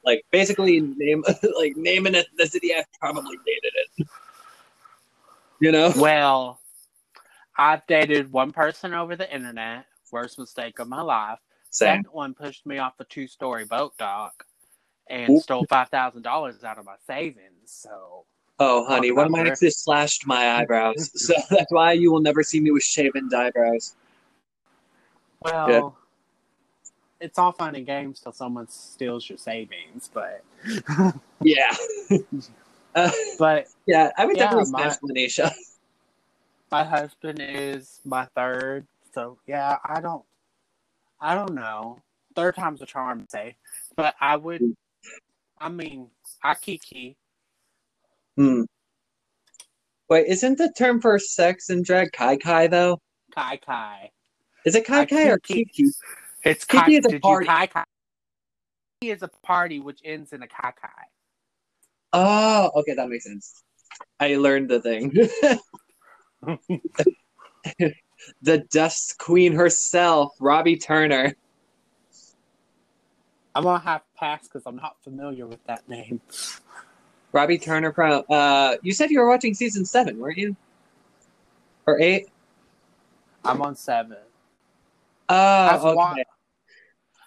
like 0.03 0.25
basically 0.31 0.81
name, 0.81 1.23
like 1.57 1.77
name 1.77 2.05
an 2.05 2.15
ethnicity, 2.15 2.75
I've 2.77 2.91
probably 2.99 3.37
dated 3.45 3.73
it. 3.75 4.07
You 5.61 5.71
know? 5.71 5.93
Well, 5.95 6.59
I've 7.57 7.85
dated 7.87 8.31
one 8.31 8.51
person 8.51 8.93
over 8.93 9.15
the 9.15 9.33
internet. 9.33 9.85
Worst 10.11 10.37
mistake 10.39 10.79
of 10.79 10.87
my 10.87 11.01
life. 11.01 11.39
Same. 11.69 11.97
Second 11.97 12.09
one 12.13 12.33
pushed 12.33 12.65
me 12.65 12.77
off 12.77 12.93
a 12.99 13.05
two 13.05 13.27
story 13.27 13.65
boat 13.65 13.93
dock 13.97 14.45
and 15.09 15.31
Ooh. 15.31 15.39
stole 15.39 15.65
five 15.69 15.89
thousand 15.89 16.21
dollars 16.21 16.63
out 16.63 16.77
of 16.77 16.85
my 16.85 16.95
savings. 17.07 17.53
So 17.65 18.25
Oh, 18.57 18.85
honey, 18.85 19.11
one 19.11 19.25
of 19.25 19.31
my 19.33 19.41
exes 19.41 19.77
slashed 19.79 20.25
my 20.25 20.51
eyebrows, 20.61 21.11
so 21.15 21.33
that's 21.49 21.71
why 21.71 21.91
you 21.91 22.09
will 22.11 22.21
never 22.21 22.41
see 22.41 22.61
me 22.61 22.71
with 22.71 22.83
shaven 22.83 23.29
eyebrows. 23.35 23.95
well, 25.41 25.97
it's 27.19 27.37
all 27.37 27.51
fun 27.51 27.75
and 27.75 27.85
games 27.85 28.19
till 28.21 28.31
someone 28.31 28.67
steals 28.69 29.27
your 29.29 29.37
savings, 29.37 30.09
but 30.13 30.43
Yeah, 31.41 31.75
uh, 32.95 33.11
but 33.37 33.67
yeah, 33.85 34.11
I 34.17 34.25
would 34.25 34.37
Yeah, 34.37 34.45
definitely 34.45 34.71
my- 34.71 34.89
smash 34.91 34.99
Lineysha. 34.99 35.51
My 36.71 36.83
husband 36.83 37.39
is 37.41 37.99
my 38.03 38.25
third, 38.35 38.87
so 39.13 39.37
yeah, 39.47 39.77
I 39.83 40.01
don't, 40.01 40.23
I 41.19 41.35
don't 41.35 41.53
know. 41.53 41.99
Third 42.35 42.55
time's 42.55 42.81
a 42.81 42.85
charm, 42.85 43.25
say, 43.29 43.55
but 43.95 44.15
I 44.19 44.35
would. 44.35 44.75
I 45.57 45.69
mean, 45.69 46.09
I 46.43 46.55
kiki. 46.55 47.15
Hmm. 48.35 48.63
Wait, 50.09 50.27
isn't 50.27 50.57
the 50.57 50.71
term 50.71 51.01
for 51.01 51.17
sex 51.17 51.69
in 51.69 51.81
drag 51.81 52.11
kai 52.11 52.37
kai 52.37 52.67
though? 52.67 52.99
Kai 53.33 53.57
Kai. 53.57 54.11
Is 54.65 54.75
it 54.75 54.85
kai 54.85 55.05
kai 55.05 55.29
or 55.29 55.39
kiki. 55.39 55.85
It's 56.43 56.63
Kiki 56.63 56.95
is 56.95 57.05
a 57.11 57.19
party. 57.19 57.47
Kai 57.47 57.67
Kai. 57.67 57.83
Kiki 59.01 59.11
is 59.11 59.23
a 59.23 59.27
party 59.27 59.79
which 59.79 59.99
ends 60.05 60.31
in 60.31 60.43
a 60.43 60.47
kai 60.47 60.71
kai. 60.79 61.03
Oh, 62.13 62.71
okay, 62.75 62.93
that 62.93 63.09
makes 63.09 63.25
sense. 63.25 63.63
I 64.19 64.35
learned 64.35 64.69
the 64.69 64.79
thing. 64.79 65.11
the 68.41 68.57
Dust 68.69 69.17
Queen 69.17 69.53
herself, 69.53 70.35
Robbie 70.39 70.77
Turner. 70.77 71.35
I'm 73.53 73.63
gonna 73.63 73.79
have 73.79 74.01
to 74.01 74.19
pass 74.19 74.43
because 74.43 74.63
I'm 74.65 74.75
not 74.75 74.97
familiar 75.03 75.47
with 75.47 75.63
that 75.65 75.87
name. 75.87 76.19
Robbie 77.31 77.57
Turner 77.57 77.93
from 77.93 78.23
uh 78.29 78.75
you 78.81 78.93
said 78.93 79.09
you 79.11 79.19
were 79.19 79.29
watching 79.29 79.53
season 79.53 79.85
seven, 79.85 80.19
weren't 80.19 80.37
you? 80.37 80.55
Or 81.85 81.99
eight? 81.99 82.27
I'm 83.43 83.61
on 83.61 83.75
seven. 83.75 84.17
Oh, 85.29 85.35
I've 85.35 85.81
okay. 85.83 85.95
wa- 85.95 86.15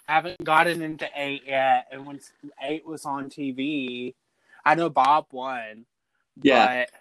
haven't 0.07 0.43
gotten 0.43 0.81
into 0.81 1.07
eight 1.15 1.43
yet, 1.45 1.87
and 1.91 2.05
when 2.05 2.19
eight 2.61 2.85
was 2.85 3.05
on 3.05 3.29
TV, 3.29 4.15
I 4.65 4.75
know 4.75 4.89
Bob 4.89 5.27
won. 5.31 5.85
Yeah. 6.41 6.85
But 6.85 6.98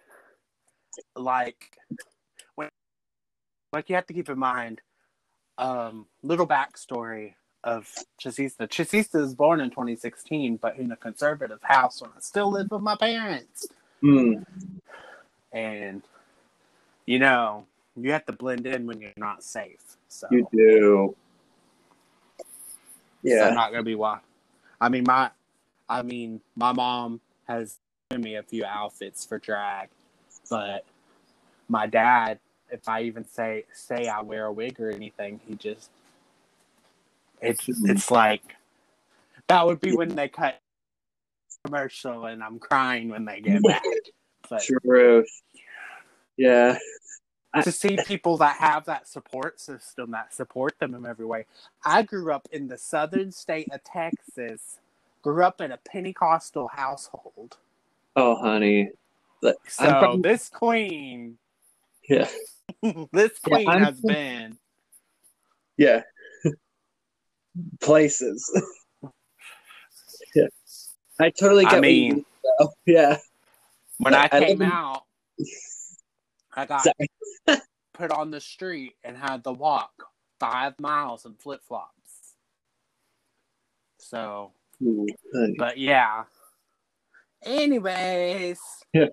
like 1.16 1.78
when 2.54 2.68
like 3.72 3.88
you 3.88 3.94
have 3.94 4.06
to 4.06 4.14
keep 4.14 4.28
in 4.28 4.38
mind, 4.38 4.80
um, 5.58 6.06
little 6.22 6.46
backstory 6.46 7.34
of 7.64 7.92
Chasista. 8.22 8.68
Chasista 8.68 9.20
was 9.20 9.34
born 9.34 9.60
in 9.60 9.70
2016, 9.70 10.56
but 10.56 10.78
in 10.78 10.92
a 10.92 10.96
conservative 10.96 11.58
house 11.62 12.00
when 12.00 12.10
I 12.16 12.20
still 12.20 12.50
lived 12.50 12.70
with 12.70 12.82
my 12.82 12.96
parents. 12.96 13.66
Hmm. 14.00 14.34
And 15.52 16.02
you 17.06 17.18
know, 17.18 17.66
you 17.96 18.12
have 18.12 18.26
to 18.26 18.32
blend 18.32 18.66
in 18.66 18.86
when 18.86 19.00
you're 19.00 19.12
not 19.16 19.42
safe. 19.42 19.96
So 20.08 20.26
You 20.30 20.46
do. 20.52 21.16
So 22.38 22.44
Yeah. 23.22 23.48
I'm 23.48 23.54
not 23.54 23.70
gonna 23.72 23.82
be 23.82 23.94
why. 23.94 24.20
I 24.80 24.88
mean, 24.88 25.04
my, 25.06 25.30
I 25.88 26.02
mean, 26.02 26.40
my 26.54 26.72
mom 26.72 27.20
has 27.48 27.78
given 28.10 28.22
me 28.22 28.36
a 28.36 28.42
few 28.42 28.64
outfits 28.64 29.24
for 29.24 29.38
drag, 29.38 29.88
but 30.50 30.84
my 31.68 31.86
dad, 31.86 32.38
if 32.70 32.88
I 32.88 33.02
even 33.02 33.26
say 33.26 33.64
say 33.72 34.08
I 34.08 34.22
wear 34.22 34.46
a 34.46 34.52
wig 34.52 34.80
or 34.80 34.90
anything, 34.90 35.40
he 35.46 35.54
just, 35.54 35.90
it's 37.40 37.68
it's 37.68 38.10
like, 38.10 38.42
that 39.48 39.66
would 39.66 39.80
be 39.80 39.92
when 39.92 40.14
they 40.14 40.28
cut 40.28 40.60
commercial 41.64 42.26
and 42.26 42.42
I'm 42.42 42.58
crying 42.58 43.08
when 43.08 43.24
they 43.24 43.40
get 43.40 43.62
back. 43.66 43.82
But 44.48 44.62
Truth. 44.62 45.28
Yeah. 46.36 46.78
to 47.62 47.72
see 47.72 47.98
people 48.06 48.36
that 48.38 48.56
have 48.56 48.84
that 48.84 49.08
support 49.08 49.60
system 49.60 50.12
that 50.12 50.32
support 50.32 50.78
them 50.78 50.94
in 50.94 51.06
every 51.06 51.26
way. 51.26 51.46
I 51.84 52.02
grew 52.02 52.32
up 52.32 52.48
in 52.52 52.68
the 52.68 52.78
southern 52.78 53.32
state 53.32 53.68
of 53.72 53.82
Texas, 53.84 54.78
grew 55.22 55.42
up 55.42 55.60
in 55.60 55.72
a 55.72 55.78
Pentecostal 55.78 56.68
household. 56.68 57.56
Oh, 58.16 58.36
honey. 58.36 58.90
So 59.42 59.54
from- 59.84 60.22
this 60.22 60.48
queen, 60.48 61.38
Yeah. 62.08 62.28
this 63.12 63.38
queen 63.38 63.68
I'm 63.68 63.82
has 63.84 64.00
from- 64.00 64.08
been 64.12 64.58
Yeah. 65.76 66.02
Places. 67.80 68.50
yeah. 70.34 70.46
I 71.20 71.30
totally 71.30 71.64
get. 71.64 71.74
I 71.74 71.80
mean, 71.80 72.14
mean, 72.60 72.68
yeah. 72.86 73.18
when 73.98 74.14
I 74.14 74.28
came 74.28 74.62
out, 74.62 75.02
I 76.54 76.66
got 76.66 76.86
put 77.92 78.12
on 78.12 78.30
the 78.30 78.40
street 78.40 78.94
and 79.02 79.16
had 79.16 79.42
to 79.44 79.52
walk 79.52 79.90
five 80.38 80.78
miles 80.78 81.24
in 81.26 81.34
flip 81.34 81.60
flops. 81.66 81.92
So, 83.98 84.52
but 85.58 85.78
yeah. 85.78 86.24
Anyways, 87.44 88.60
Yeah, 88.92 89.06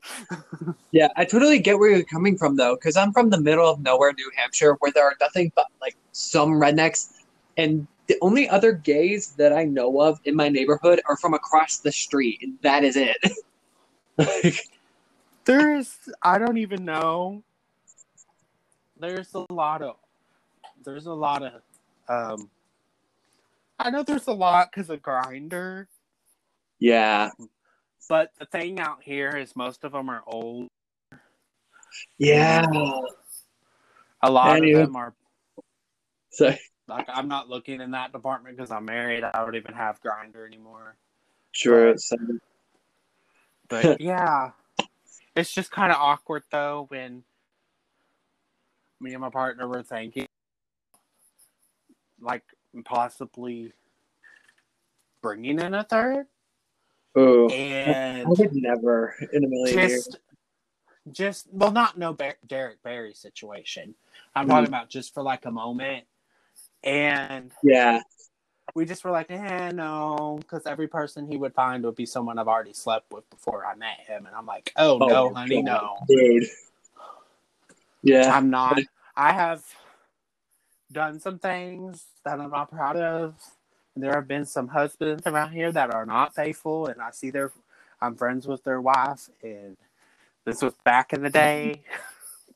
yeah, 0.92 1.08
I 1.16 1.26
totally 1.26 1.60
get 1.60 1.78
where 1.78 1.92
you're 1.92 2.04
coming 2.06 2.38
from 2.38 2.56
though, 2.56 2.76
because 2.76 2.98
I'm 2.98 3.12
from 3.12 3.30
the 3.30 3.40
middle 3.40 3.70
of 3.70 3.80
nowhere, 3.82 4.14
New 4.14 4.32
Hampshire, 4.36 4.76
where 4.80 4.92
there 4.92 5.06
are 5.06 5.16
nothing 5.22 5.52
but 5.56 5.68
like 5.82 5.96
some 6.12 6.52
rednecks, 6.52 7.12
and 7.58 7.88
the 8.08 8.18
only 8.22 8.50
other 8.50 8.72
gays 8.72 9.34
that 9.38 9.54
I 9.54 9.66
know 9.66 10.02
of 10.02 10.20
in 10.26 10.36
my 10.36 10.50
neighborhood 10.50 11.02
are 11.08 11.18
from 11.18 11.34
across 11.34 11.78
the 11.80 11.92
street, 11.92 12.40
and 12.42 12.58
that 12.62 12.84
is 12.84 12.96
it. 12.98 13.18
like, 14.18 14.70
there's 15.46 15.98
I 16.22 16.38
don't 16.38 16.58
even 16.58 16.86
know. 16.86 17.44
There's 19.00 19.34
a 19.34 19.46
lot 19.52 19.82
of 19.82 19.98
there's 20.84 21.06
a 21.06 21.14
lot 21.14 21.44
of 21.44 21.62
um 22.08 22.50
I 23.78 23.90
know 23.90 24.04
there's 24.04 24.28
a 24.28 24.34
lot 24.34 24.70
because 24.72 24.90
of 24.90 25.02
Grindr, 25.02 25.88
yeah, 26.80 27.32
but 28.08 28.32
the 28.40 28.46
thing 28.46 28.80
out 28.80 29.04
here 29.04 29.30
is 29.30 29.56
most 29.56 29.84
of 29.84 29.92
them 29.92 30.10
are 30.10 30.24
old. 30.28 30.68
yeah. 32.18 32.66
A 34.22 34.32
lot 34.32 34.64
of 34.64 34.74
them 34.74 34.96
are 34.96 35.14
So 36.32 36.54
like 36.88 37.08
I'm 37.08 37.28
not 37.28 37.50
looking 37.50 37.82
in 37.82 37.92
that 37.92 38.12
department 38.12 38.58
because 38.58 38.72
I'm 38.72 38.86
married. 38.86 39.24
I 39.24 39.32
don't 39.44 39.56
even 39.56 39.74
have 39.74 40.00
Grindr 40.02 40.46
anymore. 40.46 40.98
sure. 41.52 41.98
So, 41.98 42.18
But 43.70 44.00
yeah, 44.02 44.52
it's 45.36 45.54
just 45.54 45.72
kind 45.72 45.92
of 45.92 45.98
awkward 46.00 46.44
though 46.52 46.86
when 46.90 47.24
me 49.00 49.14
and 49.14 49.22
my 49.22 49.30
partner 49.30 49.68
were 49.68 49.84
thinking, 49.84 50.28
like 52.20 52.44
possibly 52.84 53.74
bringing 55.22 55.60
in 55.60 55.74
a 55.74 55.84
third, 55.84 56.28
ooh, 57.18 57.50
I 57.50 57.54
and 57.54 58.30
would 58.30 58.54
never 58.54 59.16
in 59.34 59.44
a 59.44 59.48
million 59.48 59.78
years. 59.78 60.08
just, 60.08 60.18
just 61.12 61.48
well, 61.52 61.72
not 61.72 61.98
no 61.98 62.14
Bar- 62.14 62.38
Derrick 62.46 62.82
Barry 62.84 63.14
situation. 63.14 63.96
I'm 64.36 64.48
Mhm. 64.48 64.50
talking 64.50 64.68
about 64.68 64.90
just 64.90 65.14
for 65.14 65.24
like 65.24 65.46
a 65.46 65.52
moment, 65.52 66.06
and 66.84 67.52
Yeah, 67.64 68.02
we 68.74 68.86
just 68.86 69.04
were 69.04 69.12
like, 69.12 69.30
eh, 69.32 69.72
no, 69.72 70.38
because 70.42 70.66
every 70.66 70.88
person 70.88 71.28
he 71.32 71.38
would 71.38 71.54
find 71.54 71.84
would 71.84 71.96
be 71.96 72.06
someone 72.06 72.38
I've 72.38 72.48
already 72.48 72.74
slept 72.74 73.12
with 73.12 73.30
before 73.30 73.66
I 73.66 73.76
met 73.76 74.00
him, 74.02 74.26
and 74.26 74.36
I'm 74.36 74.46
like, 74.46 74.74
oh, 74.76 74.98
Oh 75.00 75.08
no, 75.08 75.34
honey, 75.34 75.62
God. 75.62 75.82
no. 75.82 76.06
dude. 76.08 76.46
Yeah, 78.04 78.36
I'm 78.36 78.50
not. 78.50 78.80
I 79.16 79.32
have 79.34 79.64
done 80.92 81.20
some 81.20 81.40
things 81.40 82.06
that 82.24 82.40
I'm 82.40 82.52
not 82.52 82.70
proud 82.70 82.98
of. 82.98 83.36
There 83.96 84.14
have 84.14 84.28
been 84.28 84.46
some 84.46 84.68
husbands 84.68 85.24
around 85.26 85.52
here 85.52 85.72
that 85.72 85.94
are 85.94 86.06
not 86.06 86.36
faithful, 86.36 86.88
and 86.88 87.02
I 87.02 87.12
see 87.12 87.30
their. 87.30 87.52
I'm 88.02 88.16
friends 88.16 88.46
with 88.46 88.64
their 88.64 88.82
wife, 88.82 89.30
and 89.42 89.78
this 90.44 90.62
was 90.62 90.74
back 90.84 91.14
in 91.14 91.24
the 91.24 91.30
day. 91.30 91.82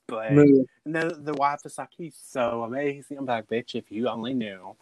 But 0.09 0.33
Move. 0.33 0.65
the 0.87 1.19
the 1.21 1.33
wife 1.33 1.61
is 1.65 1.77
like, 1.77 1.89
he's 1.95 2.15
so 2.15 2.63
amazing. 2.63 3.19
I'm 3.19 3.25
like, 3.27 3.47
bitch, 3.47 3.75
if 3.75 3.91
you 3.91 4.07
only 4.07 4.33
knew. 4.33 4.75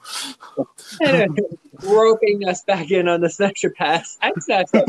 roping 1.83 2.47
us 2.47 2.63
back 2.63 2.91
in 2.91 3.09
on 3.09 3.19
the 3.19 3.29
Snatcher 3.29 3.71
Pass. 3.71 4.17
I 4.21 4.31
snatched 4.39 4.73
up. 4.75 4.87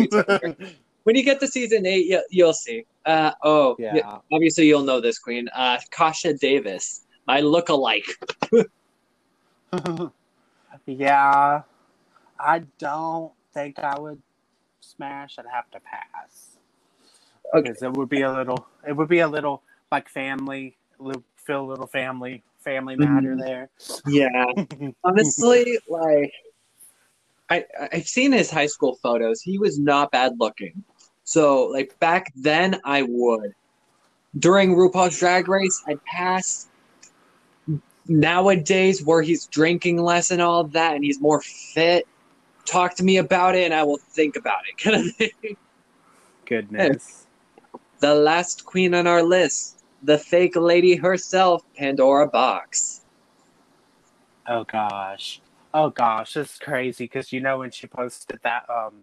When 1.02 1.16
you 1.16 1.24
get 1.24 1.40
to 1.40 1.48
season 1.48 1.86
eight, 1.86 2.06
you, 2.06 2.22
you'll 2.30 2.52
see. 2.52 2.84
Uh, 3.04 3.32
oh, 3.42 3.74
yeah. 3.80 3.96
yeah, 3.96 4.18
obviously 4.30 4.68
you'll 4.68 4.84
know 4.84 5.00
this 5.00 5.18
queen. 5.18 5.48
Uh, 5.52 5.78
Kasha 5.90 6.34
Davis, 6.34 7.04
my 7.26 7.40
look-alike. 7.40 8.06
Yeah. 10.92 11.62
I 12.40 12.58
don't 12.78 13.32
think 13.52 13.78
I 13.78 13.98
would 13.98 14.22
smash. 14.80 15.38
I'd 15.38 15.46
have 15.52 15.70
to 15.72 15.80
pass. 15.80 16.56
Okay. 17.54 17.68
Because 17.68 17.82
it 17.82 17.92
would 17.92 18.08
be 18.08 18.22
a 18.22 18.32
little. 18.32 18.66
It 18.86 18.92
would 18.96 19.08
be 19.08 19.20
a 19.20 19.28
little 19.28 19.62
like 19.90 20.08
family. 20.08 20.76
Feel 21.46 21.62
a 21.62 21.62
little 21.62 21.86
family 21.86 22.42
family 22.60 22.96
matter 22.96 23.34
Mhm. 23.34 23.40
there. 23.40 23.70
Yeah, 24.06 24.28
honestly, 25.04 25.78
like 25.88 26.32
I 27.50 27.64
I've 27.92 28.06
seen 28.08 28.32
his 28.32 28.50
high 28.50 28.66
school 28.66 28.96
photos. 28.96 29.40
He 29.40 29.58
was 29.58 29.78
not 29.78 30.10
bad 30.10 30.38
looking. 30.38 30.84
So 31.24 31.64
like 31.66 31.98
back 31.98 32.32
then, 32.36 32.80
I 32.84 33.02
would. 33.02 33.54
During 34.38 34.74
RuPaul's 34.74 35.18
Drag 35.18 35.48
Race, 35.48 35.82
I'd 35.86 36.04
pass. 36.04 36.67
Nowadays, 38.08 39.04
where 39.04 39.22
he's 39.22 39.46
drinking 39.46 40.02
less 40.02 40.30
and 40.30 40.40
all 40.40 40.64
that, 40.64 40.94
and 40.94 41.04
he's 41.04 41.20
more 41.20 41.42
fit, 41.42 42.06
talk 42.64 42.94
to 42.96 43.04
me 43.04 43.18
about 43.18 43.54
it, 43.54 43.64
and 43.64 43.74
I 43.74 43.82
will 43.82 43.98
think 43.98 44.36
about 44.36 44.60
it. 44.68 44.78
Kind 44.82 44.96
of 44.96 45.16
thing. 45.16 45.56
Goodness. 46.46 47.24
The 48.00 48.14
last 48.14 48.64
queen 48.64 48.94
on 48.94 49.08
our 49.08 49.24
list, 49.24 49.82
the 50.04 50.18
fake 50.18 50.54
lady 50.54 50.94
herself, 50.94 51.64
Pandora 51.76 52.30
Boxx. 52.30 53.00
Oh 54.46 54.62
gosh. 54.62 55.40
Oh 55.74 55.90
gosh, 55.90 56.36
it's 56.36 56.60
crazy 56.60 57.04
because 57.04 57.32
you 57.32 57.40
know 57.40 57.58
when 57.58 57.72
she 57.72 57.88
posted 57.88 58.38
that 58.44 58.70
um 58.70 59.02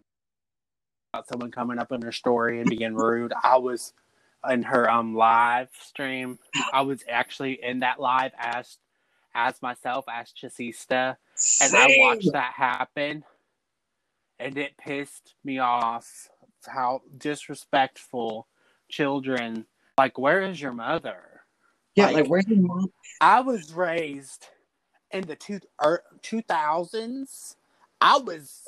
about 1.14 1.28
someone 1.28 1.52
coming 1.52 1.78
up 1.78 1.92
in 1.92 2.02
her 2.04 2.12
story 2.14 2.62
and 2.62 2.70
being 2.70 2.96
rude, 2.96 3.34
I 3.44 3.58
was 3.58 3.94
in 4.50 4.64
her 4.64 4.90
um 4.90 5.14
live 5.14 5.70
stream. 5.78 6.40
I 6.72 6.82
was 6.82 7.04
actually 7.10 7.60
in 7.62 7.80
that 7.80 8.00
live 8.00 8.32
as 8.38 8.78
as 9.36 9.62
myself 9.62 10.06
as 10.12 10.32
Chasista, 10.32 11.18
and 11.62 11.76
I 11.76 11.96
watched 12.00 12.32
that 12.32 12.54
happen, 12.54 13.24
and 14.40 14.58
it 14.58 14.78
pissed 14.78 15.36
me 15.44 15.60
off 15.60 16.30
how 16.66 17.02
disrespectful 17.18 18.48
children. 18.90 19.66
Like, 19.98 20.18
where 20.18 20.42
is 20.42 20.60
your 20.60 20.74
mother? 20.74 21.42
Yeah, 21.96 22.06
like- 22.06 22.16
like 22.16 22.28
where's 22.28 22.48
your 22.48 22.62
mom? 22.62 22.92
I 23.22 23.42
was 23.42 23.74
raised 23.74 24.48
in 25.12 25.22
the 25.26 25.36
two 25.36 25.60
er, 25.84 26.04
2000s. 26.24 27.56
I 28.02 28.18
was 28.18 28.64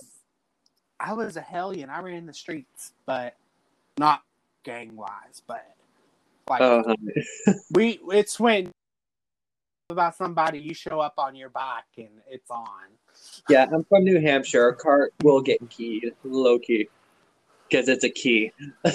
I 1.00 1.14
was 1.14 1.38
a 1.38 1.42
hellion. 1.42 1.90
I 1.90 2.00
ran 2.02 2.26
the 2.26 2.34
streets, 2.34 2.94
but 3.06 3.36
not 3.98 4.24
gang 4.64 4.96
wise, 4.96 5.42
but 5.46 5.66
like 6.50 6.62
honey. 6.62 7.26
we 7.72 8.00
it's 8.10 8.40
when 8.40 8.72
about 9.90 10.18
somebody 10.18 10.60
you 10.60 10.74
show 10.74 11.00
up 11.00 11.14
on 11.18 11.34
your 11.34 11.48
bike 11.48 11.84
and 11.96 12.10
it's 12.30 12.52
on. 12.52 12.68
Yeah, 13.50 13.68
I'm 13.72 13.86
from 13.86 14.04
New 14.04 14.20
Hampshire. 14.20 14.68
A 14.68 14.76
cart 14.76 15.14
will 15.24 15.42
get 15.42 15.60
keyed, 15.70 16.12
low 16.26 16.60
key, 16.60 16.90
because 17.70 17.88
it's 17.88 18.04
a 18.04 18.10
key. 18.10 18.52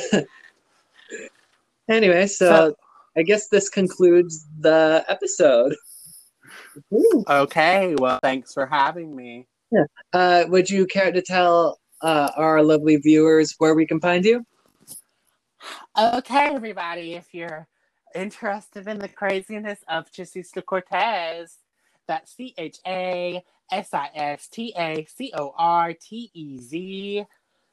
anyway, 1.89 2.27
so, 2.27 2.47
So- 2.47 2.77
I 3.17 3.23
guess 3.23 3.49
this 3.49 3.71
concludes 3.71 4.47
the 4.61 5.03
episode. 5.09 5.75
Ooh. 6.93 7.25
Okay, 7.29 7.95
well 7.99 8.19
thanks 8.23 8.53
for 8.53 8.67
having 8.67 9.17
me. 9.17 9.47
Uh, 10.13 10.45
would 10.49 10.69
you 10.69 10.87
care 10.87 11.11
to 11.11 11.23
tell 11.23 11.81
uh, 12.03 12.31
our 12.37 12.63
lovely 12.63 12.97
viewers 12.97 13.55
where 13.57 13.75
we 13.75 13.87
can 13.87 13.99
find 13.99 14.27
you? 14.27 14.45
Okay, 15.99 16.49
everybody, 16.53 17.15
if 17.15 17.33
you're 17.33 17.67
interested 18.15 18.89
in 18.89 18.99
the 18.99 19.09
craziness 19.09 19.81
of 19.89 20.11
Chasista 20.13 20.65
Cortez, 20.65 21.59
that's 22.07 22.35
C 22.35 22.55
H 22.59 22.79
A 22.87 23.43
S 23.71 23.95
I 23.95 24.11
S 24.15 24.49
T 24.49 24.75
A 24.77 25.07
C 25.07 25.33
O 25.37 25.55
R 25.57 25.95
T 25.95 26.31
E 26.35 26.59
Z. 26.59 27.25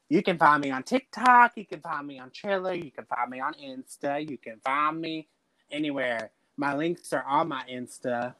You 0.09 0.23
can 0.23 0.37
find 0.37 0.63
me 0.63 0.71
on 0.71 0.83
TikTok. 0.83 1.53
You 1.55 1.65
can 1.65 1.81
find 1.81 2.07
me 2.07 2.19
on 2.19 2.31
Triller. 2.31 2.73
You 2.73 2.91
can 2.91 3.05
find 3.05 3.29
me 3.29 3.39
on 3.39 3.53
Insta. 3.53 4.27
You 4.27 4.37
can 4.37 4.59
find 4.65 4.99
me 4.99 5.27
anywhere. 5.71 6.31
My 6.57 6.75
links 6.75 7.13
are 7.13 7.23
on 7.23 7.47
my 7.47 7.63
Insta. 7.71 8.33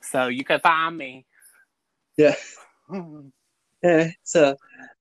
So 0.00 0.28
you 0.28 0.44
can 0.44 0.60
find 0.60 0.96
me. 0.96 1.26
Yeah. 2.16 2.34
Eh, 3.80 4.10
so, 4.24 4.56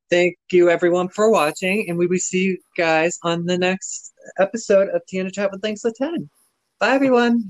thank 0.10 0.38
you 0.52 0.70
everyone 0.70 1.10
for 1.10 1.30
watching, 1.30 1.90
and 1.90 1.98
we 1.98 2.08
will 2.08 2.20
see 2.20 2.44
you 2.44 2.58
guys 2.76 3.18
on 3.24 3.46
the 3.46 3.58
next 3.58 4.14
episode 4.40 4.90
of 4.90 5.02
Tiana 5.06 5.34
Chat 5.34 5.52
with 5.52 5.62
Thanks 5.62 5.82
to 5.82 5.92
10. 5.92 6.30
Bye, 6.80 6.96
everyone. 6.96 7.50